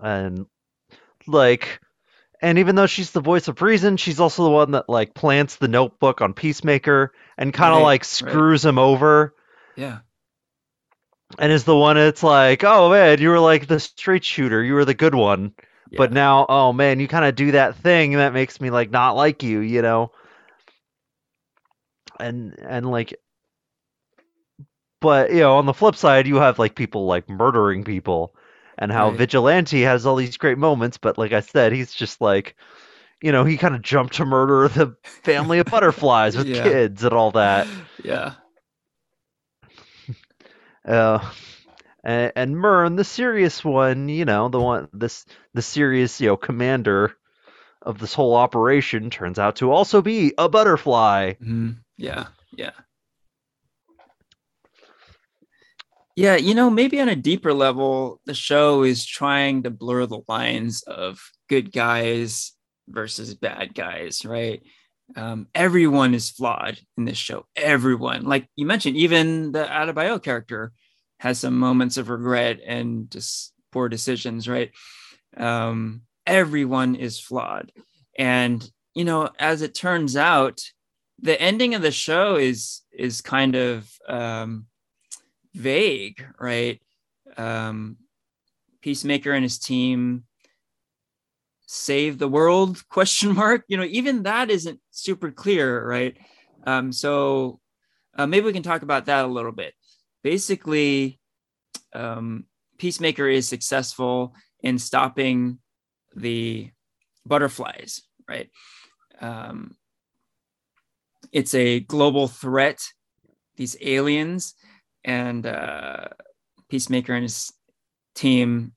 and 0.02 0.46
like 1.26 1.80
and 2.40 2.58
even 2.60 2.76
though 2.76 2.86
she's 2.86 3.10
the 3.10 3.20
voice 3.20 3.46
of 3.48 3.60
reason 3.60 3.98
she's 3.98 4.20
also 4.20 4.44
the 4.44 4.50
one 4.50 4.70
that 4.70 4.88
like 4.88 5.12
plants 5.12 5.56
the 5.56 5.68
notebook 5.68 6.22
on 6.22 6.32
Peacemaker 6.32 7.12
and 7.36 7.52
kind 7.52 7.74
of 7.74 7.80
Right, 7.80 7.84
like 7.84 8.00
right. 8.00 8.06
screws 8.06 8.64
him 8.64 8.78
over 8.78 9.34
Yeah. 9.76 9.98
And 11.38 11.52
is 11.52 11.64
the 11.64 11.76
one 11.76 11.96
it's 11.96 12.22
like 12.22 12.64
oh 12.64 12.90
man 12.90 13.20
you 13.20 13.28
were 13.28 13.40
like 13.40 13.66
the 13.66 13.80
straight 13.80 14.24
shooter 14.24 14.62
you 14.62 14.74
were 14.74 14.84
the 14.84 14.94
good 14.94 15.14
one 15.14 15.52
but 15.96 16.12
now 16.12 16.46
oh 16.48 16.72
man 16.72 17.00
you 17.00 17.08
kind 17.08 17.24
of 17.24 17.34
do 17.34 17.52
that 17.52 17.76
thing 17.76 18.12
that 18.12 18.32
makes 18.32 18.60
me 18.60 18.70
like 18.70 18.90
not 18.90 19.16
like 19.16 19.42
you 19.42 19.60
you 19.60 19.82
know 19.82 20.12
and 22.18 22.54
and 22.60 22.90
like 22.90 23.14
but 25.00 25.30
you 25.30 25.40
know 25.40 25.56
on 25.56 25.66
the 25.66 25.74
flip 25.74 25.96
side 25.96 26.26
you 26.26 26.36
have 26.36 26.58
like 26.58 26.74
people 26.74 27.06
like 27.06 27.28
murdering 27.28 27.84
people 27.84 28.34
and 28.78 28.92
how 28.92 29.10
Right. 29.10 29.12
vigilante 29.12 29.82
has 29.82 30.06
all 30.06 30.16
these 30.16 30.36
great 30.36 30.58
moments 30.58 30.98
but 30.98 31.18
like 31.18 31.32
i 31.32 31.40
said 31.40 31.72
he's 31.72 31.92
just 31.92 32.20
like 32.20 32.56
you 33.22 33.32
know 33.32 33.44
he 33.44 33.56
kind 33.56 33.74
of 33.74 33.82
jumped 33.82 34.14
to 34.16 34.24
murder 34.24 34.68
the 34.68 34.96
family 35.24 35.58
of 35.58 35.68
butterflies 35.70 36.36
with 36.36 36.52
Yeah. 36.52 36.52
kids 36.52 37.04
and 37.04 37.12
all 37.14 37.32
that 37.32 37.70
Yeah. 38.04 38.34
Uh 40.86 41.30
and, 42.02 42.32
and 42.34 42.56
Murn, 42.56 42.96
the 42.96 43.04
serious 43.04 43.62
one, 43.64 44.08
you 44.08 44.24
know, 44.24 44.48
the 44.48 44.60
one 44.60 44.88
this 44.92 45.26
the 45.54 45.62
serious, 45.62 46.20
you 46.20 46.28
know, 46.28 46.36
commander 46.36 47.14
of 47.82 47.98
this 47.98 48.14
whole 48.14 48.34
operation 48.36 49.10
turns 49.10 49.38
out 49.38 49.56
to 49.56 49.70
also 49.70 50.02
be 50.02 50.32
a 50.38 50.48
butterfly. 50.48 51.34
Mhm. 51.42 51.76
Yeah. 51.96 52.26
Yeah. 52.52 52.72
Yeah, 56.16 56.36
you 56.36 56.54
know, 56.54 56.68
maybe 56.68 57.00
on 57.00 57.08
a 57.08 57.16
deeper 57.16 57.54
level, 57.54 58.20
the 58.26 58.34
show 58.34 58.82
is 58.82 59.06
trying 59.06 59.62
to 59.62 59.70
blur 59.70 60.06
the 60.06 60.20
lines 60.28 60.82
of 60.82 61.18
good 61.48 61.72
guys 61.72 62.52
versus 62.88 63.34
bad 63.34 63.74
guys, 63.74 64.24
right? 64.24 64.62
Um, 65.16 65.48
everyone 65.54 66.14
is 66.14 66.30
flawed 66.30 66.78
in 66.96 67.04
this 67.04 67.18
show. 67.18 67.46
Everyone, 67.56 68.24
like 68.24 68.48
you 68.56 68.66
mentioned, 68.66 68.96
even 68.96 69.52
the 69.52 69.64
Adebayo 69.64 70.22
character 70.22 70.72
has 71.18 71.38
some 71.38 71.58
moments 71.58 71.96
of 71.96 72.08
regret 72.08 72.60
and 72.64 73.10
just 73.10 73.52
poor 73.72 73.88
decisions, 73.88 74.48
right? 74.48 74.70
Um, 75.36 76.02
everyone 76.26 76.94
is 76.94 77.20
flawed, 77.20 77.72
and 78.18 78.68
you 78.94 79.04
know, 79.04 79.30
as 79.38 79.62
it 79.62 79.74
turns 79.74 80.16
out, 80.16 80.60
the 81.20 81.40
ending 81.40 81.74
of 81.74 81.82
the 81.82 81.92
show 81.92 82.36
is 82.36 82.82
is 82.92 83.20
kind 83.20 83.54
of 83.56 83.90
um, 84.08 84.66
vague, 85.54 86.24
right? 86.38 86.80
Um, 87.36 87.96
Peacemaker 88.82 89.32
and 89.32 89.42
his 89.42 89.58
team 89.58 90.24
save 91.70 92.18
the 92.18 92.28
world? 92.28 92.82
Question 92.88 93.34
mark. 93.34 93.64
You 93.68 93.76
know, 93.76 93.84
even 93.84 94.24
that 94.24 94.50
isn't 94.50 94.80
super 94.90 95.30
clear, 95.30 95.86
right? 95.86 96.16
Um, 96.66 96.92
so 96.92 97.60
uh, 98.16 98.26
maybe 98.26 98.46
we 98.46 98.52
can 98.52 98.62
talk 98.62 98.82
about 98.82 99.06
that 99.06 99.24
a 99.24 99.28
little 99.28 99.52
bit. 99.52 99.74
Basically, 100.22 101.18
um, 101.92 102.44
Peacemaker 102.78 103.28
is 103.28 103.48
successful 103.48 104.34
in 104.62 104.78
stopping 104.78 105.58
the 106.16 106.70
butterflies, 107.24 108.02
right? 108.28 108.50
Um, 109.20 109.76
it's 111.32 111.54
a 111.54 111.80
global 111.80 112.26
threat. 112.26 112.80
These 113.56 113.76
aliens 113.80 114.54
and 115.04 115.46
uh, 115.46 116.08
Peacemaker 116.68 117.14
and 117.14 117.22
his 117.22 117.52
team 118.14 118.72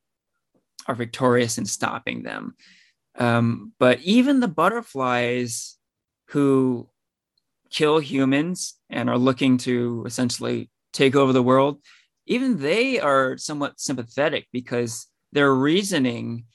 are 0.87 0.95
victorious 0.95 1.57
in 1.57 1.65
stopping 1.65 2.23
them. 2.23 2.55
Um, 3.17 3.73
but 3.79 3.99
even 4.01 4.39
the 4.39 4.47
butterflies 4.47 5.77
who 6.29 6.89
kill 7.69 7.99
humans 7.99 8.75
and 8.89 9.09
are 9.09 9.17
looking 9.17 9.57
to 9.57 10.03
essentially 10.05 10.69
take 10.93 11.15
over 11.15 11.33
the 11.33 11.43
world, 11.43 11.79
even 12.25 12.59
they 12.59 12.99
are 12.99 13.37
somewhat 13.37 13.79
sympathetic 13.79 14.47
because 14.51 15.07
their 15.31 15.53
reasoning 15.53 16.45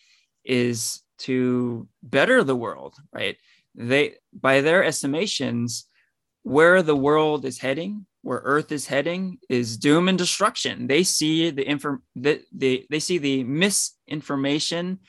is 0.45 1.03
to 1.19 1.89
better 2.03 2.43
the 2.45 2.57
world, 2.57 2.95
right? 3.13 3.37
They, 3.75 4.15
by 4.33 4.61
their 4.61 4.85
estimations, 4.85 5.87
where 6.43 6.83
the 6.83 6.97
world 6.97 7.45
is 7.45 7.59
heading, 7.59 8.07
where 8.23 8.41
Earth 8.45 8.73
is 8.73 8.87
heading, 8.87 9.39
is 9.49 9.77
doom 9.77 10.09
and 10.09 10.17
destruction. 10.17 10.87
They 10.87 11.03
see 11.03 11.51
the 11.51 11.69
inform 11.69 12.03
the, 12.15 12.43
the 12.53 12.87
they 12.91 13.01
see 13.01 13.19
the 13.19 13.45
misinformation 13.45 15.01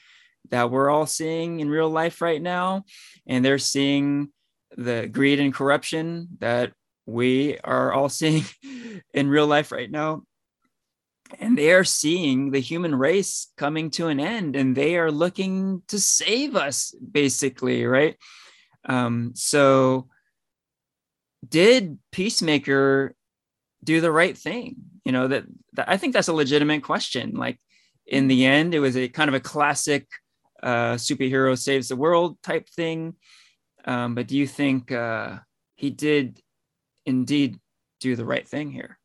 that 0.49 0.71
we're 0.71 0.89
all 0.89 1.05
seeing 1.05 1.59
in 1.59 1.69
real 1.69 1.89
life 1.89 2.21
right 2.21 2.41
now, 2.41 2.83
and 3.27 3.43
they're 3.43 3.57
seeing 3.57 4.29
the 4.77 5.07
greed 5.07 5.39
and 5.39 5.53
corruption 5.53 6.27
that 6.39 6.73
we 7.05 7.57
are 7.59 7.91
all 7.91 8.09
seeing 8.19 8.45
in 9.13 9.29
real 9.29 9.47
life 9.47 9.71
right 9.71 9.89
now. 9.89 10.23
And 11.39 11.55
they 11.55 11.71
are 11.73 11.83
seeing 11.83 12.49
the 12.49 12.59
human 12.59 12.95
race 12.95 13.51
coming 13.55 13.91
to 13.91 14.07
an 14.07 14.19
end, 14.19 14.55
and 14.55 14.75
they 14.75 14.97
are 14.97 15.11
looking 15.11 15.83
to 15.89 15.99
save 15.99 16.55
us, 16.55 16.95
basically, 17.11 17.85
right? 17.85 18.17
Um, 18.85 19.33
so 19.35 20.07
did 21.47 21.99
Peacemaker 22.11 23.13
do 23.83 24.01
the 24.01 24.11
right 24.11 24.35
thing? 24.35 24.77
You 25.05 25.11
know, 25.11 25.27
that, 25.27 25.45
that 25.73 25.87
I 25.87 25.97
think 25.97 26.13
that's 26.13 26.27
a 26.27 26.33
legitimate 26.33 26.83
question. 26.83 27.33
Like 27.35 27.59
in 28.07 28.27
the 28.27 28.45
end, 28.45 28.73
it 28.73 28.79
was 28.79 28.97
a 28.97 29.07
kind 29.07 29.29
of 29.29 29.35
a 29.35 29.39
classic 29.39 30.07
uh, 30.61 30.93
superhero 30.93 31.57
saves 31.57 31.89
the 31.89 31.95
world 31.95 32.37
type 32.41 32.67
thing. 32.69 33.15
Um, 33.85 34.15
but 34.15 34.27
do 34.27 34.37
you 34.37 34.47
think 34.47 34.91
uh, 34.91 35.37
he 35.75 35.89
did 35.89 36.41
indeed 37.05 37.59
do 37.99 38.15
the 38.15 38.25
right 38.25 38.47
thing 38.47 38.71
here? 38.71 38.97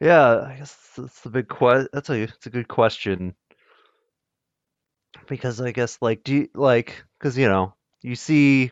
Yeah, 0.00 0.46
I 0.48 0.56
guess 0.56 0.76
that's 0.96 1.20
the 1.20 1.30
big 1.30 1.48
que 1.48 1.88
that's 1.92 2.10
a 2.10 2.22
it's 2.22 2.46
a 2.46 2.50
good 2.50 2.68
question 2.68 3.34
because 5.28 5.60
I 5.60 5.70
guess 5.70 5.98
like 6.02 6.24
do 6.24 6.34
you 6.34 6.48
like 6.54 7.04
because 7.18 7.38
you 7.38 7.48
know 7.48 7.74
you 8.02 8.16
see 8.16 8.70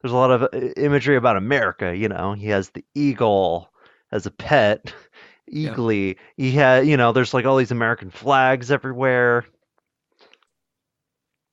there's 0.00 0.12
a 0.12 0.16
lot 0.16 0.30
of 0.30 0.42
uh, 0.42 0.58
imagery 0.76 1.16
about 1.16 1.36
America. 1.36 1.96
You 1.96 2.08
know, 2.08 2.34
he 2.34 2.48
has 2.48 2.70
the 2.70 2.84
eagle 2.94 3.70
as 4.10 4.26
a 4.26 4.30
pet, 4.30 4.92
Yeah. 5.46 6.14
He 6.36 6.52
had 6.52 6.86
you 6.86 6.96
know 6.96 7.12
there's 7.12 7.34
like 7.34 7.44
all 7.44 7.56
these 7.56 7.70
American 7.70 8.10
flags 8.10 8.70
everywhere. 8.70 9.44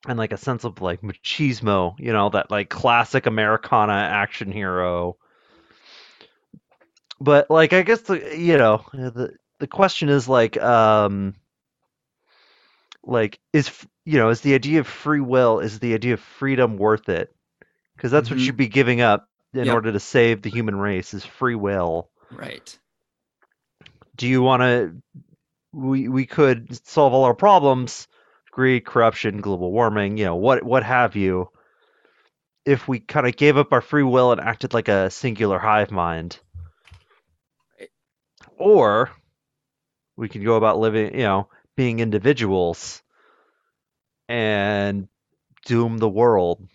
And 0.08 0.18
like 0.18 0.32
a 0.32 0.38
sense 0.38 0.64
of 0.64 0.80
like 0.80 1.02
machismo, 1.02 1.94
you 1.98 2.12
know, 2.12 2.30
that 2.30 2.50
like 2.50 2.70
classic 2.70 3.26
Americana 3.26 3.92
action 3.92 4.50
hero. 4.50 5.16
But 7.20 7.50
like 7.50 7.72
I 7.72 7.82
guess 7.82 8.00
the 8.02 8.36
you 8.36 8.56
know 8.56 8.84
the 8.92 9.36
the 9.58 9.66
question 9.66 10.08
is 10.08 10.28
like 10.28 10.56
um 10.60 11.34
like 13.02 13.38
is 13.52 13.70
you 14.04 14.18
know 14.18 14.30
is 14.30 14.40
the 14.40 14.54
idea 14.54 14.80
of 14.80 14.86
free 14.86 15.20
will 15.20 15.60
is 15.60 15.78
the 15.78 15.94
idea 15.94 16.14
of 16.14 16.20
freedom 16.20 16.76
worth 16.78 17.08
it? 17.08 17.34
Because 17.96 18.10
that's 18.10 18.30
what 18.30 18.38
Mhm. 18.38 18.46
you'd 18.46 18.56
be 18.56 18.68
giving 18.68 19.00
up 19.02 19.28
in 19.52 19.66
Yep. 19.66 19.74
order 19.74 19.92
to 19.92 20.00
save 20.00 20.42
the 20.42 20.50
human 20.50 20.76
race 20.76 21.12
is 21.14 21.24
free 21.24 21.54
will. 21.56 22.10
Right. 22.30 22.78
Do 24.16 24.26
you 24.28 24.42
want 24.42 24.62
to? 24.62 25.02
We 25.72 26.08
we 26.08 26.26
could 26.26 26.74
solve 26.86 27.12
all 27.12 27.24
our 27.24 27.34
problems, 27.34 28.08
greed, 28.50 28.84
corruption, 28.84 29.40
global 29.40 29.72
warming, 29.72 30.16
you 30.18 30.24
know 30.26 30.36
what 30.36 30.62
what 30.62 30.82
have 30.84 31.16
you, 31.16 31.50
if 32.64 32.88
we 32.88 32.98
kind 33.00 33.26
of 33.26 33.36
gave 33.36 33.56
up 33.56 33.72
our 33.72 33.80
free 33.82 34.02
will 34.02 34.32
and 34.32 34.40
acted 34.40 34.72
like 34.74 34.88
a 34.88 35.10
singular 35.10 35.58
hive 35.58 35.90
mind. 35.90 36.38
Or 38.58 39.10
we 40.16 40.28
can 40.28 40.44
go 40.44 40.54
about 40.56 40.78
living, 40.78 41.14
you 41.14 41.24
know, 41.24 41.48
being 41.76 41.98
individuals 42.00 43.02
and 44.28 45.08
doom 45.66 45.98
the 45.98 46.08
world. 46.08 46.66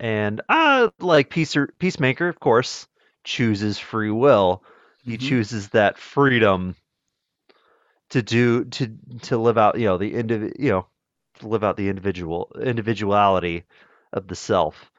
And 0.00 0.40
uh 0.48 0.90
like 1.00 1.30
Peacer, 1.30 1.68
Peacemaker, 1.78 2.28
of 2.28 2.40
course, 2.40 2.86
chooses 3.24 3.78
free 3.78 4.10
will. 4.10 4.62
He 5.04 5.16
Mhm. 5.16 5.18
chooses 5.18 5.68
that 5.70 5.98
freedom 5.98 6.76
to 8.10 8.22
do 8.22 8.64
to 8.64 8.96
to 9.22 9.38
live 9.38 9.58
out, 9.58 9.78
you 9.78 9.86
know, 9.86 9.98
the 9.98 10.12
indiv- 10.12 10.58
you 10.58 10.70
know, 10.70 10.86
to 11.38 11.48
live 11.48 11.64
out 11.64 11.76
the 11.76 11.88
individual 11.88 12.52
individuality 12.60 13.64
of 14.12 14.28
the 14.28 14.36
self. 14.36 14.90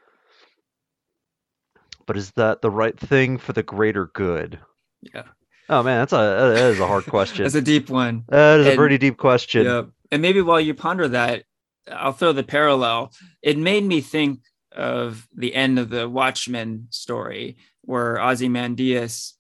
But 2.06 2.18
is 2.18 2.32
that 2.32 2.62
the 2.62 2.72
right 2.72 2.98
thing 3.00 3.38
for 3.38 3.54
the 3.54 3.64
greater 3.64 4.08
good? 4.08 4.60
Yeah. 5.02 5.24
Oh 5.70 5.84
man, 5.84 6.00
that's 6.00 6.14
a 6.14 6.18
that 6.18 6.72
is 6.72 6.80
a 6.80 6.88
hard 6.88 7.06
question. 7.06 7.44
That's 7.44 7.56
a 7.56 7.62
deep 7.62 7.90
one. 7.90 8.24
that 8.28 8.60
is 8.62 8.68
a 8.68 8.76
pretty 8.76 8.98
deep 8.98 9.18
question. 9.18 9.66
Yeah. 9.66 9.84
And 10.12 10.22
maybe 10.22 10.42
while 10.42 10.60
you 10.60 10.74
ponder 10.74 11.08
that, 11.10 11.44
I'll 11.90 12.12
throw 12.12 12.34
the 12.34 12.44
parallel. 12.44 13.14
It 13.42 13.58
made 13.58 13.86
me 13.86 14.02
think 14.02 14.42
of 14.74 15.28
the 15.36 15.56
end 15.56 15.80
of 15.80 15.90
the 15.90 16.10
Watchmen 16.10 16.88
story, 16.90 17.58
where 17.82 18.22
Ozymandias 18.22 19.36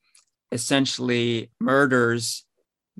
essentially 0.51 1.51
murders 1.59 2.45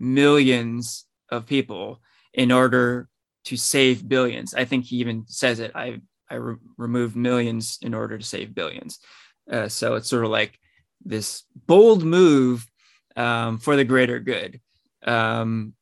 millions 0.01 1.05
of 1.29 1.45
people 1.45 2.01
in 2.33 2.51
order 2.51 3.07
to 3.45 3.55
save 3.55 4.07
billions. 4.07 4.53
I 4.53 4.65
think 4.65 4.85
he 4.85 4.97
even 4.97 5.25
says 5.27 5.59
it. 5.59 5.71
I 5.75 6.01
I 6.29 6.35
re- 6.35 6.55
removed 6.77 7.15
millions 7.15 7.77
in 7.81 7.93
order 7.93 8.17
to 8.17 8.23
save 8.23 8.55
billions. 8.55 8.99
Uh, 9.51 9.67
so 9.67 9.95
it's 9.95 10.09
sort 10.09 10.23
of 10.23 10.31
like 10.31 10.57
this 11.03 11.43
bold 11.67 12.03
move 12.03 12.65
um, 13.15 13.57
for 13.57 13.75
the 13.75 13.83
greater 13.83 14.19
good. 14.19 14.61
Um, 15.03 15.73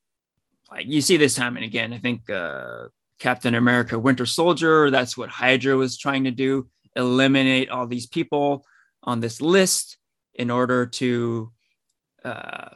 like 0.71 0.87
you 0.87 1.01
see 1.01 1.17
this 1.17 1.35
time 1.35 1.55
and 1.55 1.65
again. 1.65 1.93
I 1.93 1.99
think 1.99 2.29
uh, 2.29 2.87
Captain 3.19 3.55
America: 3.55 3.99
Winter 3.99 4.25
Soldier. 4.25 4.89
That's 4.89 5.17
what 5.17 5.29
Hydra 5.29 5.75
was 5.77 5.97
trying 5.97 6.23
to 6.23 6.31
do: 6.31 6.67
eliminate 6.95 7.69
all 7.69 7.87
these 7.87 8.07
people 8.07 8.65
on 9.03 9.19
this 9.19 9.41
list 9.41 9.97
in 10.33 10.49
order 10.49 10.85
to 10.85 11.51
uh, 12.23 12.69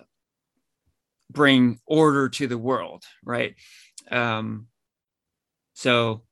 bring 1.33 1.79
order 1.85 2.29
to 2.29 2.47
the 2.47 2.57
world, 2.57 3.03
right? 3.23 3.55
Um, 4.11 4.67
so, 5.73 6.23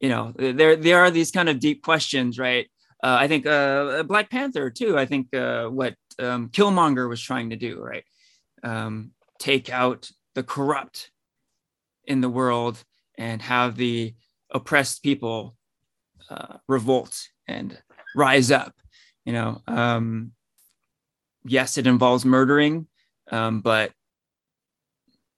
you 0.00 0.08
know, 0.08 0.32
there 0.36 0.76
there 0.76 1.00
are 1.00 1.10
these 1.10 1.30
kind 1.30 1.48
of 1.48 1.58
deep 1.58 1.82
questions, 1.82 2.38
right? 2.38 2.66
Uh, 3.02 3.16
I 3.20 3.28
think 3.28 3.46
uh, 3.46 4.02
Black 4.04 4.30
Panther 4.30 4.70
too. 4.70 4.98
I 4.98 5.06
think 5.06 5.34
uh, 5.34 5.66
what 5.66 5.94
um, 6.18 6.48
Killmonger 6.48 7.08
was 7.08 7.20
trying 7.20 7.50
to 7.50 7.56
do, 7.56 7.80
right? 7.80 8.04
Um, 8.62 9.12
take 9.38 9.70
out 9.70 10.10
the 10.34 10.42
corrupt 10.42 11.10
in 12.04 12.20
the 12.20 12.28
world 12.28 12.82
and 13.18 13.42
have 13.42 13.76
the 13.76 14.14
oppressed 14.50 15.02
people 15.02 15.56
uh, 16.30 16.58
revolt 16.68 17.28
and 17.46 17.78
rise 18.14 18.50
up. 18.50 18.74
You 19.24 19.32
know, 19.32 19.62
um, 19.66 20.32
yes, 21.46 21.78
it 21.78 21.86
involves 21.86 22.24
murdering, 22.24 22.86
um, 23.30 23.60
but 23.60 23.92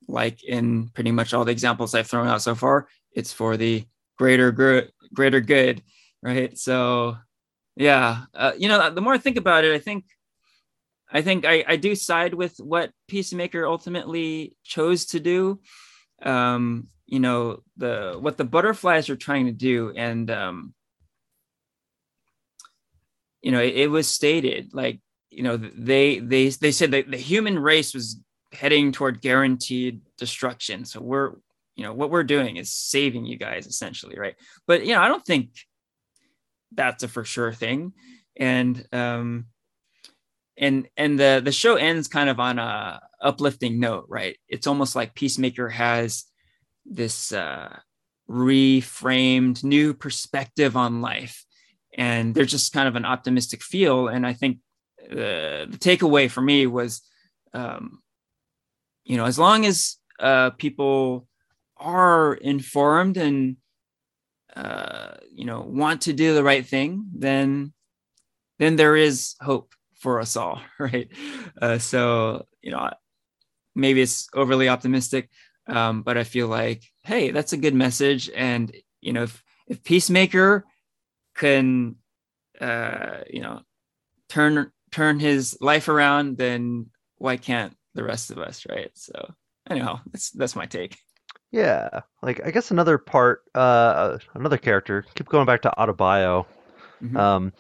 like 0.09 0.43
in 0.43 0.89
pretty 0.89 1.11
much 1.11 1.35
all 1.35 1.45
the 1.45 1.53
examples 1.53 1.95
I've 1.95 2.07
thrown 2.07 2.29
out 2.29 2.43
so 2.43 2.55
far, 2.55 2.89
it's 3.13 3.33
for 3.33 3.57
the 3.57 3.85
greater 4.17 4.51
good, 4.53 4.91
greater 5.15 5.41
good, 5.41 5.83
right? 6.23 6.57
So, 6.59 7.17
yeah, 7.77 8.25
uh, 8.35 8.53
you 8.59 8.69
know, 8.69 8.91
the 8.91 9.01
more 9.01 9.15
I 9.15 9.19
think 9.19 9.37
about 9.37 9.65
it, 9.65 9.75
I 9.75 9.79
think, 9.79 10.05
I 11.11 11.23
think 11.23 11.45
I, 11.45 11.65
I 11.67 11.77
do 11.77 11.95
side 11.95 12.35
with 12.35 12.57
what 12.59 12.91
Peacemaker 13.07 13.67
ultimately 13.67 14.55
chose 14.65 15.07
to 15.07 15.21
do. 15.21 15.61
Um, 16.23 16.89
you 17.07 17.21
know, 17.21 17.63
the 17.77 18.17
what 18.21 18.37
the 18.37 18.45
butterflies 18.45 19.09
are 19.09 19.17
trying 19.17 19.47
to 19.47 19.53
do, 19.53 19.95
and 19.97 20.31
um, 20.31 20.75
you 23.41 23.51
know, 23.53 23.61
it, 23.61 23.75
it 23.77 23.91
was 23.91 24.09
stated 24.09 24.75
like, 24.75 25.01
you 25.31 25.43
know, 25.43 25.57
they 25.57 26.19
they 26.19 26.49
they 26.49 26.73
said 26.73 26.91
that 26.93 27.11
the 27.11 27.17
human 27.17 27.59
race 27.59 27.95
was 27.95 28.21
heading 28.53 28.93
toward 28.93 29.21
guaranteed 29.21 30.01
destruction. 30.17 30.85
So 30.85 31.01
we're, 31.01 31.33
you 31.77 31.85
know, 31.85 31.93
what 31.93 32.11
we're 32.11 32.25
doing 32.25 32.57
is 32.57 32.73
saving 32.73 33.27
you 33.27 33.37
guys 33.37 33.67
essentially, 33.67 34.19
right? 34.19 34.35
But 34.67 34.87
you 34.87 34.95
know, 34.95 35.01
I 35.01 35.09
don't 35.09 35.25
think 35.25 35.51
that's 36.73 37.03
a 37.03 37.09
for 37.09 37.25
sure 37.25 37.53
thing. 37.53 37.93
And 38.37 38.87
um 38.93 39.47
and 40.57 40.89
and 40.97 41.19
the 41.19 41.41
the 41.45 41.53
show 41.53 41.77
ends 41.77 42.09
kind 42.09 42.31
of 42.31 42.41
on 42.41 42.59
a 42.59 43.01
uplifting 43.21 43.81
note, 43.81 44.07
right? 44.09 44.37
It's 44.49 44.67
almost 44.67 44.97
like 44.97 45.15
Peacemaker 45.15 45.69
has 45.69 46.25
this 46.87 47.33
uh 47.33 47.79
reframed 48.31 49.65
new 49.65 49.95
perspective 49.95 50.77
on 50.77 51.01
life. 51.01 51.45
And 51.97 52.35
there's 52.35 52.51
just 52.51 52.73
kind 52.73 52.87
of 52.87 52.97
an 52.97 53.05
optimistic 53.05 53.63
feel. 53.63 54.09
And 54.09 54.27
I 54.27 54.33
think 54.33 54.59
uh, 55.11 55.67
the 55.67 55.79
takeaway 55.79 56.31
for 56.31 56.41
me 56.41 56.67
was 56.67 57.03
um, 57.55 58.01
you 59.09 59.17
know, 59.17 59.25
as 59.25 59.39
long 59.39 59.65
as 59.65 59.97
uh, 60.21 60.51
people 60.51 61.27
are 61.79 62.35
informed 62.35 63.17
and 63.17 63.57
uh, 64.55 65.15
you 65.33 65.45
know 65.45 65.61
want 65.61 66.03
to 66.03 66.13
do 66.13 66.35
the 66.35 66.45
right 66.45 66.65
thing, 66.65 67.07
then 67.15 67.73
then 68.59 68.77
there 68.77 68.97
is 68.97 69.35
hope 69.41 69.73
for 69.95 70.21
us 70.21 70.37
all, 70.37 70.61
right? 70.79 71.09
Uh, 71.61 71.79
so 71.79 72.47
you 72.61 72.71
know, 72.71 72.91
maybe 73.75 74.03
it's 74.03 74.29
overly 74.35 74.69
optimistic, 74.69 75.31
um, 75.67 76.03
but 76.03 76.19
I 76.19 76.25
feel 76.25 76.49
like 76.49 76.85
hey, 77.03 77.31
that's 77.31 77.55
a 77.55 77.59
good 77.65 77.75
message, 77.75 78.31
and 78.37 78.75
you 79.01 79.15
know, 79.15 79.23
if 79.23 79.43
if 79.67 79.83
Peacemaker 79.85 80.67
can 81.35 81.97
uh, 82.61 83.21
you 83.31 83.41
know 83.41 83.63
turn 84.29 84.71
turn 84.91 85.19
his 85.21 85.57
life 85.61 85.89
around, 85.89 86.39
then 86.39 86.87
why 87.19 87.37
can't 87.37 87.77
the 87.95 88.05
rest 88.05 88.31
of 88.31 88.39
us, 88.39 88.67
right? 88.69 88.91
So 88.95 89.35
anyhow, 89.69 90.01
that's 90.13 90.31
that's 90.31 90.57
my 90.57 90.67
take. 90.67 90.99
Yeah, 91.51 92.01
like 92.23 92.45
I 92.45 92.51
guess 92.51 92.71
another 92.71 92.99
part, 92.99 93.43
uh, 93.55 94.19
another 94.35 94.59
character. 94.59 95.05
Keep 95.15 95.29
going 95.29 95.47
back 95.47 95.63
to 95.63 95.73
Adebayo. 95.79 96.47
Mhm. 97.03 97.17
Um, 97.17 97.53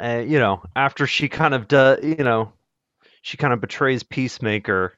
uh, 0.00 0.22
you 0.24 0.38
know, 0.38 0.62
after 0.76 1.06
she 1.06 1.28
kind 1.28 1.54
of 1.54 1.66
does, 1.66 2.04
you 2.04 2.22
know, 2.22 2.52
she 3.22 3.36
kind 3.36 3.52
of 3.52 3.60
betrays 3.60 4.02
Peacemaker, 4.02 4.96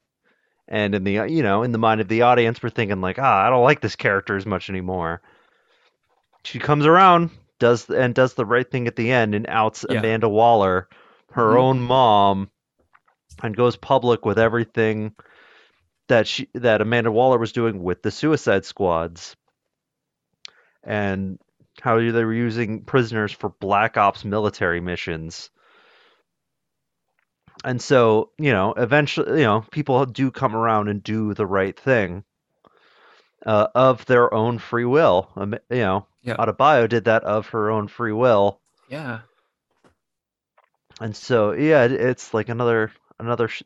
and 0.69 0.95
in 0.95 1.05
the, 1.05 1.27
you 1.29 1.43
know, 1.43 1.63
in 1.63 1.73
the 1.73 1.79
mind 1.79 2.01
of 2.01 2.09
the 2.09 2.23
audience, 2.23 2.63
we're 2.63 2.71
thinking 2.71 3.01
like, 3.01 3.19
ah, 3.19 3.47
I 3.47 3.51
don't 3.51 3.65
like 3.65 3.81
this 3.81 3.97
character 3.97 4.37
as 4.37 4.47
much 4.47 4.69
anymore. 4.69 5.23
She 6.45 6.59
comes 6.59 6.85
around, 6.85 7.31
does 7.59 7.89
and 7.89 8.15
does 8.15 8.35
the 8.35 8.45
right 8.47 8.69
thing 8.69 8.87
at 8.87 8.97
the 8.97 9.13
end, 9.13 9.35
and 9.35 9.47
outs 9.49 9.85
Yeah. 9.89 9.99
Amanda 9.99 10.29
Waller, 10.29 10.89
her 11.33 11.53
Mhm. 11.53 11.59
own 11.59 11.81
mom, 11.81 12.51
and 13.43 13.57
goes 13.57 13.77
public 13.77 14.25
with 14.25 14.39
everything 14.39 15.15
that 16.09 16.27
she 16.27 16.49
that 16.55 16.81
Amanda 16.81 17.11
Waller 17.11 17.39
was 17.39 17.53
doing 17.53 17.83
with 17.83 18.03
the 18.03 18.11
Suicide 18.11 18.65
Squads, 18.65 19.37
and 20.83 21.39
how 21.81 21.97
they 21.97 22.25
were 22.25 22.33
using 22.33 22.85
prisoners 22.85 23.33
for 23.33 23.49
Black 23.49 23.97
Ops 23.97 24.25
military 24.25 24.81
missions. 24.81 25.51
And 27.65 27.81
so, 27.81 28.31
you 28.39 28.53
know, 28.53 28.75
eventually, 28.77 29.41
you 29.41 29.47
know, 29.47 29.65
people 29.71 30.05
do 30.05 30.31
come 30.31 30.55
around 30.55 30.89
and 30.89 31.03
do 31.03 31.35
the 31.35 31.47
right 31.47 31.79
thing 31.79 32.25
uh, 33.47 33.69
of 33.75 34.05
their 34.07 34.33
own 34.33 34.59
free 34.59 34.85
will. 34.85 35.31
Um, 35.37 35.55
you 35.71 35.79
know, 35.79 36.07
Yeah. 36.25 36.39
Adebayo 36.39 36.89
did 36.89 37.05
that 37.05 37.25
of 37.25 37.49
her 37.49 37.70
own 37.70 37.89
free 37.89 38.12
will, 38.12 38.61
Yeah. 38.89 39.22
and 41.01 41.16
so 41.16 41.53
yeah, 41.53 41.85
it's 41.85 42.35
like 42.35 42.49
another 42.49 42.93
another 43.20 43.49
sh- 43.49 43.62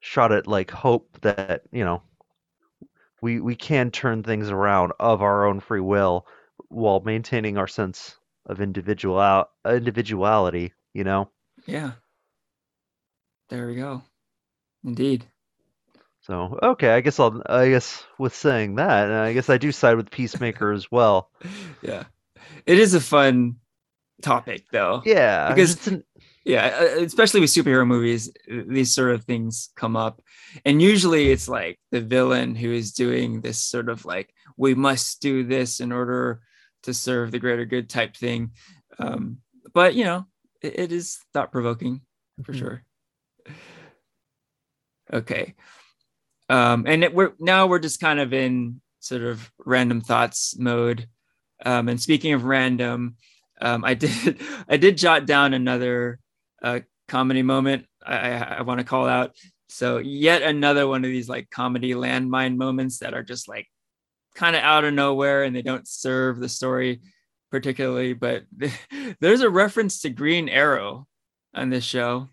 shot 0.00 0.32
at 0.32 0.46
like 0.46 0.70
hope 0.70 1.18
that 1.22 1.62
you 1.72 1.84
know 1.84 2.02
we 3.22 3.40
we 3.40 3.56
can 3.56 3.90
turn 3.90 4.22
things 4.22 4.50
around 4.50 4.92
of 5.00 5.22
our 5.22 5.46
own 5.46 5.60
free 5.60 5.80
will 5.80 6.26
while 6.68 7.00
maintaining 7.00 7.58
our 7.58 7.68
sense 7.68 8.16
of 8.46 8.60
individual 8.60 9.18
uh, 9.18 9.44
individuality. 9.66 10.72
You 10.94 11.04
know, 11.04 11.30
Yeah. 11.66 11.92
There 13.50 13.66
we 13.66 13.76
go. 13.76 14.02
Indeed. 14.84 15.28
So 16.30 16.58
okay, 16.62 16.90
I 16.90 17.00
guess 17.00 17.18
I'll 17.18 17.42
I 17.46 17.68
guess 17.70 18.04
with 18.18 18.34
saying 18.34 18.76
that, 18.76 19.10
I 19.10 19.32
guess 19.32 19.50
I 19.50 19.58
do 19.58 19.72
side 19.72 19.96
with 19.96 20.10
Peacemaker 20.10 20.72
as 20.72 20.90
well. 20.90 21.30
Yeah. 21.82 22.04
It 22.66 22.78
is 22.78 22.94
a 22.94 23.00
fun 23.00 23.56
topic 24.22 24.64
though. 24.70 25.02
Yeah, 25.04 25.48
Because- 25.48 25.72
it's 25.74 25.86
an- 25.88 26.04
Yeah, 26.44 26.66
uh, 26.80 27.02
especially 27.02 27.40
with 27.40 27.50
superhero 27.50 27.86
movies, 27.86 28.30
uh, 28.50 28.62
these 28.66 28.94
sort 28.94 29.10
of 29.14 29.24
things 29.24 29.70
come 29.76 29.94
up. 29.96 30.22
And 30.64 30.80
usually 30.80 31.30
it's 31.30 31.48
like 31.48 31.78
the 31.90 32.00
villain 32.00 32.54
who 32.54 32.72
is 32.72 32.92
doing 32.92 33.40
this 33.40 33.58
sort 33.62 33.88
of 33.88 34.04
like, 34.06 34.32
we 34.56 34.74
must 34.74 35.20
do 35.20 35.44
this 35.44 35.80
in 35.80 35.92
order 35.92 36.40
to 36.84 36.94
serve 36.94 37.30
the 37.30 37.38
greater 37.38 37.66
good 37.66 37.88
type 37.90 38.16
thing. 38.16 38.52
Um, 38.98 39.38
but, 39.74 39.94
you 39.94 40.04
know, 40.04 40.26
it, 40.62 40.78
it 40.78 40.92
is 40.92 41.18
thought 41.34 41.52
provoking 41.52 42.00
for 42.44 42.52
Mhm. 42.52 42.58
sure. 42.58 42.84
Okay. 45.12 45.54
Um, 46.50 46.84
and 46.88 47.04
it, 47.04 47.14
we're 47.14 47.32
now 47.38 47.68
we're 47.68 47.78
just 47.78 48.00
kind 48.00 48.18
of 48.18 48.32
in 48.32 48.80
sort 48.98 49.22
of 49.22 49.50
random 49.64 50.00
thoughts 50.00 50.58
mode. 50.58 51.06
Um, 51.64 51.88
and 51.88 52.00
speaking 52.00 52.32
of 52.32 52.44
random, 52.44 53.16
um, 53.60 53.84
I 53.84 53.94
did 54.02 54.40
I 54.68 54.76
did 54.76 54.98
jot 54.98 55.26
down 55.26 55.54
another 55.54 56.18
uh, 56.62 56.80
comedy 57.08 57.42
moment 57.42 57.86
I, 58.04 58.16
I, 58.16 58.38
I 58.58 58.62
want 58.62 58.80
to 58.80 58.84
call 58.84 59.06
out. 59.06 59.36
So 59.68 59.98
yet 59.98 60.42
another 60.42 60.88
one 60.88 61.04
of 61.04 61.10
these 61.10 61.28
like 61.28 61.50
comedy 61.50 61.92
landmine 61.92 62.56
moments 62.56 62.98
that 62.98 63.14
are 63.14 63.22
just 63.22 63.48
like 63.48 63.68
kind 64.34 64.56
of 64.56 64.62
out 64.62 64.84
of 64.84 64.92
nowhere 64.92 65.44
and 65.44 65.54
they 65.54 65.62
don't 65.62 65.86
serve 65.86 66.40
the 66.40 66.48
story 66.48 67.00
particularly. 67.52 68.12
But 68.14 68.42
there's 69.20 69.42
a 69.42 69.50
reference 69.50 70.00
to 70.00 70.10
Green 70.10 70.48
Arrow 70.48 71.06
on 71.54 71.70
this 71.70 71.84
show. 71.84 72.28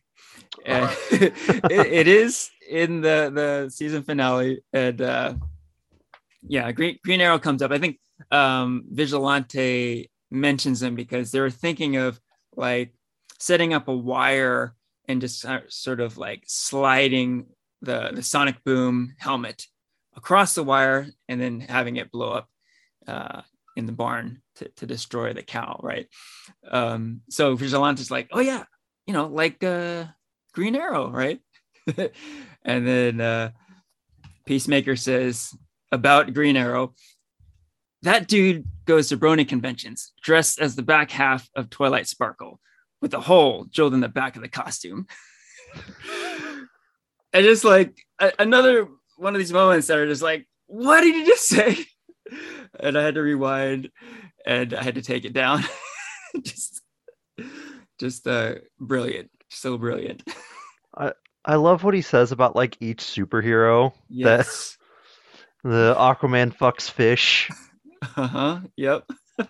It, 1.12 1.34
it 1.72 2.08
is 2.08 2.50
in 2.70 3.02
the 3.02 3.32
the 3.34 3.70
season 3.70 4.04
finale 4.04 4.62
and 4.74 5.02
uh 5.02 5.34
yeah 6.48 6.72
green 6.72 7.00
green 7.04 7.22
arrow 7.22 7.40
comes 7.40 7.62
up. 7.62 7.72
I 7.72 7.80
think 7.80 8.00
um 8.32 8.84
vigilante 8.90 10.10
mentions 10.30 10.80
them 10.80 10.96
because 10.96 11.32
they 11.32 11.40
were 11.40 11.50
thinking 11.50 11.96
of 11.98 12.20
like 12.56 12.94
setting 13.40 13.74
up 13.74 13.88
a 13.88 13.96
wire 13.96 14.76
and 15.08 15.22
just 15.22 15.46
sort 15.70 16.00
of 16.02 16.18
like 16.18 16.44
sliding 16.48 17.46
the 17.82 18.12
the 18.14 18.24
sonic 18.24 18.64
boom 18.64 19.16
helmet 19.18 19.68
across 20.16 20.56
the 20.56 20.64
wire 20.64 21.08
and 21.30 21.40
then 21.40 21.60
having 21.60 21.96
it 21.98 22.12
blow 22.12 22.32
up 22.32 22.50
uh 23.08 23.42
in 23.76 23.86
the 23.86 23.92
barn 23.92 24.42
to, 24.56 24.68
to 24.70 24.86
destroy 24.86 25.34
the 25.34 25.44
cow 25.44 25.80
right? 25.84 26.08
Um 26.70 27.22
so 27.30 27.56
vigilante's 27.56 28.12
like 28.12 28.30
oh 28.32 28.40
yeah 28.42 28.64
you 29.06 29.14
know 29.14 29.28
like 29.28 29.64
uh 29.64 30.06
green 30.58 30.76
arrow 30.76 31.10
right 31.10 31.40
and 32.66 32.88
then 32.88 33.22
uh, 33.22 33.52
Peacemaker 34.48 34.96
says 34.96 35.56
about 35.92 36.34
Green 36.34 36.58
Arrow, 36.58 36.94
that 38.02 38.28
dude 38.28 38.66
goes 38.86 39.10
to 39.10 39.18
Brony 39.18 39.48
conventions 39.48 40.14
dressed 40.22 40.60
as 40.60 40.76
the 40.76 40.82
back 40.82 41.12
half 41.12 41.48
of 41.56 41.70
Twilight 41.70 42.08
Sparkle 42.08 42.60
with 43.02 43.14
a 43.14 43.20
hole 43.20 43.66
drilled 43.72 43.94
in 43.94 44.00
the 44.00 44.08
back 44.08 44.36
of 44.36 44.42
the 44.42 44.48
costume. 44.48 45.08
and 47.34 47.44
just 47.44 47.64
like 47.64 47.98
a- 48.20 48.34
another 48.40 48.88
one 49.18 49.36
of 49.36 49.40
these 49.40 49.54
moments 49.54 49.88
that 49.88 49.98
are 49.98 50.08
just 50.08 50.22
like, 50.22 50.48
what 50.68 51.02
did 51.02 51.16
you 51.16 51.26
just 51.26 51.48
say? 51.48 51.86
and 52.80 52.98
I 52.98 53.04
had 53.04 53.16
to 53.16 53.22
rewind 53.22 53.90
and 54.46 54.74
I 54.74 54.84
had 54.84 54.96
to 54.96 55.02
take 55.02 55.26
it 55.26 55.34
down. 55.34 55.64
just, 56.42 56.82
just 58.00 58.28
uh, 58.28 58.56
brilliant, 58.80 59.30
so 59.50 59.78
brilliant. 59.78 60.24
I 60.98 61.14
I 61.46 61.56
love 61.56 61.84
what 61.84 61.94
he 61.94 62.02
says 62.02 62.32
about 62.32 62.56
like 62.56 62.78
each 62.80 63.00
superhero. 63.00 63.94
Yes. 64.10 64.78
That 65.64 65.70
the 65.70 65.96
Aquaman 65.98 66.56
fucks 66.56 66.90
fish. 66.90 67.50
Uh 68.16 68.28
huh. 68.28 68.60
Yep. 68.76 69.10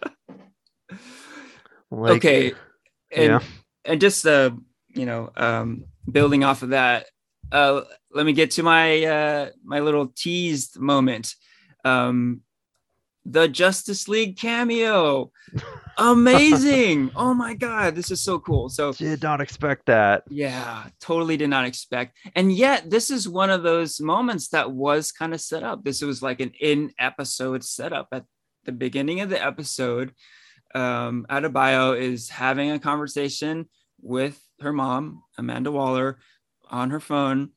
Like, 1.90 2.18
okay. 2.18 2.54
And, 3.16 3.24
yeah. 3.26 3.40
and 3.86 4.02
just 4.02 4.28
uh, 4.28 4.52
you 4.90 5.06
know, 5.06 5.32
um, 5.38 5.86
building 6.10 6.44
off 6.44 6.64
of 6.64 6.70
that, 6.70 7.06
uh, 7.52 7.82
let 8.12 8.26
me 8.26 8.34
get 8.34 8.52
to 8.52 8.64
my 8.64 9.06
uh, 9.06 9.50
my 9.64 9.80
little 9.80 10.08
teased 10.08 10.80
moment. 10.80 11.36
Um, 11.86 12.42
the 13.26 13.48
Justice 13.48 14.08
League 14.08 14.38
cameo. 14.38 15.32
Amazing. 15.98 17.12
oh 17.16 17.34
my 17.34 17.54
God, 17.54 17.96
this 17.96 18.12
is 18.12 18.22
so 18.22 18.40
cool. 18.40 18.70
So, 18.70 18.94
Did 18.94 19.24
not 19.24 19.42
expect 19.42 19.88
that. 19.88 20.24
yeah, 20.30 20.86
totally 21.02 21.38
did 21.38 21.50
not 21.50 21.66
expect. 21.66 22.18
And 22.36 22.52
yet, 22.52 22.90
this 22.90 23.10
is 23.10 23.28
one 23.28 23.50
of 23.50 23.64
those 23.64 24.00
moments 24.00 24.50
that 24.50 24.72
was 24.72 25.12
kind 25.12 25.34
of 25.34 25.42
set 25.42 25.64
up. 25.64 25.84
This 25.84 26.02
was 26.02 26.22
like 26.22 26.40
an 26.40 26.52
in 26.60 26.92
episode 27.00 27.64
setup 27.64 28.10
at 28.12 28.26
the 28.66 28.72
beginning 28.72 29.22
of 29.22 29.30
the 29.30 29.44
episode. 29.44 30.14
Um, 30.76 31.26
Adebayo 31.30 31.98
is 32.00 32.30
having 32.30 32.72
a 32.72 32.80
conversation 32.80 33.68
with 34.02 34.40
her 34.62 34.74
mom, 34.74 35.24
Amanda 35.38 35.72
Waller, 35.72 36.20
on 36.70 36.90
her 36.92 37.00
phone. 37.00 37.52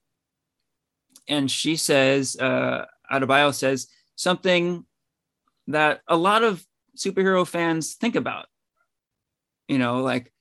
And 1.29 1.51
she 1.51 1.77
says, 1.77 2.37
uh, 2.41 2.87
Adebayo 3.13 3.53
says 3.53 3.89
something 4.17 4.85
that 5.67 6.01
a 6.09 6.17
lot 6.17 6.43
of 6.43 6.65
superhero 6.97 7.47
fans 7.47 7.95
think 7.95 8.17
about. 8.17 8.47
You 9.69 9.79
know, 9.79 10.01
like, 10.03 10.33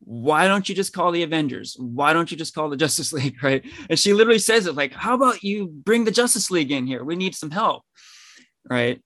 why 0.00 0.46
don't 0.46 0.68
you 0.68 0.74
just 0.74 0.92
call 0.92 1.10
the 1.10 1.22
Avengers? 1.22 1.76
Why 1.78 2.12
don't 2.12 2.30
you 2.30 2.36
just 2.36 2.54
call 2.54 2.68
the 2.68 2.76
Justice 2.84 3.12
League? 3.12 3.42
Right. 3.42 3.64
And 3.88 3.98
she 3.98 4.12
literally 4.12 4.38
says 4.38 4.66
it 4.66 4.74
like, 4.74 4.92
how 4.92 5.14
about 5.14 5.42
you 5.42 5.66
bring 5.66 6.04
the 6.04 6.10
Justice 6.10 6.50
League 6.50 6.70
in 6.70 6.86
here? 6.86 7.04
We 7.04 7.16
need 7.16 7.34
some 7.34 7.50
help. 7.50 7.82
Right. 8.68 9.02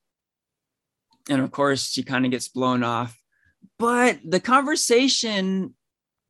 And 1.28 1.40
of 1.40 1.50
course, 1.50 1.90
she 1.90 2.02
kind 2.02 2.24
of 2.24 2.30
gets 2.30 2.48
blown 2.48 2.82
off. 2.82 3.16
But 3.78 4.18
the 4.24 4.40
conversation 4.40 5.74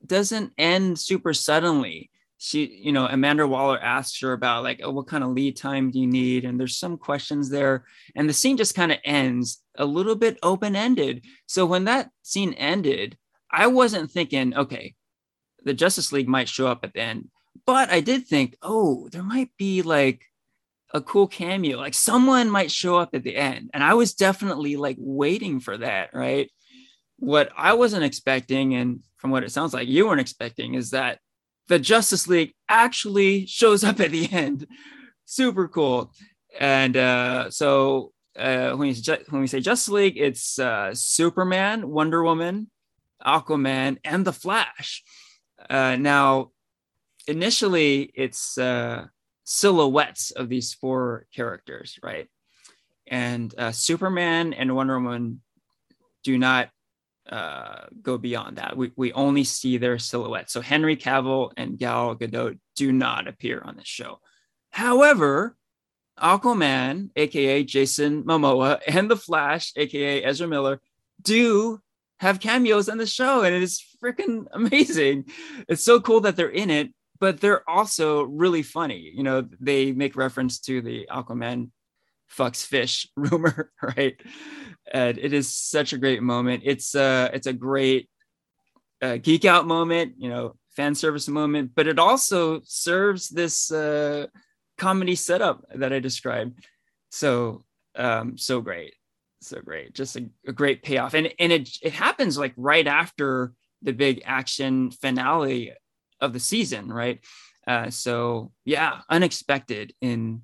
doesn't 0.05 0.53
end 0.59 0.99
super 0.99 1.33
suddenly 1.33 2.11
she 2.39 2.66
you 2.66 2.93
know 2.93 3.07
amanda 3.07 3.47
waller 3.47 3.78
asks 3.80 4.20
her 4.20 4.32
about 4.32 4.62
like 4.62 4.80
oh, 4.82 4.93
what 4.93 5.09
kind 5.09 5.24
of 5.24 5.30
lead 5.30 5.57
time 5.57 5.91
do 5.91 5.99
you 5.99 6.07
need? 6.07 6.45
And 6.45 6.59
there's 6.59 6.78
some 6.78 6.97
questions 6.97 7.51
there. 7.51 7.84
And 8.14 8.28
the 8.28 8.32
scene 8.32 8.57
just 8.57 8.76
kind 8.76 8.93
of 8.93 8.99
ends 9.05 9.62
a 9.76 9.84
little 9.84 10.14
bit 10.14 10.39
open 10.43 10.74
ended 10.74 11.24
so 11.47 11.66
when 11.66 11.84
that 11.84 12.11
scene 12.22 12.53
ended 12.55 13.16
i 13.51 13.66
wasn't 13.66 14.11
thinking 14.11 14.57
okay 14.57 14.95
the 15.64 15.74
justice 15.74 16.12
league 16.12 16.28
might 16.28 16.49
show 16.49 16.66
up 16.66 16.84
at 16.84 16.95
the 16.95 17.01
end. 17.01 17.28
But 17.66 17.91
i 17.91 18.01
did 18.01 18.26
think 18.26 18.57
oh 18.62 19.09
there 19.11 19.22
might 19.22 19.51
be 19.59 19.82
like 19.82 20.22
a 20.95 21.01
cool 21.01 21.26
cameo 21.26 21.76
like 21.76 21.95
someone 21.95 22.49
might 22.49 22.70
show 22.70 22.97
up 22.97 23.11
at 23.14 23.24
the 23.24 23.36
end. 23.36 23.70
And 23.74 23.82
i 23.82 23.95
was 23.95 24.14
definitely 24.14 24.76
like 24.76 24.97
waiting 24.99 25.59
for 25.59 25.76
that 25.76 26.11
right? 26.14 26.51
What 27.18 27.51
i 27.57 27.72
wasn't 27.72 28.05
expecting 28.05 28.74
and 28.74 29.01
from 29.16 29.32
what 29.32 29.43
it 29.43 29.51
sounds 29.51 29.74
like 29.74 29.89
you 29.89 30.07
weren't 30.07 30.20
expecting 30.20 30.74
is 30.74 30.91
that 30.91 31.18
the 31.69 31.79
Justice 31.79 32.27
League 32.27 32.55
actually 32.69 33.47
shows 33.47 33.85
up 33.85 34.01
at 34.01 34.11
the 34.11 34.31
end. 34.33 34.66
Super 35.25 35.69
cool. 35.69 36.11
And 36.59 36.97
uh, 36.97 37.51
so 37.51 38.12
uh, 38.37 38.73
when, 38.73 38.89
you, 38.89 39.16
when 39.29 39.43
we 39.43 39.47
say 39.47 39.61
Justice 39.61 39.93
League, 39.93 40.16
it's 40.16 40.59
uh, 40.59 40.95
Superman, 40.95 41.89
Wonder 41.89 42.23
Woman, 42.23 42.71
Aquaman, 43.25 43.99
and 44.05 44.25
the 44.25 44.33
Flash. 44.33 45.05
Uh, 45.69 45.97
now, 45.97 46.51
initially, 47.27 48.11
it's 48.14 48.57
uh, 48.59 49.07
silhouettes 49.45 50.31
of 50.31 50.49
these 50.49 50.73
four 50.73 51.27
characters, 51.35 51.99
right? 52.03 52.29
And 53.07 53.55
uh, 53.59 53.73
Superman 53.73 54.53
and 54.53 54.75
Wonder 54.75 54.99
Woman 55.01 55.41
do 56.23 56.39
not 56.39 56.71
uh, 57.29 57.87
go 58.03 58.18
beyond 58.18 58.57
that. 58.57 58.76
We, 58.76 58.93
we 58.97 59.12
only 59.12 59.45
see 59.45 59.76
their 59.76 59.99
silhouettes. 59.99 60.53
So 60.53 60.61
Henry 60.61 60.97
Cavill 60.97 61.53
and 61.57 61.79
Gal 61.79 62.16
Gadot 62.16 62.59
do 62.76 62.93
not 62.93 63.29
appear 63.29 63.61
on 63.64 63.76
this 63.76 63.87
show. 63.87 64.20
However, 64.70 65.57
Aquaman, 66.18 67.11
aka 67.16 67.62
Jason 67.64 68.24
Momoa, 68.24 68.81
and 68.87 69.11
The 69.11 69.16
Flash, 69.16 69.72
aka 69.76 70.22
Ezra 70.24 70.49
Miller, 70.49 70.81
do 71.22 71.81
have 72.20 72.41
cameos 72.41 72.89
on 72.89 72.99
the 72.99 73.07
show, 73.07 73.43
and 73.43 73.55
it 73.55 73.62
is 73.62 73.83
freaking 74.03 74.47
amazing. 74.53 75.26
It's 75.68 75.85
so 75.85 76.01
cool 76.01 76.20
that 76.22 76.37
they're 76.37 76.49
in 76.49 76.70
it, 76.70 76.93
but 77.20 77.41
they're 77.41 77.68
also 77.68 78.22
really 78.22 78.62
funny. 78.62 79.12
You 79.14 79.22
know, 79.22 79.49
they 79.61 79.93
make 79.93 80.16
reference 80.16 80.61
to 80.61 80.81
the 80.81 81.07
Aquaman 81.11 81.70
fucks 82.31 82.64
fish 82.64 83.09
rumor, 83.16 83.72
right? 83.83 84.20
And 84.93 85.18
it 85.18 85.32
is 85.32 85.49
such 85.49 85.93
a 85.93 85.99
great 85.99 86.22
moment. 86.22 86.62
It's 86.64 86.95
uh 86.95 87.30
it's 87.32 87.47
a 87.47 87.53
great 87.53 88.09
uh, 89.01 89.16
geek 89.16 89.45
out 89.45 89.66
moment, 89.66 90.14
you 90.18 90.28
know, 90.28 90.57
fan 90.76 90.95
service 90.95 91.28
moment, 91.28 91.72
but 91.74 91.86
it 91.86 91.99
also 91.99 92.61
serves 92.64 93.28
this 93.28 93.70
uh, 93.70 94.26
comedy 94.76 95.14
setup 95.14 95.64
that 95.74 95.93
I 95.93 95.99
described. 95.99 96.66
So 97.11 97.64
um, 97.97 98.39
so 98.39 98.61
great, 98.61 98.95
so 99.41 99.61
great, 99.61 99.95
just 99.95 100.16
a, 100.16 100.28
a 100.47 100.53
great 100.53 100.82
payoff, 100.82 101.14
and 101.14 101.32
and 101.39 101.53
it 101.53 101.68
it 101.82 101.93
happens 101.93 102.39
like 102.39 102.55
right 102.57 102.86
after 102.86 103.53
the 103.82 103.93
big 103.93 104.22
action 104.24 104.91
finale 104.91 105.72
of 106.20 106.32
the 106.32 106.41
season, 106.41 106.93
right? 106.93 107.20
Uh, 107.66 107.91
so 107.91 108.53
yeah, 108.64 109.01
unexpected 109.09 109.95
in 110.01 110.43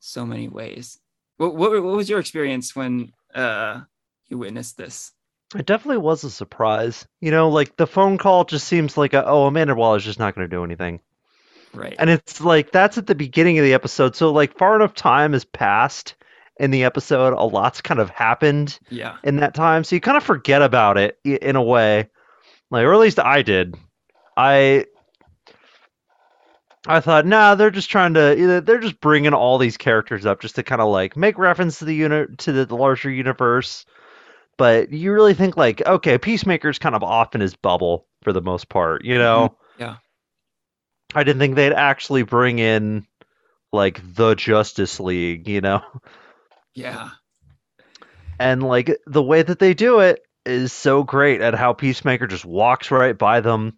so 0.00 0.26
many 0.26 0.48
ways. 0.48 0.98
What, 1.36 1.54
what, 1.54 1.70
what 1.70 1.96
was 1.96 2.10
your 2.10 2.18
experience 2.18 2.74
when 2.74 3.12
uh, 3.34 3.82
you 4.28 4.38
witnessed 4.38 4.76
this? 4.76 5.12
It 5.54 5.66
definitely 5.66 5.98
was 5.98 6.24
a 6.24 6.30
surprise. 6.30 7.06
You 7.20 7.30
know, 7.30 7.48
like 7.48 7.76
the 7.76 7.86
phone 7.86 8.18
call 8.18 8.44
just 8.44 8.68
seems 8.68 8.96
like 8.96 9.14
a, 9.14 9.24
oh, 9.26 9.46
Amanda 9.46 9.74
Waller's 9.74 10.04
just 10.04 10.18
not 10.18 10.34
going 10.34 10.48
to 10.48 10.54
do 10.54 10.64
anything. 10.64 11.00
Right. 11.72 11.96
And 11.98 12.10
it's 12.10 12.40
like 12.40 12.70
that's 12.70 12.98
at 12.98 13.06
the 13.06 13.14
beginning 13.14 13.58
of 13.58 13.64
the 13.64 13.74
episode. 13.74 14.16
So 14.16 14.32
like 14.32 14.56
far 14.56 14.76
enough 14.76 14.94
time 14.94 15.32
has 15.32 15.44
passed 15.44 16.14
in 16.58 16.70
the 16.70 16.84
episode, 16.84 17.34
a 17.34 17.44
lot's 17.44 17.80
kind 17.80 18.00
of 18.00 18.10
happened 18.10 18.78
yeah. 18.90 19.16
in 19.22 19.36
that 19.36 19.54
time. 19.54 19.84
So 19.84 19.96
you 19.96 20.00
kind 20.00 20.16
of 20.16 20.24
forget 20.24 20.60
about 20.60 20.98
it 20.98 21.18
in 21.24 21.56
a 21.56 21.62
way. 21.62 22.08
Like 22.70 22.84
or 22.84 22.92
at 22.92 23.00
least 23.00 23.18
I 23.18 23.42
did. 23.42 23.76
I 24.36 24.86
I 26.88 27.00
thought, 27.00 27.26
nah, 27.26 27.54
they're 27.54 27.70
just 27.70 27.90
trying 27.90 28.14
to, 28.14 28.62
they're 28.64 28.78
just 28.78 29.00
bringing 29.00 29.34
all 29.34 29.58
these 29.58 29.76
characters 29.76 30.24
up 30.24 30.40
just 30.40 30.54
to 30.56 30.62
kind 30.62 30.80
of 30.80 30.88
like 30.88 31.16
make 31.16 31.38
reference 31.38 31.78
to 31.78 31.84
the 31.84 31.94
unit 31.94 32.38
to 32.38 32.64
the 32.64 32.74
larger 32.74 33.10
universe. 33.10 33.84
But 34.56 34.90
you 34.90 35.12
really 35.12 35.34
think 35.34 35.56
like, 35.56 35.86
okay, 35.86 36.18
Peacemaker's 36.18 36.78
kind 36.78 36.94
of 36.94 37.04
off 37.04 37.34
in 37.34 37.40
his 37.40 37.54
bubble 37.54 38.06
for 38.22 38.32
the 38.32 38.40
most 38.40 38.68
part, 38.68 39.04
you 39.04 39.18
know? 39.18 39.50
Mm-hmm. 39.50 39.82
Yeah. 39.82 39.96
I 41.14 41.24
didn't 41.24 41.40
think 41.40 41.54
they'd 41.54 41.72
actually 41.72 42.22
bring 42.22 42.58
in 42.58 43.06
like 43.72 44.00
the 44.14 44.34
Justice 44.34 44.98
League, 44.98 45.46
you 45.46 45.60
know? 45.60 45.82
Yeah. 46.74 47.10
And 48.38 48.62
like 48.62 48.96
the 49.06 49.22
way 49.22 49.42
that 49.42 49.58
they 49.58 49.74
do 49.74 50.00
it 50.00 50.22
is 50.46 50.72
so 50.72 51.02
great 51.02 51.40
at 51.40 51.54
how 51.54 51.74
Peacemaker 51.74 52.26
just 52.26 52.44
walks 52.44 52.90
right 52.90 53.16
by 53.16 53.40
them 53.40 53.76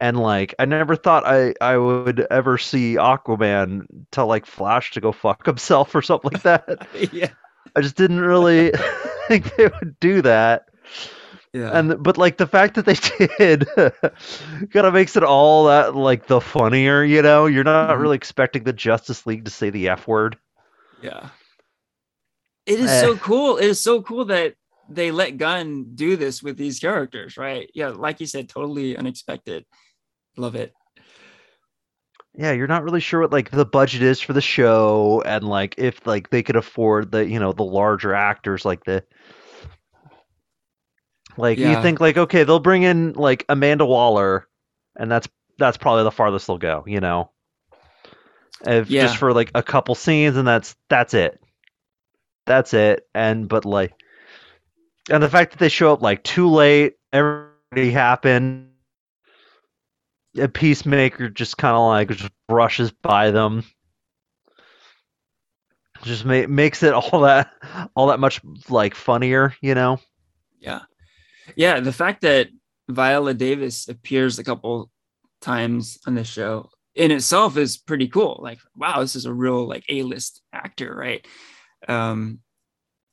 and 0.00 0.18
like 0.18 0.54
I 0.58 0.64
never 0.64 0.96
thought 0.96 1.24
I 1.26 1.54
I 1.60 1.76
would 1.76 2.26
ever 2.30 2.58
see 2.58 2.94
Aquaman 2.96 3.86
tell 4.12 4.26
like 4.26 4.46
Flash 4.46 4.90
to 4.92 5.00
go 5.00 5.12
fuck 5.12 5.44
himself 5.46 5.94
or 5.94 6.02
something 6.02 6.30
like 6.32 6.42
that. 6.42 6.88
yeah. 7.12 7.30
I 7.76 7.80
just 7.82 7.96
didn't 7.96 8.20
really 8.20 8.72
think 9.28 9.54
they 9.56 9.66
would 9.68 9.98
do 10.00 10.22
that. 10.22 10.66
Yeah. 11.52 11.76
And 11.76 12.02
but 12.02 12.16
like 12.16 12.36
the 12.38 12.46
fact 12.46 12.74
that 12.76 12.86
they 12.86 12.94
did 13.38 13.68
kind 14.72 14.86
of 14.86 14.94
makes 14.94 15.16
it 15.16 15.24
all 15.24 15.66
that 15.66 15.94
like 15.96 16.26
the 16.28 16.40
funnier, 16.40 17.02
you 17.04 17.22
know? 17.22 17.46
You're 17.46 17.64
not 17.64 17.90
Mhm. 17.90 18.00
really 18.00 18.16
expecting 18.16 18.64
the 18.64 18.72
Justice 18.72 19.26
League 19.26 19.44
to 19.44 19.50
say 19.50 19.70
the 19.70 19.88
F 19.88 20.06
word. 20.08 20.38
Yeah. 21.02 21.28
It 22.66 22.78
is 22.78 22.90
Eh. 22.90 23.00
so 23.00 23.16
cool. 23.16 23.56
It 23.56 23.66
is 23.66 23.80
so 23.80 24.00
cool 24.02 24.26
that 24.26 24.54
they 24.88 25.10
let 25.10 25.38
Gunn 25.38 25.94
do 25.94 26.16
this 26.16 26.42
with 26.42 26.56
these 26.56 26.78
characters, 26.80 27.36
right? 27.36 27.70
Yeah, 27.74 27.88
like 27.88 28.20
you 28.20 28.26
said, 28.26 28.48
totally 28.48 28.96
unexpected. 28.96 29.64
Love 30.36 30.54
it. 30.54 30.74
Yeah, 32.34 32.52
you're 32.52 32.66
not 32.68 32.84
really 32.84 33.00
sure 33.00 33.20
what 33.20 33.32
like 33.32 33.50
the 33.50 33.64
budget 33.64 34.02
is 34.02 34.20
for 34.20 34.32
the 34.32 34.40
show 34.40 35.22
and 35.24 35.44
like 35.44 35.74
if 35.78 36.06
like 36.06 36.30
they 36.30 36.42
could 36.42 36.56
afford 36.56 37.10
the, 37.12 37.26
you 37.26 37.38
know, 37.40 37.52
the 37.52 37.64
larger 37.64 38.14
actors 38.14 38.64
like 38.64 38.84
the 38.84 39.04
like 41.36 41.62
you 41.62 41.76
think 41.76 42.00
like 42.00 42.16
okay, 42.16 42.44
they'll 42.44 42.60
bring 42.60 42.82
in 42.82 43.12
like 43.14 43.44
Amanda 43.48 43.84
Waller 43.84 44.48
and 44.96 45.10
that's 45.10 45.28
that's 45.58 45.76
probably 45.76 46.04
the 46.04 46.10
farthest 46.12 46.46
they'll 46.46 46.58
go, 46.58 46.84
you 46.86 47.00
know. 47.00 47.30
If 48.64 48.88
Yeah. 48.88 48.96
just 48.96 49.16
for 49.16 49.32
like 49.32 49.50
a 49.54 49.62
couple 49.62 49.94
scenes 49.94 50.36
and 50.36 50.46
that's 50.46 50.76
that's 50.88 51.14
it. 51.14 51.40
That's 52.46 52.74
it. 52.74 53.06
And 53.14 53.48
but 53.48 53.64
like 53.64 53.94
and 55.10 55.22
the 55.22 55.28
fact 55.28 55.52
that 55.52 55.58
they 55.58 55.68
show 55.68 55.92
up 55.92 56.02
like 56.02 56.22
too 56.22 56.48
late, 56.48 56.94
everybody 57.12 57.90
happened. 57.90 58.69
A 60.38 60.48
peacemaker 60.48 61.28
just 61.28 61.58
kind 61.58 61.74
of 61.74 61.86
like 61.86 62.08
just 62.08 62.30
brushes 62.48 62.92
by 62.92 63.30
them. 63.30 63.64
Just 66.02 66.24
ma- 66.24 66.46
makes 66.46 66.82
it 66.82 66.94
all 66.94 67.20
that 67.20 67.52
all 67.94 68.08
that 68.08 68.20
much 68.20 68.40
like 68.68 68.94
funnier, 68.94 69.54
you 69.60 69.74
know. 69.74 69.98
Yeah. 70.58 70.80
Yeah. 71.56 71.80
The 71.80 71.92
fact 71.92 72.22
that 72.22 72.48
Viola 72.88 73.34
Davis 73.34 73.88
appears 73.88 74.38
a 74.38 74.44
couple 74.44 74.90
times 75.40 75.98
on 76.06 76.14
this 76.14 76.28
show 76.28 76.70
in 76.94 77.10
itself 77.10 77.56
is 77.56 77.76
pretty 77.76 78.08
cool. 78.08 78.40
Like, 78.42 78.58
wow, 78.76 79.00
this 79.00 79.16
is 79.16 79.26
a 79.26 79.32
real 79.32 79.66
like 79.66 79.84
A-list 79.88 80.42
actor, 80.52 80.94
right? 80.94 81.26
Um, 81.88 82.40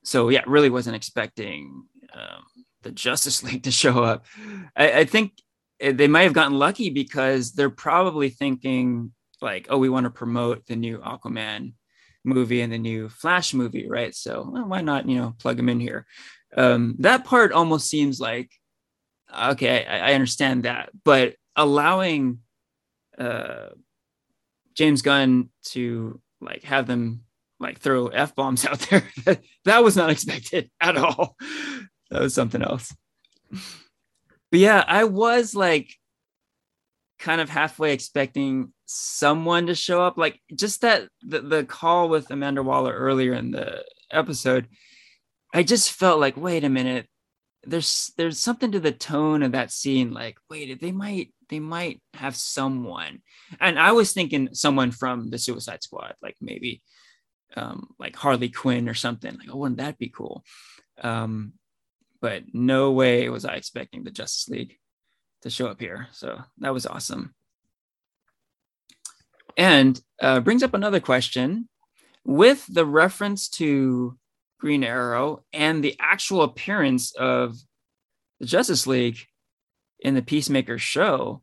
so 0.04 0.30
yeah, 0.30 0.44
really 0.48 0.70
wasn't 0.70 0.96
expecting 0.96 1.86
um, 2.14 2.44
the 2.84 2.92
Justice 2.92 3.44
League 3.46 3.64
to 3.64 3.72
show 3.72 4.04
up. 4.04 4.26
I, 4.76 5.00
I 5.00 5.06
think 5.06 5.34
they 5.80 6.08
might 6.08 6.24
have 6.24 6.34
gotten 6.34 6.58
lucky 6.58 6.90
because 6.90 7.52
they're 7.52 7.70
probably 7.70 8.30
thinking 8.30 9.12
like, 9.42 9.68
oh, 9.70 9.78
we 9.78 9.90
want 9.90 10.06
to 10.06 10.10
promote 10.10 10.66
the 10.66 10.76
new 10.76 11.00
Aquaman 11.00 11.74
movie 12.24 12.62
and 12.62 12.74
the 12.74 12.78
new 12.78 13.10
Flash 13.10 13.54
movie, 13.54 13.88
right? 13.88 14.14
So 14.16 14.50
well, 14.52 14.66
why 14.66 14.82
not, 14.82 15.08
you 15.08 15.18
know, 15.18 15.36
plug 15.40 15.58
them 15.58 15.70
in 15.70 15.80
here? 15.80 16.06
Um, 16.56 16.96
that 17.00 17.26
part 17.26 17.52
almost 17.52 17.90
seems 17.90 18.20
like 18.20 18.52
okay, 19.36 19.86
I, 19.86 20.12
I 20.12 20.14
understand 20.14 20.64
that, 20.64 20.90
but 21.04 21.36
allowing 21.56 22.40
uh, 23.18 23.70
James 24.74 25.02
Gunn 25.02 25.50
to 25.66 26.22
like 26.40 26.64
have 26.64 26.88
them 26.88 27.22
like 27.60 27.80
throw 27.80 28.08
f 28.08 28.36
bombs 28.36 28.66
out 28.68 28.80
there 28.90 29.04
that 29.66 29.84
was 29.84 29.96
not 29.96 30.10
expected 30.10 30.70
at 30.80 30.98
all. 30.98 31.36
That 32.10 32.22
was 32.22 32.34
something 32.34 32.62
else. 32.62 32.96
But 34.52 34.60
yeah, 34.60 34.84
I 34.88 35.04
was 35.06 35.56
like 35.56 35.94
kind 37.20 37.42
of 37.42 37.50
halfway 37.50 37.94
expecting 37.94 38.72
someone 38.86 39.68
to 39.68 39.76
show 39.76 40.02
up, 40.02 40.18
like 40.18 40.40
just 40.56 40.82
that 40.82 41.10
the, 41.22 41.42
the 41.42 41.64
call 41.66 42.10
with 42.10 42.32
Amanda 42.32 42.64
Waller 42.64 42.94
earlier 42.94 43.34
in 43.34 43.52
the 43.52 43.84
episode. 44.12 44.68
I 45.54 45.64
just 45.64 45.92
felt 45.92 46.20
like, 46.20 46.38
wait 46.38 46.64
a 46.64 46.70
minute, 46.70 47.08
there's 47.68 48.12
there's 48.18 48.40
something 48.40 48.72
to 48.72 48.80
the 48.80 48.92
tone 48.92 49.44
of 49.44 49.52
that 49.52 49.72
scene 49.72 50.12
like 50.12 50.38
wait 50.50 50.80
they 50.80 50.92
might 50.92 51.34
they 51.50 51.60
might 51.60 52.02
have 52.14 52.36
someone 52.36 53.22
and 53.60 53.78
i 53.78 53.92
was 53.92 54.14
thinking 54.14 54.50
someone 54.54 54.92
from 54.92 55.30
the 55.30 55.38
suicide 55.38 55.84
squad 55.84 56.16
like 56.22 56.36
maybe 56.40 56.82
um 57.56 57.90
like 58.00 58.16
harley 58.16 58.50
quinn 58.50 58.88
or 58.88 58.94
something 58.94 59.38
like 59.38 59.50
oh 59.52 59.58
wouldn't 59.58 59.80
that 59.80 59.98
be 59.98 60.10
cool 60.10 60.44
um 61.02 61.54
but 62.22 62.44
no 62.54 62.92
way 62.92 63.30
was 63.30 63.46
i 63.46 63.54
expecting 63.54 64.04
the 64.04 64.12
justice 64.12 64.48
league 64.50 64.76
to 65.42 65.50
show 65.50 65.68
up 65.68 65.80
here. 65.80 66.08
So 66.12 66.40
that 66.60 66.74
was 66.74 66.86
awesome. 66.86 67.34
And 69.56 70.00
uh, 70.22 70.40
brings 70.42 70.64
up 70.64 70.74
another 70.74 71.00
question. 71.00 71.68
With 72.26 72.66
the 72.68 72.86
reference 72.86 73.48
to 73.50 74.18
Green 74.60 74.84
Arrow 74.84 75.44
and 75.54 75.84
the 75.84 75.96
actual 76.00 76.44
appearance 76.44 77.16
of 77.16 77.56
the 78.40 78.46
Justice 78.46 78.86
League 78.86 79.20
in 80.02 80.14
the 80.14 80.22
Peacemaker 80.22 80.78
show, 80.78 81.42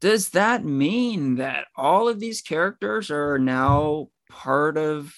does 0.00 0.30
that 0.30 0.64
mean 0.64 1.36
that 1.36 1.66
all 1.76 2.08
of 2.08 2.20
these 2.20 2.42
characters 2.42 3.10
are 3.10 3.38
now 3.38 4.08
part 4.30 4.76
of 4.76 5.14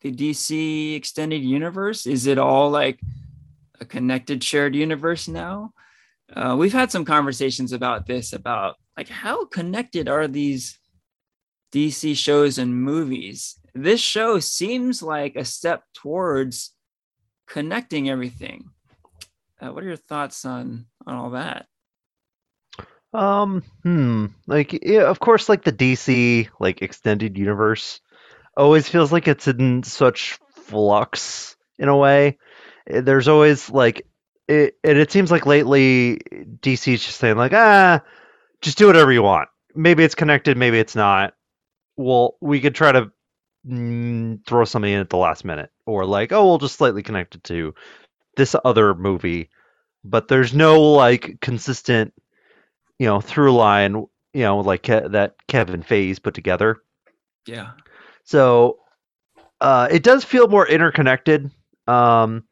the 0.00 0.12
DC 0.12 0.96
extended 0.96 1.42
universe? 1.42 2.06
Is 2.06 2.26
it 2.26 2.38
all 2.38 2.70
like 2.70 2.98
a 3.80 3.84
connected 3.84 4.44
shared 4.44 4.74
universe 4.74 5.28
now? 5.28 5.72
Uh, 6.34 6.56
we've 6.58 6.72
had 6.72 6.92
some 6.92 7.04
conversations 7.04 7.72
about 7.72 8.06
this 8.06 8.32
about 8.32 8.76
like 8.96 9.08
how 9.08 9.44
connected 9.46 10.08
are 10.08 10.28
these 10.28 10.78
DC 11.72 12.16
shows 12.16 12.58
and 12.58 12.74
movies? 12.74 13.58
This 13.74 14.00
show 14.00 14.40
seems 14.40 15.02
like 15.02 15.36
a 15.36 15.44
step 15.44 15.82
towards 15.94 16.74
connecting 17.46 18.08
everything. 18.08 18.70
Uh, 19.60 19.72
what 19.72 19.84
are 19.84 19.88
your 19.88 19.96
thoughts 19.96 20.44
on 20.44 20.86
on 21.06 21.14
all 21.14 21.30
that? 21.30 21.66
Um, 23.12 23.64
hmm. 23.82 24.26
Like, 24.46 24.78
yeah, 24.84 25.02
of 25.02 25.18
course, 25.20 25.48
like 25.48 25.64
the 25.64 25.72
DC 25.72 26.48
like 26.60 26.82
extended 26.82 27.36
universe 27.36 28.00
always 28.56 28.88
feels 28.88 29.12
like 29.12 29.26
it's 29.28 29.48
in 29.48 29.82
such 29.82 30.38
flux 30.54 31.56
in 31.78 31.88
a 31.88 31.96
way. 31.96 32.38
There's 32.90 33.28
always 33.28 33.70
like 33.70 34.06
it, 34.48 34.76
and 34.84 34.98
it 34.98 35.12
seems 35.12 35.30
like 35.30 35.46
lately 35.46 36.18
DC's 36.60 37.04
just 37.04 37.18
saying 37.18 37.36
like, 37.36 37.52
ah, 37.54 38.02
just 38.62 38.78
do 38.78 38.86
whatever 38.86 39.12
you 39.12 39.22
want. 39.22 39.48
Maybe 39.74 40.04
it's 40.04 40.14
connected, 40.14 40.56
maybe 40.56 40.78
it's 40.78 40.96
not. 40.96 41.34
Well, 41.96 42.36
we 42.40 42.60
could 42.60 42.74
try 42.74 42.92
to 42.92 43.12
mm, 43.66 44.44
throw 44.46 44.64
something 44.64 44.90
in 44.90 45.00
at 45.00 45.10
the 45.10 45.16
last 45.16 45.44
minute, 45.44 45.70
or 45.86 46.04
like, 46.04 46.32
oh, 46.32 46.46
we'll 46.46 46.58
just 46.58 46.76
slightly 46.76 47.02
connect 47.02 47.34
it 47.34 47.44
to 47.44 47.74
this 48.36 48.56
other 48.64 48.94
movie, 48.94 49.50
but 50.04 50.28
there's 50.28 50.54
no 50.54 50.80
like 50.80 51.40
consistent 51.40 52.12
you 52.98 53.06
know 53.06 53.20
through 53.20 53.52
line 53.54 53.94
you 54.34 54.42
know 54.42 54.58
like 54.60 54.82
Ke- 54.82 55.10
that 55.10 55.34
Kevin 55.48 55.82
Feige 55.82 56.22
put 56.22 56.34
together. 56.34 56.78
Yeah, 57.46 57.72
So 58.24 58.78
uh, 59.60 59.88
it 59.90 60.02
does 60.02 60.24
feel 60.24 60.48
more 60.48 60.66
interconnected. 60.66 61.50
Um, 61.86 62.44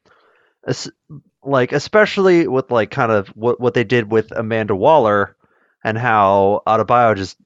like 1.43 1.73
especially 1.73 2.47
with 2.47 2.71
like 2.71 2.91
kind 2.91 3.13
of 3.13 3.29
what 3.29 3.61
what 3.61 3.75
they 3.75 3.85
did 3.85 4.11
with 4.11 4.33
Amanda 4.33 4.75
Waller 4.75 5.37
and 5.85 5.97
how 5.97 6.63
Adebayo 6.67 7.17
just 7.17 7.37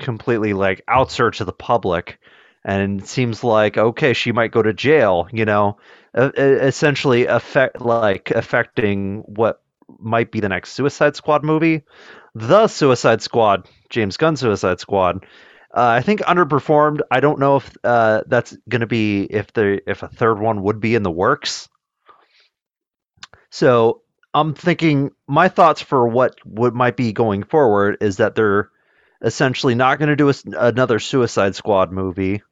completely 0.00 0.52
like 0.52 0.82
outs 0.86 1.16
her 1.16 1.30
to 1.30 1.44
the 1.44 1.52
public 1.52 2.18
and 2.64 3.00
it 3.00 3.08
seems 3.08 3.42
like 3.42 3.76
okay 3.76 4.12
she 4.12 4.30
might 4.30 4.52
go 4.52 4.62
to 4.62 4.72
jail 4.72 5.28
you 5.32 5.44
know 5.44 5.76
essentially 6.14 7.26
affect 7.26 7.80
like 7.80 8.30
affecting 8.30 9.20
what 9.26 9.60
might 9.98 10.30
be 10.30 10.40
the 10.40 10.48
next 10.48 10.72
Suicide 10.72 11.16
Squad 11.16 11.44
movie. 11.44 11.82
The 12.34 12.68
Suicide 12.68 13.22
Squad 13.22 13.68
James 13.88 14.16
Gunn 14.16 14.36
Suicide 14.36 14.80
Squad. 14.80 15.24
Uh, 15.74 15.86
I 15.86 16.00
think 16.00 16.20
underperformed. 16.20 17.00
I 17.10 17.20
don't 17.20 17.38
know 17.38 17.56
if 17.56 17.76
uh, 17.84 18.22
that's 18.26 18.56
going 18.68 18.80
to 18.80 18.86
be 18.86 19.24
if 19.24 19.52
the 19.52 19.80
if 19.88 20.02
a 20.02 20.08
third 20.08 20.40
one 20.40 20.62
would 20.62 20.80
be 20.80 20.94
in 20.94 21.02
the 21.02 21.10
works 21.10 21.68
so 23.50 24.02
I'm 24.34 24.54
thinking 24.54 25.12
my 25.26 25.48
thoughts 25.48 25.80
for 25.82 26.06
what 26.06 26.44
what 26.44 26.74
might 26.74 26.96
be 26.96 27.12
going 27.12 27.42
forward 27.44 27.98
is 28.00 28.18
that 28.18 28.34
they're 28.34 28.70
essentially 29.22 29.74
not 29.74 29.98
going 29.98 30.10
to 30.10 30.16
do 30.16 30.28
a, 30.28 30.34
another 30.58 30.98
Suicide 30.98 31.56
Squad 31.56 31.92
movie. 31.92 32.42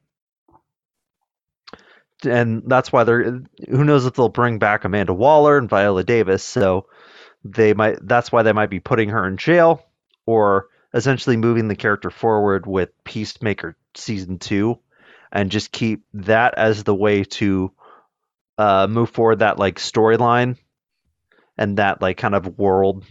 And 2.25 2.63
that's 2.65 2.91
why 2.91 3.03
they're 3.03 3.41
who 3.69 3.83
knows 3.83 4.05
if 4.05 4.15
they'll 4.15 4.29
bring 4.29 4.57
back 4.57 4.85
Amanda 4.85 5.13
Waller 5.13 5.57
and 5.57 5.69
Viola 5.69 6.03
Davis, 6.03 6.43
so 6.43 6.87
they 7.43 7.73
might 7.73 7.99
that's 8.01 8.31
why 8.31 8.41
they 8.41 8.53
might 8.53 8.71
be 8.71 8.79
putting 8.79 9.09
her 9.09 9.27
in 9.27 9.37
jail 9.37 9.85
or 10.25 10.67
essentially 10.93 11.37
moving 11.37 11.67
the 11.67 11.75
character 11.75 12.09
forward 12.09 12.65
with 12.65 12.89
Peacemaker 13.03 13.77
season 13.93 14.39
2 14.39 14.79
and 15.31 15.51
just 15.51 15.71
keep 15.71 16.03
that 16.13 16.57
as 16.57 16.83
the 16.83 16.95
way 16.95 17.23
to 17.23 17.71
uh, 18.57 18.87
move 18.89 19.09
forward 19.11 19.39
that 19.39 19.59
like 19.59 19.75
storyline 19.75 20.57
and 21.57 21.77
that 21.77 22.01
like 22.01 22.17
kind 22.17 22.35
of 22.35 22.57
world 22.57 23.03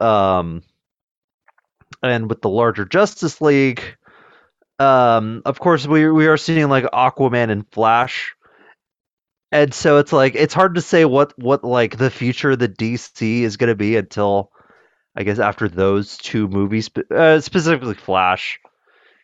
um 0.00 0.62
and 2.02 2.28
with 2.28 2.42
the 2.42 2.48
larger 2.48 2.84
Justice 2.84 3.40
League, 3.40 3.82
um, 4.78 5.42
of 5.44 5.58
course 5.58 5.86
we 5.86 6.10
we 6.10 6.26
are 6.26 6.36
seeing 6.36 6.68
like 6.68 6.84
Aquaman 6.84 7.50
and 7.50 7.70
Flash, 7.72 8.34
and 9.50 9.72
so 9.74 9.98
it's 9.98 10.12
like 10.12 10.34
it's 10.34 10.54
hard 10.54 10.76
to 10.76 10.80
say 10.80 11.04
what 11.04 11.36
what 11.38 11.64
like 11.64 11.96
the 11.96 12.10
future 12.10 12.52
of 12.52 12.58
the 12.58 12.68
DC 12.68 13.40
is 13.40 13.56
going 13.56 13.68
to 13.68 13.74
be 13.74 13.96
until 13.96 14.52
I 15.16 15.24
guess 15.24 15.38
after 15.38 15.68
those 15.68 16.16
two 16.16 16.46
movies, 16.46 16.90
uh, 17.10 17.40
specifically 17.40 17.94
Flash, 17.94 18.60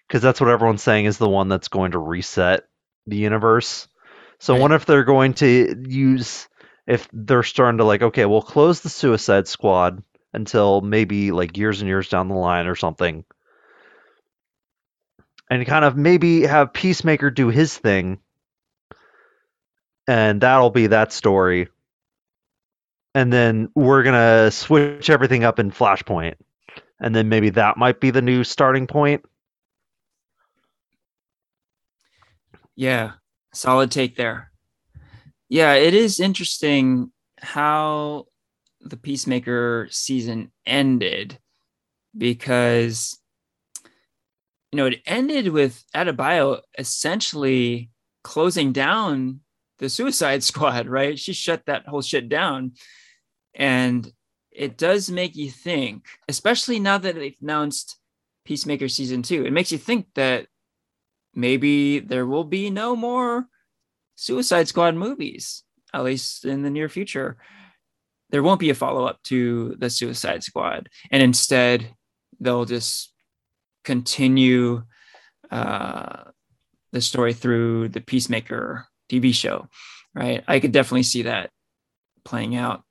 because 0.09 0.23
that's 0.23 0.41
what 0.41 0.51
everyone's 0.51 0.83
saying 0.83 1.05
is 1.05 1.19
the 1.19 1.29
one 1.29 1.49
that's 1.49 1.69
going 1.69 1.93
to 1.93 1.99
reset 1.99 2.65
the 3.07 3.17
universe. 3.17 3.87
So 4.41 4.53
right. 4.53 4.59
I 4.59 4.61
wonder 4.61 4.77
if 4.77 4.87
they're 4.87 5.05
going 5.05 5.35
to 5.35 5.85
use 5.87 6.49
if 6.87 7.09
they're 7.13 7.43
starting 7.43 7.79
to 7.79 7.85
like 7.85 8.03
okay, 8.03 8.25
we'll 8.27 8.43
close 8.43 8.81
the 8.81 8.89
Suicide 8.89 9.49
Squad 9.49 10.03
until 10.33 10.81
maybe 10.81 11.31
like 11.31 11.57
years 11.57 11.81
and 11.81 11.89
years 11.89 12.09
down 12.09 12.29
the 12.29 12.35
line 12.35 12.67
or 12.67 12.75
something. 12.75 13.25
And 15.51 15.67
kind 15.67 15.85
of 15.85 15.97
maybe 15.97 16.43
have 16.43 16.73
Peacemaker 16.73 17.31
do 17.31 17.49
his 17.49 17.77
thing. 17.77 18.19
And 20.09 20.41
that'll 20.41 20.71
be 20.71 20.89
that 20.89 21.13
story. 21.13 21.69
And 23.15 23.33
then 23.33 23.71
we're 23.75 24.03
to 24.15 24.51
switch 24.51 25.09
everything 25.09 25.45
up 25.45 25.59
in 25.59 25.71
Flashpoint. 25.71 26.35
And 27.01 27.15
then 27.15 27.29
maybe 27.29 27.51
that 27.51 27.77
might 27.77 28.01
be 28.01 28.11
the 28.11 28.23
new 28.23 28.43
starting 28.43 28.87
point. 28.87 29.25
Yeah, 32.75 33.13
solid 33.53 33.93
take 33.93 34.17
there. 34.17 34.51
Yeah, 35.49 35.75
it 35.75 35.95
is 35.95 36.21
interesting 36.21 37.13
how 37.39 38.27
the 38.81 38.97
Peacemaker 38.97 39.89
season 39.91 40.51
ended 40.67 41.39
because 42.17 43.19
you 44.73 44.77
know 44.77 44.87
it 44.87 45.03
ended 45.07 45.49
with 45.49 45.85
Adebayo 45.95 46.61
essentially 46.79 47.91
closing 48.23 48.73
down 48.73 49.41
the 49.79 49.89
Suicide 49.89 50.43
Squad, 50.43 50.87
right? 50.87 51.19
She 51.19 51.33
shut 51.33 51.67
that 51.67 51.87
whole 51.87 52.03
shit 52.03 52.29
down, 52.29 52.73
and 53.55 54.11
it 54.51 54.79
does 54.79 55.11
make 55.11 55.37
you 55.37 55.51
think, 55.51 56.07
especially 56.29 56.79
now 56.79 56.99
that 56.99 57.17
they've 57.17 57.37
announced 57.43 57.99
Peacemaker 58.45 58.89
season 58.89 59.23
two. 59.23 59.45
It 59.45 59.53
makes 59.53 59.73
you 59.73 59.79
think 59.79 60.07
that 60.15 60.47
maybe 61.35 61.99
there 61.99 62.27
will 62.27 62.45
be 62.45 62.71
no 62.71 62.95
more 62.95 63.47
Suicide 64.17 64.69
Squad 64.69 64.95
movies, 64.95 65.65
at 65.93 66.05
least 66.05 66.45
in 66.45 66.63
the 66.63 66.71
near 66.71 66.89
future 66.89 67.37
there 68.35 68.43
won't 68.43 68.59
be 68.59 68.71
a 68.71 68.75
follow 68.75 69.05
up 69.05 69.23
to 69.23 69.77
the 69.79 69.89
Suicide 69.89 70.43
Squad, 70.43 70.89
and 71.13 71.23
instead 71.23 71.95
they'll 72.41 72.65
just 72.65 73.13
continue 73.85 74.83
uh, 75.53 76.25
the 76.91 77.01
story 77.01 77.33
through 77.33 77.91
the 77.91 78.01
Peacemaker 78.01 78.89
TV 79.09 79.33
show, 79.33 79.69
right? 80.15 80.43
I 80.49 80.59
could 80.59 80.73
definitely 80.73 81.05
see 81.05 81.23
that 81.23 81.51
playing 82.25 82.57
out. 82.57 82.83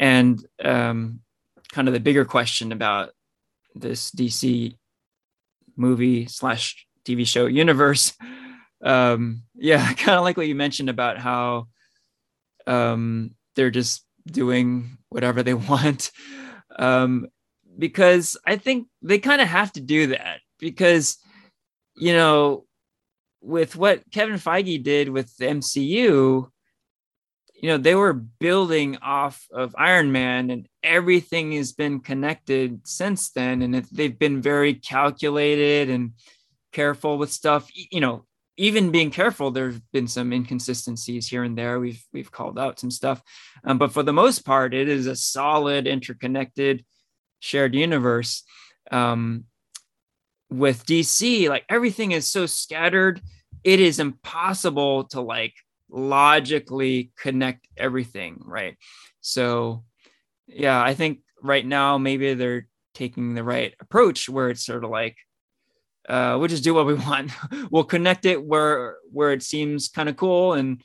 And 0.00 0.44
um, 0.64 1.20
kind 1.70 1.86
of 1.86 1.94
the 1.94 2.00
bigger 2.00 2.24
question 2.24 2.72
about 2.72 3.10
this 3.76 4.10
DC 4.10 4.76
movie 5.76 6.26
slash 6.26 6.88
TV 7.04 7.24
show 7.24 7.46
universe. 7.46 8.14
Um, 8.82 9.42
yeah, 9.54 9.92
kind 9.94 10.18
of 10.18 10.24
like 10.24 10.36
what 10.36 10.48
you 10.48 10.54
mentioned 10.54 10.90
about 10.90 11.18
how 11.18 11.68
um, 12.66 13.32
they're 13.56 13.70
just 13.70 14.04
doing 14.26 14.98
whatever 15.08 15.42
they 15.42 15.54
want. 15.70 16.10
Um, 16.76 17.26
because 17.78 18.36
I 18.46 18.56
think 18.56 18.88
they 19.02 19.18
kind 19.18 19.40
of 19.40 19.48
have 19.48 19.72
to 19.72 19.80
do 19.80 20.08
that 20.08 20.40
because, 20.58 21.18
you 21.96 22.12
know, 22.12 22.64
with 23.40 23.76
what 23.76 24.02
Kevin 24.10 24.36
Feige 24.36 24.82
did 24.82 25.08
with 25.08 25.36
the 25.36 25.46
MCU, 25.46 26.48
you 27.64 27.70
know, 27.70 27.78
they 27.78 27.94
were 27.94 28.12
building 28.12 28.98
off 28.98 29.46
of 29.52 29.74
Iron 29.78 30.12
Man 30.12 30.50
and 30.50 30.68
everything 30.82 31.52
has 31.52 31.72
been 31.72 32.00
connected 32.00 32.86
since 32.86 33.30
then. 33.30 33.62
And 33.62 33.74
they've 33.74 34.18
been 34.18 34.42
very 34.42 34.74
calculated 34.74 35.90
and 35.90 36.12
careful 36.72 37.18
with 37.18 37.32
stuff, 37.32 37.70
you 37.74 38.00
know, 38.00 38.24
even 38.56 38.90
being 38.90 39.10
careful, 39.10 39.50
there 39.50 39.70
have 39.70 39.82
been 39.92 40.06
some 40.06 40.32
inconsistencies 40.32 41.26
here 41.26 41.42
and 41.42 41.58
there. 41.58 41.80
We've 41.80 42.02
we've 42.12 42.30
called 42.30 42.58
out 42.58 42.78
some 42.78 42.90
stuff, 42.90 43.22
um, 43.64 43.78
but 43.78 43.92
for 43.92 44.02
the 44.02 44.12
most 44.12 44.44
part, 44.44 44.74
it 44.74 44.88
is 44.88 45.06
a 45.06 45.16
solid, 45.16 45.86
interconnected, 45.86 46.84
shared 47.40 47.74
universe. 47.74 48.44
Um, 48.90 49.44
with 50.50 50.86
DC, 50.86 51.48
like 51.48 51.64
everything 51.68 52.12
is 52.12 52.30
so 52.30 52.46
scattered, 52.46 53.20
it 53.64 53.80
is 53.80 53.98
impossible 53.98 55.04
to 55.04 55.20
like 55.20 55.54
logically 55.90 57.10
connect 57.18 57.66
everything, 57.76 58.40
right? 58.44 58.76
So, 59.20 59.84
yeah, 60.46 60.80
I 60.80 60.94
think 60.94 61.20
right 61.42 61.64
now 61.66 61.98
maybe 61.98 62.34
they're 62.34 62.68
taking 62.94 63.34
the 63.34 63.42
right 63.42 63.74
approach 63.80 64.28
where 64.28 64.50
it's 64.50 64.64
sort 64.64 64.84
of 64.84 64.90
like 64.90 65.16
uh, 66.08 66.36
we'll 66.38 66.48
just 66.48 66.64
do 66.64 66.74
what 66.74 66.86
we 66.86 66.94
want. 67.08 67.32
we'll 67.70 67.84
connect 67.84 68.24
it 68.26 68.42
where 68.42 68.96
where 69.10 69.32
it 69.32 69.42
seems 69.42 69.88
kind 69.88 70.08
of 70.08 70.16
cool, 70.16 70.54
and 70.54 70.82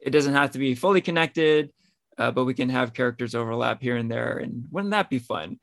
it 0.00 0.10
doesn't 0.10 0.34
have 0.34 0.52
to 0.52 0.58
be 0.58 0.74
fully 0.74 1.00
connected, 1.00 1.70
uh, 2.18 2.30
but 2.30 2.44
we 2.44 2.54
can 2.54 2.68
have 2.68 2.94
characters 2.94 3.34
overlap 3.34 3.80
here 3.80 3.96
and 3.96 4.10
there, 4.10 4.38
and 4.38 4.66
wouldn't 4.70 4.92
that 4.92 5.10
be 5.10 5.18
fun? 5.18 5.58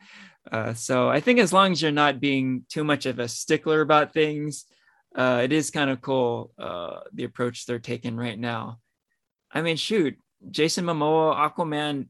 Uh, 0.51 0.73
so 0.73 1.07
I 1.09 1.19
think 1.19 1.39
as 1.39 1.53
long 1.53 1.71
as 1.71 1.81
you're 1.81 1.91
not 1.91 2.19
being 2.19 2.65
too 2.69 2.83
much 2.83 3.05
of 3.05 3.19
a 3.19 3.27
stickler 3.27 3.81
about 3.81 4.13
things, 4.13 4.65
uh, 5.15 5.41
it 5.43 5.51
is 5.51 5.69
kind 5.69 5.89
of 5.89 6.01
cool 6.01 6.51
uh, 6.57 7.01
the 7.13 7.25
approach 7.25 7.65
they're 7.65 7.79
taking 7.79 8.15
right 8.15 8.39
now. 8.39 8.79
I 9.51 9.61
mean, 9.61 9.75
shoot, 9.75 10.17
Jason 10.49 10.85
Momoa, 10.85 11.35
Aquaman 11.35 12.07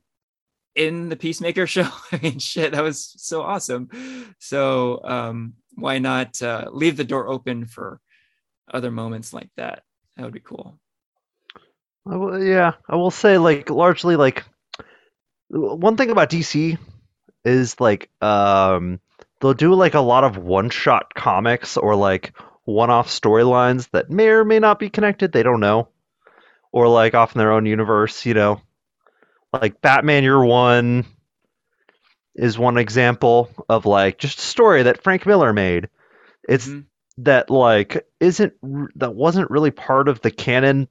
in 0.76 1.10
the 1.10 1.16
Peacemaker 1.16 1.68
show. 1.68 1.90
I 2.12 2.20
mean, 2.22 2.40
shit, 2.40 2.72
that 2.72 2.84
was 2.84 3.14
so 3.18 3.42
awesome. 3.42 3.90
So 4.40 5.02
um, 5.04 5.54
why 5.76 6.00
not 6.00 6.42
uh, 6.42 6.70
leave 6.72 6.98
the 6.98 7.04
door 7.04 7.28
open 7.28 7.66
for 7.66 8.00
other 8.72 8.92
moments 8.92 9.34
like 9.34 9.50
that? 9.58 9.84
That 10.18 10.24
would 10.24 10.34
be 10.34 10.40
cool. 10.40 10.78
Will, 12.06 12.44
yeah, 12.44 12.74
I 12.90 12.96
will 12.96 13.12
say 13.12 13.38
like 13.38 13.70
largely 13.70 14.16
like 14.16 14.44
one 15.50 15.98
thing 15.98 16.10
about 16.10 16.30
DC 16.30 16.78
is 17.44 17.80
like 17.80 18.10
um 18.22 19.00
they'll 19.40 19.54
do 19.54 19.74
like 19.74 19.94
a 19.94 20.00
lot 20.00 20.24
of 20.24 20.38
one-shot 20.38 21.14
comics 21.14 21.78
or 21.78 21.96
like 21.96 22.34
one-off 22.64 23.08
storylines 23.08 23.90
that 23.92 24.10
may 24.10 24.28
or 24.28 24.46
may 24.46 24.60
not 24.60 24.80
be 24.80 24.90
connected, 24.90 25.32
they 25.32 25.44
don't 25.44 25.60
know. 25.60 25.90
Or 26.72 26.88
like 26.88 27.16
off 27.16 27.36
in 27.36 27.40
their 27.40 27.52
own 27.52 27.66
universe, 27.66 28.26
you 28.26 28.34
know. 28.34 28.62
Like 29.52 29.82
Batman 29.82 30.24
Year 30.24 30.42
One, 30.42 31.06
is 32.36 32.58
one 32.58 32.78
example 32.78 33.50
of 33.68 33.86
like 33.86 34.18
just 34.18 34.40
a 34.40 34.44
story 34.44 34.84
that 34.84 35.04
Frank 35.04 35.26
Miller 35.26 35.54
made. 35.54 35.90
It's 36.48 36.68
mm-hmm. 36.68 36.82
that 37.24 37.50
like 37.50 38.06
isn't 38.20 38.54
that 38.96 39.16
wasn't 39.16 39.52
really 39.52 39.72
part 39.72 40.08
of 40.08 40.22
the 40.22 40.32
canon, 40.32 40.88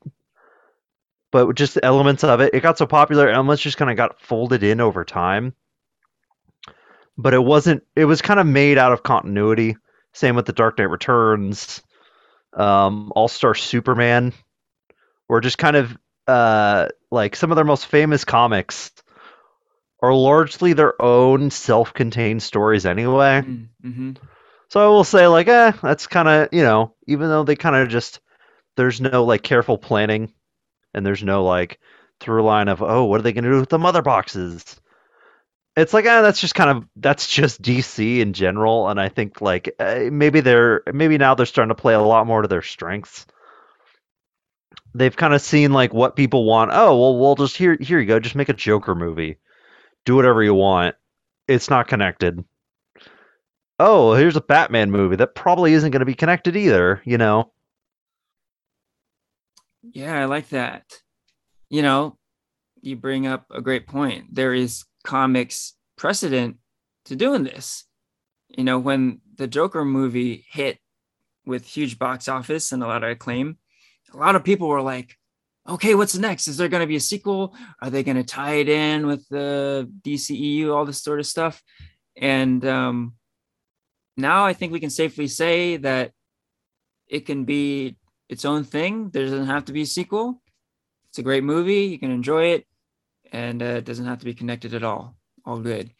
but 1.30 1.55
just 1.55 1.78
elements 1.82 2.24
of 2.24 2.41
it. 2.41 2.55
It 2.55 2.62
got 2.62 2.78
so 2.78 2.86
popular, 2.86 3.28
elements 3.28 3.62
just 3.62 3.78
kind 3.78 3.91
of 3.91 3.97
got 3.97 4.20
folded 4.20 4.62
in 4.62 4.80
over 4.80 5.05
time. 5.05 5.55
But 7.16 7.34
it 7.34 7.43
wasn't. 7.43 7.82
It 7.97 8.05
was 8.07 8.22
kind 8.22 8.41
of 8.41 8.47
made 8.47 8.78
out 8.78 8.93
of 8.93 9.03
continuity. 9.03 9.76
Same 10.12 10.36
with 10.36 10.47
the 10.47 10.53
Dark 10.53 10.78
Knight 10.78 10.91
Returns, 10.91 11.82
um, 12.55 13.12
All 13.14 13.28
Star 13.28 13.55
Superman, 13.55 14.32
or 15.28 15.41
just 15.41 15.59
kind 15.59 15.76
of 15.76 15.97
uh, 16.26 16.88
like 17.11 17.36
some 17.36 17.53
of 17.53 17.57
their 17.57 17.64
most 17.64 17.86
famous 17.86 18.24
comics 18.24 18.91
are 20.03 20.14
largely 20.14 20.72
their 20.72 21.01
own 21.01 21.51
self-contained 21.51 22.42
stories 22.42 22.86
anyway. 22.86 23.42
Mm, 23.42 23.68
mm-hmm. 23.84 24.12
So 24.68 24.80
I 24.80 24.88
will 24.88 25.05
say, 25.05 25.26
like, 25.26 25.48
eh, 25.48 25.72
that's 25.82 26.07
kind 26.07 26.28
of 26.28 26.48
you 26.53 26.62
know, 26.62 26.94
even 27.07 27.28
though 27.28 27.44
they 27.44 27.57
kind 27.57 27.76
of 27.76 27.88
just 27.88 28.20
there's 28.76 29.01
no 29.01 29.24
like 29.24 29.42
careful 29.42 29.78
planning, 29.78 30.32
and 30.94 31.05
there's 31.05 31.22
no 31.22 31.44
like 31.44 31.80
through 32.20 32.42
line 32.42 32.68
of 32.68 32.82
oh, 32.82 33.05
what 33.05 33.20
are 33.20 33.22
they 33.22 33.32
going 33.32 33.44
to 33.44 33.51
do 33.51 33.61
with 33.61 33.68
the 33.68 33.78
mother 33.78 34.03
boxes? 34.03 34.80
it's 35.76 35.94
like 35.94 36.07
ah, 36.07 36.22
that's 36.22 36.40
just 36.40 36.55
kind 36.55 36.70
of 36.70 36.88
that's 36.96 37.26
just 37.26 37.62
DC 37.62 38.20
in 38.20 38.32
general, 38.32 38.88
and 38.88 39.01
I 39.01 39.09
think 39.09 39.40
like 39.40 39.74
uh, 39.78 40.05
maybe 40.11 40.40
they're 40.40 40.82
maybe 40.92 41.18
now 41.18 41.34
they're 41.34 41.46
starting 41.46 41.74
to 41.74 41.80
play 41.80 41.94
a 41.94 42.01
lot 42.01 42.26
more 42.26 42.42
to 42.42 42.48
their 42.48 42.62
strengths. 42.62 43.26
They've 44.94 45.16
kind 45.16 45.34
of 45.34 45.40
seen 45.40 45.72
like 45.72 45.94
what 45.94 46.16
people 46.16 46.44
want. 46.44 46.72
Oh 46.74 46.98
well, 46.98 47.18
we'll 47.18 47.36
just 47.36 47.57
here 47.57 47.76
here 47.80 48.01
you 48.01 48.07
go, 48.07 48.18
just 48.18 48.34
make 48.34 48.48
a 48.48 48.55
Joker 48.55 48.94
movie, 48.94 49.38
do 50.05 50.16
whatever 50.16 50.42
you 50.42 50.55
want. 50.55 50.96
It's 51.48 51.70
not 51.70 51.88
connected. 51.88 52.44
Oh, 53.78 54.14
here's 54.14 54.36
a 54.36 54.40
Batman 54.40 54.90
movie 54.90 55.16
that 55.16 55.34
probably 55.34 55.72
isn't 55.72 55.90
going 55.90 56.01
to 56.01 56.07
be 56.07 56.14
connected 56.14 56.57
either. 56.57 57.03
You 57.05 57.18
know. 57.18 57.53
Yeah, 59.82 60.20
I 60.20 60.26
like 60.26 60.51
that. 60.51 60.84
You 61.70 61.82
know, 61.82 62.18
you 62.82 62.96
bring 62.96 63.26
up 63.26 63.46
a 63.51 63.62
great 63.62 63.86
point. 63.86 64.34
There 64.34 64.53
is 64.53 64.84
comics 65.05 65.74
precedent 65.96 66.57
to 67.07 67.16
doing 67.16 67.44
this. 67.44 67.84
You 68.48 68.64
know, 68.64 68.78
when 68.78 69.20
the 69.36 69.46
Joker 69.46 69.84
movie 69.84 70.44
hit 70.51 70.78
with 71.46 71.66
huge 71.66 71.98
box 71.98 72.28
office 72.28 72.72
and 72.72 72.82
a 72.82 72.86
lot 72.86 73.05
of 73.05 73.11
acclaim, 73.11 73.59
a 74.12 74.16
lot 74.16 74.36
of 74.36 74.44
people 74.44 74.68
were 74.68 74.82
like, 74.82 75.16
okay, 75.69 75.95
what's 75.95 76.17
next? 76.17 76.49
Is 76.49 76.57
there 76.57 76.69
going 76.69 76.83
to 76.83 76.87
be 76.87 76.97
a 76.97 77.01
sequel? 77.01 77.55
Are 77.81 77.91
they 77.91 78.03
going 78.03 78.17
to 78.17 78.25
tie 78.25 78.55
it 78.55 78.69
in 78.69 79.07
with 79.07 79.29
the 79.29 79.91
DCEU, 80.03 80.75
all 80.75 80.85
this 80.85 81.03
sort 81.03 81.21
of 81.21 81.27
stuff? 81.27 81.63
And 82.17 82.65
um, 82.65 83.15
now 84.17 84.45
I 84.45 84.53
think 84.53 84.73
we 84.73 84.81
can 84.81 84.91
safely 84.91 85.29
say 85.29 85.77
that 85.79 86.13
it 87.09 87.27
can 87.27 87.45
be 87.45 87.97
its 88.29 88.45
own 88.45 88.65
thing. 88.65 89.11
There 89.11 89.25
doesn't 89.25 89.47
have 89.47 89.67
to 89.67 89.73
be 89.73 89.83
a 89.83 89.87
sequel. 89.87 90.43
It's 91.09 91.19
a 91.19 91.23
great 91.23 91.45
movie. 91.45 91.85
You 91.87 91.99
can 91.99 92.11
enjoy 92.11 92.47
it 92.53 92.67
and 93.33 93.63
uh, 93.63 93.67
it 93.67 93.85
doesn't 93.85 94.07
have 94.07 94.21
to 94.21 94.25
be 94.25 94.35
connected 94.35 94.75
at 94.75 94.85
all. 94.85 95.17
All 95.45 95.59
good. 95.59 95.91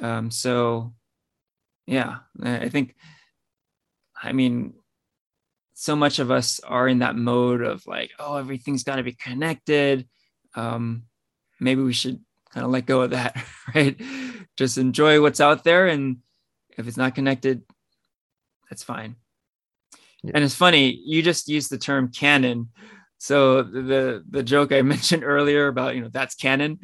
Um, 0.00 0.30
so, 0.30 0.94
yeah, 1.86 2.18
I 2.42 2.68
think, 2.68 2.94
I 4.20 4.32
mean, 4.32 4.74
so 5.74 5.94
much 5.96 6.18
of 6.18 6.30
us 6.30 6.60
are 6.60 6.88
in 6.88 7.00
that 7.00 7.16
mode 7.16 7.62
of 7.62 7.86
like, 7.86 8.12
oh, 8.18 8.36
everything's 8.36 8.84
got 8.84 8.96
to 8.96 9.02
be 9.02 9.12
connected. 9.12 10.08
Um, 10.54 11.04
maybe 11.60 11.82
we 11.82 11.92
should 11.92 12.20
kind 12.52 12.64
of 12.64 12.70
let 12.70 12.86
go 12.86 13.02
of 13.02 13.10
that, 13.10 13.36
right? 13.74 14.00
Just 14.56 14.78
enjoy 14.78 15.20
what's 15.20 15.40
out 15.40 15.64
there. 15.64 15.88
And 15.88 16.18
if 16.78 16.86
it's 16.86 16.96
not 16.96 17.14
connected, 17.14 17.62
that's 18.70 18.82
fine. 18.82 19.16
Yeah. 20.22 20.32
And 20.34 20.44
it's 20.44 20.54
funny, 20.54 20.98
you 21.04 21.22
just 21.22 21.48
used 21.48 21.70
the 21.70 21.78
term 21.78 22.08
canon 22.08 22.70
so 23.24 23.62
the 23.62 24.22
the 24.28 24.42
joke 24.42 24.70
I 24.70 24.82
mentioned 24.94 25.24
earlier 25.24 25.66
about 25.68 25.94
you 25.94 26.02
know 26.02 26.10
that's 26.12 26.34
canon. 26.34 26.80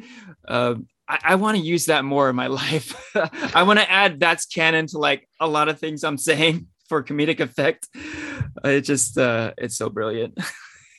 Uh, 0.47 0.75
I, 1.07 1.19
I 1.23 1.35
want 1.35 1.57
to 1.57 1.63
use 1.63 1.85
that 1.85 2.03
more 2.03 2.31
in 2.31 2.35
my 2.35 2.47
life. 2.61 3.15
I 3.55 3.61
want 3.61 3.77
to 3.77 3.89
add 3.89 4.19
that's 4.19 4.47
canon 4.47 4.87
to 4.87 4.97
like 4.97 5.29
a 5.39 5.47
lot 5.47 5.69
of 5.69 5.79
things 5.79 6.03
I'm 6.03 6.17
saying 6.17 6.65
for 6.91 7.01
comedic 7.01 7.39
effect. 7.39 7.87
It 8.65 8.81
just 8.81 9.17
uh, 9.17 9.53
it's 9.57 9.77
so 9.77 9.89
brilliant. 9.89 10.37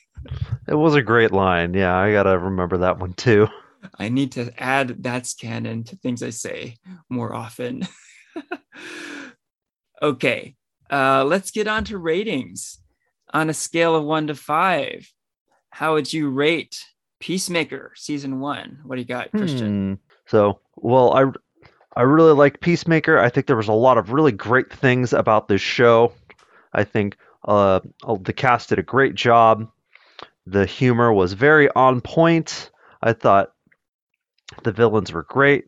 it 0.67 0.75
was 0.75 0.95
a 0.95 1.03
great 1.03 1.33
line. 1.33 1.75
Yeah, 1.75 1.95
I 1.95 2.13
gotta 2.13 2.39
remember 2.39 2.79
that 2.79 2.99
one 2.99 3.13
too. 3.13 3.47
I 3.99 4.09
need 4.09 4.33
to 4.33 4.51
add 4.57 5.03
that's 5.03 5.35
canon 5.35 5.85
to 5.85 5.97
things 5.97 6.23
I 6.23 6.31
say 6.31 6.77
more 7.11 7.35
often. 7.35 7.87
okay, 10.03 10.57
uh, 10.91 11.25
let's 11.27 11.51
get 11.51 11.69
on 11.69 11.85
to 11.85 11.99
ratings 11.99 12.79
on 13.35 13.51
a 13.51 13.55
scale 13.55 13.95
of 13.95 14.05
one 14.05 14.29
to 14.29 14.35
five 14.35 15.07
how 15.69 15.95
would 15.95 16.13
you 16.13 16.31
rate 16.31 16.85
Peacemaker 17.19 17.93
season 17.97 18.41
one? 18.41 18.81
What 18.85 18.97
do 18.97 19.01
you 19.01 19.07
got, 19.07 19.31
Christian? 19.31 19.95
Hmm. 19.95 19.95
So, 20.27 20.61
well, 20.77 21.13
I 21.15 21.25
I 21.95 22.03
really 22.03 22.33
like 22.33 22.61
Peacemaker. 22.61 23.19
I 23.19 23.29
think 23.29 23.47
there 23.47 23.57
was 23.57 23.69
a 23.69 23.73
lot 23.73 23.99
of 23.99 24.13
really 24.13 24.33
great 24.33 24.73
things 24.73 25.13
about 25.13 25.49
this 25.49 25.61
show. 25.61 26.13
I 26.73 26.85
think 26.85 27.17
uh, 27.45 27.81
the 28.21 28.33
cast 28.33 28.71
did 28.71 28.79
a 28.79 28.83
great 28.83 29.15
job. 29.15 29.69
The 30.47 30.67
humor 30.67 31.13
was 31.13 31.35
very 31.35 31.69
on 31.71 32.01
point. 32.01 32.71
I 33.03 33.13
thought 33.13 33.53
the 34.63 34.73
villains 34.73 35.13
were 35.13 35.23
great 35.23 35.67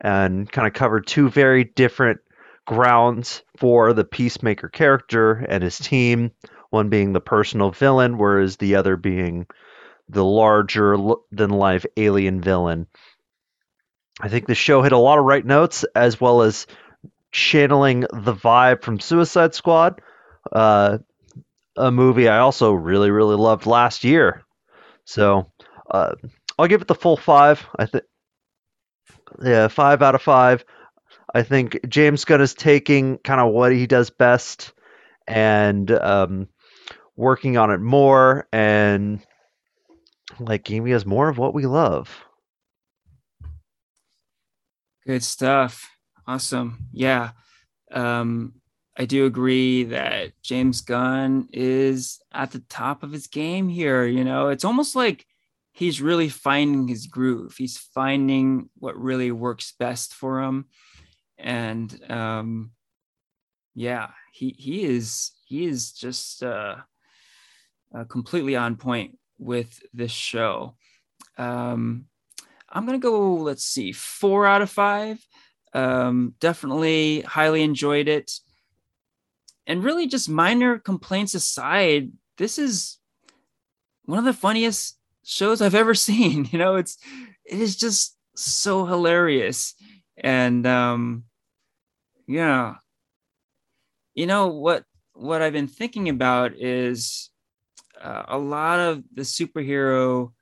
and 0.00 0.50
kind 0.50 0.66
of 0.66 0.72
covered 0.72 1.06
two 1.06 1.28
very 1.28 1.64
different 1.64 2.20
grounds 2.66 3.42
for 3.58 3.92
the 3.92 4.04
Peacemaker 4.04 4.68
character 4.68 5.32
and 5.48 5.62
his 5.62 5.78
team 5.78 6.32
one 6.70 6.88
being 6.88 7.12
the 7.12 7.20
personal 7.20 7.70
villain, 7.70 8.16
whereas 8.16 8.56
the 8.56 8.76
other 8.76 8.96
being 8.96 9.46
the 10.08 10.24
larger 10.24 10.96
than 11.30 11.50
life 11.50 11.84
alien 11.96 12.40
villain. 12.40 12.86
I 14.20 14.28
think 14.28 14.46
the 14.46 14.54
show 14.54 14.82
hit 14.82 14.92
a 14.92 14.98
lot 14.98 15.18
of 15.18 15.24
right 15.24 15.44
notes, 15.44 15.84
as 15.94 16.20
well 16.20 16.42
as 16.42 16.66
channeling 17.32 18.00
the 18.00 18.34
vibe 18.34 18.82
from 18.82 19.00
Suicide 19.00 19.54
Squad, 19.54 20.02
uh, 20.52 20.98
a 21.76 21.90
movie 21.90 22.28
I 22.28 22.38
also 22.38 22.72
really, 22.72 23.10
really 23.10 23.36
loved 23.36 23.66
last 23.66 24.04
year. 24.04 24.42
So 25.04 25.50
uh, 25.90 26.14
I'll 26.58 26.66
give 26.66 26.82
it 26.82 26.88
the 26.88 26.94
full 26.94 27.16
five. 27.16 27.66
I 27.78 27.86
think, 27.86 28.04
yeah, 29.42 29.68
five 29.68 30.02
out 30.02 30.14
of 30.14 30.22
five. 30.22 30.64
I 31.32 31.42
think 31.42 31.78
James 31.88 32.24
Gunn 32.24 32.40
is 32.40 32.54
taking 32.54 33.18
kind 33.18 33.40
of 33.40 33.52
what 33.52 33.72
he 33.72 33.86
does 33.86 34.10
best 34.10 34.72
and 35.26 35.90
um, 35.90 36.48
working 37.16 37.56
on 37.56 37.70
it 37.70 37.80
more 37.80 38.48
and 38.52 39.20
like 40.40 40.64
giving 40.64 40.92
us 40.92 41.06
more 41.06 41.28
of 41.28 41.38
what 41.38 41.54
we 41.54 41.66
love. 41.66 42.10
Good 45.06 45.22
stuff. 45.22 45.90
Awesome. 46.26 46.86
Yeah. 46.92 47.30
Um, 47.90 48.54
I 48.96 49.06
do 49.06 49.24
agree 49.24 49.84
that 49.84 50.32
James 50.42 50.82
Gunn 50.82 51.48
is 51.52 52.20
at 52.32 52.50
the 52.50 52.60
top 52.68 53.02
of 53.02 53.12
his 53.12 53.26
game 53.26 53.68
here. 53.68 54.04
You 54.04 54.24
know, 54.24 54.48
it's 54.48 54.64
almost 54.64 54.94
like 54.94 55.26
he's 55.72 56.02
really 56.02 56.28
finding 56.28 56.86
his 56.86 57.06
groove. 57.06 57.56
He's 57.56 57.78
finding 57.78 58.68
what 58.78 59.00
really 59.00 59.32
works 59.32 59.72
best 59.78 60.12
for 60.12 60.42
him. 60.42 60.66
And 61.38 61.98
um, 62.10 62.72
yeah, 63.74 64.10
he 64.32 64.54
he 64.58 64.84
is 64.84 65.32
he 65.46 65.64
is 65.64 65.92
just 65.92 66.42
uh 66.42 66.76
uh, 67.94 68.04
completely 68.04 68.54
on 68.54 68.76
point 68.76 69.18
with 69.38 69.80
this 69.94 70.12
show. 70.12 70.76
Um, 71.38 72.06
I'm 72.70 72.86
gonna 72.86 72.98
go. 72.98 73.34
Let's 73.34 73.64
see, 73.64 73.92
four 73.92 74.46
out 74.46 74.62
of 74.62 74.70
five. 74.70 75.18
Um, 75.72 76.34
definitely 76.40 77.22
highly 77.22 77.62
enjoyed 77.62 78.08
it, 78.08 78.32
and 79.66 79.84
really 79.84 80.06
just 80.06 80.28
minor 80.28 80.78
complaints 80.78 81.34
aside, 81.34 82.12
this 82.38 82.58
is 82.58 82.98
one 84.04 84.18
of 84.18 84.24
the 84.24 84.32
funniest 84.32 84.98
shows 85.24 85.62
I've 85.62 85.74
ever 85.74 85.94
seen. 86.08 86.48
You 86.50 86.58
know, 86.58 86.76
it's 86.76 86.98
it 87.44 87.60
is 87.60 87.76
just 87.76 88.16
so 88.36 88.86
hilarious, 88.86 89.74
and 90.16 90.66
um, 90.66 91.24
yeah, 92.26 92.76
you 94.14 94.26
know 94.26 94.48
what 94.48 94.84
what 95.12 95.42
I've 95.42 95.52
been 95.52 95.68
thinking 95.68 96.08
about 96.08 96.52
is 96.56 97.30
uh, 98.00 98.24
a 98.28 98.38
lot 98.38 98.80
of 98.80 99.02
the 99.14 99.22
superhero 99.22 100.32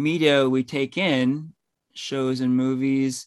media 0.00 0.48
we 0.48 0.64
take 0.64 0.96
in, 0.96 1.52
shows 1.94 2.40
and 2.40 2.56
movies, 2.56 3.26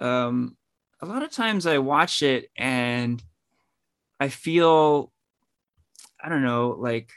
um, 0.00 0.56
a 1.00 1.06
lot 1.06 1.22
of 1.22 1.30
times 1.30 1.66
I 1.66 1.78
watch 1.78 2.22
it 2.22 2.50
and 2.56 3.22
I 4.18 4.28
feel, 4.28 5.12
I 6.22 6.28
don't 6.28 6.42
know, 6.42 6.76
like 6.78 7.10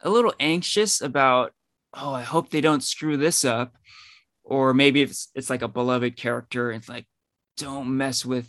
a 0.00 0.10
little 0.10 0.34
anxious 0.40 1.00
about, 1.00 1.52
oh, 1.92 2.12
I 2.12 2.22
hope 2.22 2.50
they 2.50 2.60
don't 2.60 2.82
screw 2.82 3.16
this 3.16 3.44
up. 3.44 3.76
Or 4.42 4.74
maybe 4.74 5.02
it's 5.02 5.30
it's 5.34 5.50
like 5.50 5.62
a 5.62 5.68
beloved 5.68 6.16
character. 6.16 6.72
It's 6.72 6.88
like, 6.88 7.06
don't 7.56 7.96
mess 7.96 8.24
with 8.24 8.48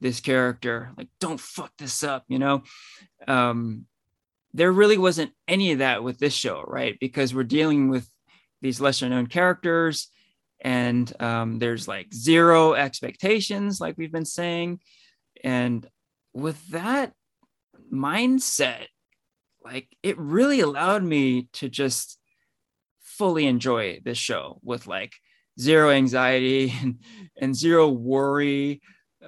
this 0.00 0.20
character. 0.20 0.92
Like, 0.96 1.08
don't 1.20 1.40
fuck 1.40 1.72
this 1.76 2.02
up, 2.02 2.24
you 2.28 2.38
know? 2.38 2.62
Um, 3.26 3.86
there 4.54 4.72
really 4.72 4.96
wasn't 4.96 5.32
any 5.48 5.72
of 5.72 5.80
that 5.80 6.02
with 6.02 6.18
this 6.18 6.32
show, 6.32 6.64
right? 6.66 6.96
Because 7.00 7.34
we're 7.34 7.42
dealing 7.42 7.88
with 7.88 8.08
these 8.64 8.80
lesser 8.80 9.06
known 9.10 9.26
characters 9.26 10.08
and 10.58 11.12
um, 11.20 11.58
there's 11.58 11.86
like 11.86 12.12
zero 12.14 12.72
expectations, 12.72 13.78
like 13.78 13.96
we've 13.98 14.10
been 14.10 14.24
saying. 14.24 14.80
And 15.44 15.86
with 16.32 16.66
that 16.68 17.12
mindset, 17.92 18.86
like 19.62 19.88
it 20.02 20.18
really 20.18 20.60
allowed 20.60 21.04
me 21.04 21.48
to 21.54 21.68
just 21.68 22.18
fully 23.02 23.46
enjoy 23.46 24.00
this 24.02 24.16
show 24.16 24.58
with 24.62 24.86
like 24.86 25.12
zero 25.60 25.90
anxiety 25.90 26.72
and, 26.82 27.00
and 27.38 27.54
zero 27.54 27.88
worry. 27.90 28.80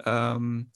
Um, 0.07 0.69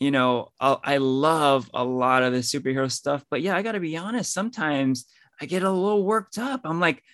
you 0.00 0.10
know, 0.10 0.50
I, 0.60 0.78
I 0.82 0.96
love 0.96 1.70
a 1.72 1.84
lot 1.84 2.24
of 2.24 2.32
the 2.32 2.40
superhero 2.40 2.90
stuff, 2.90 3.24
but 3.30 3.42
yeah, 3.42 3.56
I 3.56 3.62
got 3.62 3.72
to 3.72 3.80
be 3.80 3.96
honest. 3.96 4.34
Sometimes 4.34 5.06
I 5.40 5.46
get 5.46 5.62
a 5.62 5.70
little 5.70 6.02
worked 6.02 6.38
up. 6.38 6.62
I'm 6.64 6.80
like, 6.80 7.04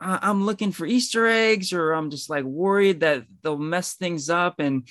I'm 0.00 0.44
looking 0.44 0.72
for 0.72 0.86
Easter 0.86 1.26
eggs 1.26 1.72
or 1.72 1.92
I'm 1.92 2.10
just 2.10 2.30
like 2.30 2.44
worried 2.44 3.00
that 3.00 3.24
they'll 3.42 3.58
mess 3.58 3.94
things 3.94 4.30
up. 4.30 4.60
And 4.60 4.88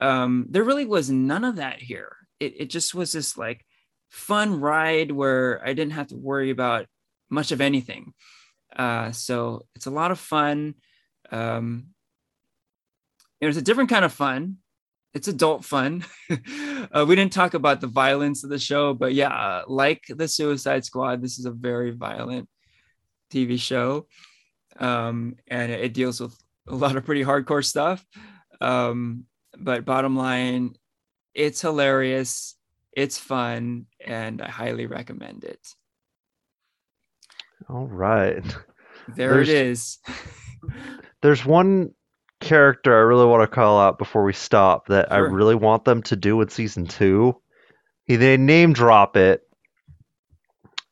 um, 0.00 0.46
there 0.48 0.64
really 0.64 0.86
was 0.86 1.10
none 1.10 1.44
of 1.44 1.56
that 1.56 1.80
here. 1.80 2.16
It, 2.40 2.60
it 2.60 2.70
just 2.70 2.94
was 2.94 3.12
this 3.12 3.36
like 3.36 3.64
fun 4.10 4.60
ride 4.60 5.10
where 5.12 5.60
I 5.64 5.74
didn't 5.74 5.92
have 5.92 6.08
to 6.08 6.16
worry 6.16 6.50
about 6.50 6.86
much 7.28 7.52
of 7.52 7.60
anything. 7.60 8.14
Uh, 8.74 9.12
so 9.12 9.66
it's 9.74 9.86
a 9.86 9.90
lot 9.90 10.10
of 10.10 10.18
fun. 10.18 10.74
Um, 11.30 11.88
it 13.40 13.46
was 13.46 13.56
a 13.56 13.62
different 13.62 13.90
kind 13.90 14.04
of 14.04 14.12
fun. 14.12 14.56
It's 15.14 15.28
adult 15.28 15.64
fun. 15.64 16.04
uh, 16.92 17.04
we 17.08 17.16
didn't 17.16 17.32
talk 17.32 17.54
about 17.54 17.80
the 17.80 17.86
violence 17.86 18.44
of 18.44 18.50
the 18.50 18.58
show, 18.58 18.92
but 18.92 19.14
yeah, 19.14 19.30
uh, 19.30 19.62
like 19.66 20.04
the 20.08 20.28
Suicide 20.28 20.84
Squad, 20.84 21.22
this 21.22 21.38
is 21.38 21.46
a 21.46 21.50
very 21.50 21.90
violent 21.90 22.48
TV 23.32 23.58
show, 23.58 24.06
um, 24.78 25.36
and 25.48 25.72
it, 25.72 25.94
deals 25.94 26.20
with 26.20 26.36
a 26.68 26.74
lot 26.74 26.96
of 26.96 27.04
pretty 27.04 27.24
hardcore 27.24 27.64
stuff. 27.64 28.04
Um, 28.60 29.24
but 29.58 29.84
bottom 29.84 30.16
line, 30.16 30.76
it's 31.34 31.60
hilarious, 31.60 32.54
it's 32.92 33.18
fun, 33.18 33.86
and 34.04 34.42
I 34.42 34.48
highly 34.48 34.86
recommend 34.86 35.44
it. 35.44 35.74
All 37.68 37.86
right. 37.86 38.44
There 39.08 39.34
there's, 39.34 39.48
it 39.48 39.54
is. 39.54 39.98
there's 41.22 41.44
one 41.44 41.92
character 42.40 42.94
I 42.94 43.00
really 43.00 43.26
want 43.26 43.42
to 43.42 43.54
call 43.54 43.80
out 43.80 43.98
before 43.98 44.24
we 44.24 44.32
stop 44.32 44.86
that 44.88 45.08
sure. 45.08 45.16
I 45.16 45.18
really 45.18 45.54
want 45.54 45.84
them 45.84 46.02
to 46.04 46.16
do 46.16 46.40
in 46.40 46.48
season 46.48 46.86
two. 46.86 47.40
They 48.08 48.36
name 48.36 48.72
drop 48.72 49.16
it, 49.16 49.42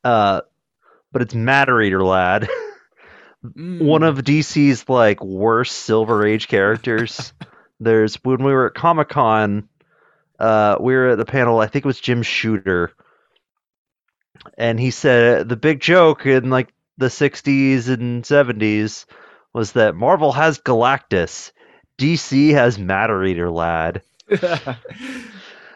uh, 0.02 0.40
but 1.12 1.22
it's 1.22 1.34
Matter 1.34 1.80
Eater 1.80 2.04
Lad, 2.04 2.48
mm. 3.44 3.82
one 3.82 4.02
of 4.02 4.18
DC's 4.18 4.88
like 4.88 5.22
worst 5.22 5.72
Silver 5.72 6.26
Age 6.26 6.48
characters. 6.48 7.32
There's 7.80 8.16
when 8.24 8.42
we 8.42 8.52
were 8.52 8.66
at 8.66 8.74
Comic 8.74 9.08
Con, 9.08 9.68
uh, 10.38 10.76
we 10.80 10.94
were 10.94 11.10
at 11.10 11.18
the 11.18 11.24
panel. 11.24 11.58
I 11.60 11.66
think 11.66 11.84
it 11.84 11.88
was 11.88 12.00
Jim 12.00 12.22
Shooter, 12.22 12.92
and 14.56 14.78
he 14.78 14.90
said 14.90 15.48
the 15.48 15.56
big 15.56 15.80
joke 15.80 16.26
in 16.26 16.50
like 16.50 16.72
the 16.96 17.06
60s 17.06 17.88
and 17.88 18.22
70s 18.22 19.06
was 19.52 19.72
that 19.72 19.96
Marvel 19.96 20.32
has 20.32 20.58
Galactus, 20.58 21.52
DC 21.98 22.52
has 22.52 22.78
Matter 22.78 23.24
Eater 23.24 23.50
Lad. 23.50 24.02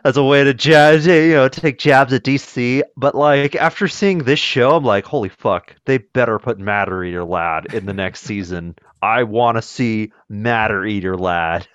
As 0.09 0.17
a 0.17 0.25
way 0.25 0.43
to 0.43 0.55
jab, 0.55 1.03
you 1.03 1.35
know, 1.35 1.49
take 1.49 1.79
jabs 1.79 2.15
at 2.15 2.25
DC. 2.25 2.81
But 2.97 3.15
like 3.15 3.55
after 3.55 3.89
seeing 3.89 4.21
this 4.21 4.39
show, 4.39 4.75
I'm 4.75 4.83
like, 4.83 5.05
holy 5.05 5.29
fuck, 5.29 5.77
they 5.85 5.99
better 5.99 6.39
put 6.39 6.59
Matter 6.59 7.05
Eater 7.05 7.25
Lad 7.25 7.75
in 7.75 7.85
the 7.85 7.93
next 7.93 8.23
season. 8.23 8.75
I 9.03 9.25
want 9.25 9.59
to 9.59 9.63
see 9.63 10.15
Matter 10.31 10.87
Eater 10.87 11.15
Lad. 11.15 11.69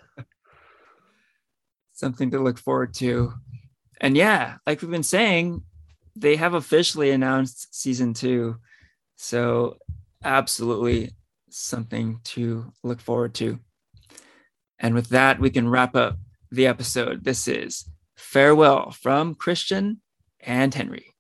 Something 1.94 2.32
to 2.32 2.40
look 2.40 2.58
forward 2.58 2.96
to. 2.96 3.34
And 4.02 4.18
yeah, 4.18 4.56
like 4.66 4.82
we've 4.82 4.90
been 4.90 5.04
saying, 5.04 5.62
they 6.16 6.36
have 6.36 6.56
officially 6.56 7.12
announced 7.12 7.76
season 7.76 8.16
two. 8.16 8.58
So, 9.16 9.78
absolutely 10.24 11.12
something 11.52 12.20
to 12.24 12.74
look 12.82 13.00
forward 13.00 13.36
to. 13.36 13.60
And 14.80 14.96
with 14.96 15.10
that, 15.10 15.40
we 15.40 15.52
can 15.52 15.70
wrap 15.70 15.96
up 15.96 16.18
the 16.50 16.66
episode. 16.66 17.26
This 17.26 17.48
is 17.48 17.88
Farewell 18.34 18.90
from 18.90 19.36
Christian 19.36 20.02
and 20.40 20.74
Henry. 20.74 21.13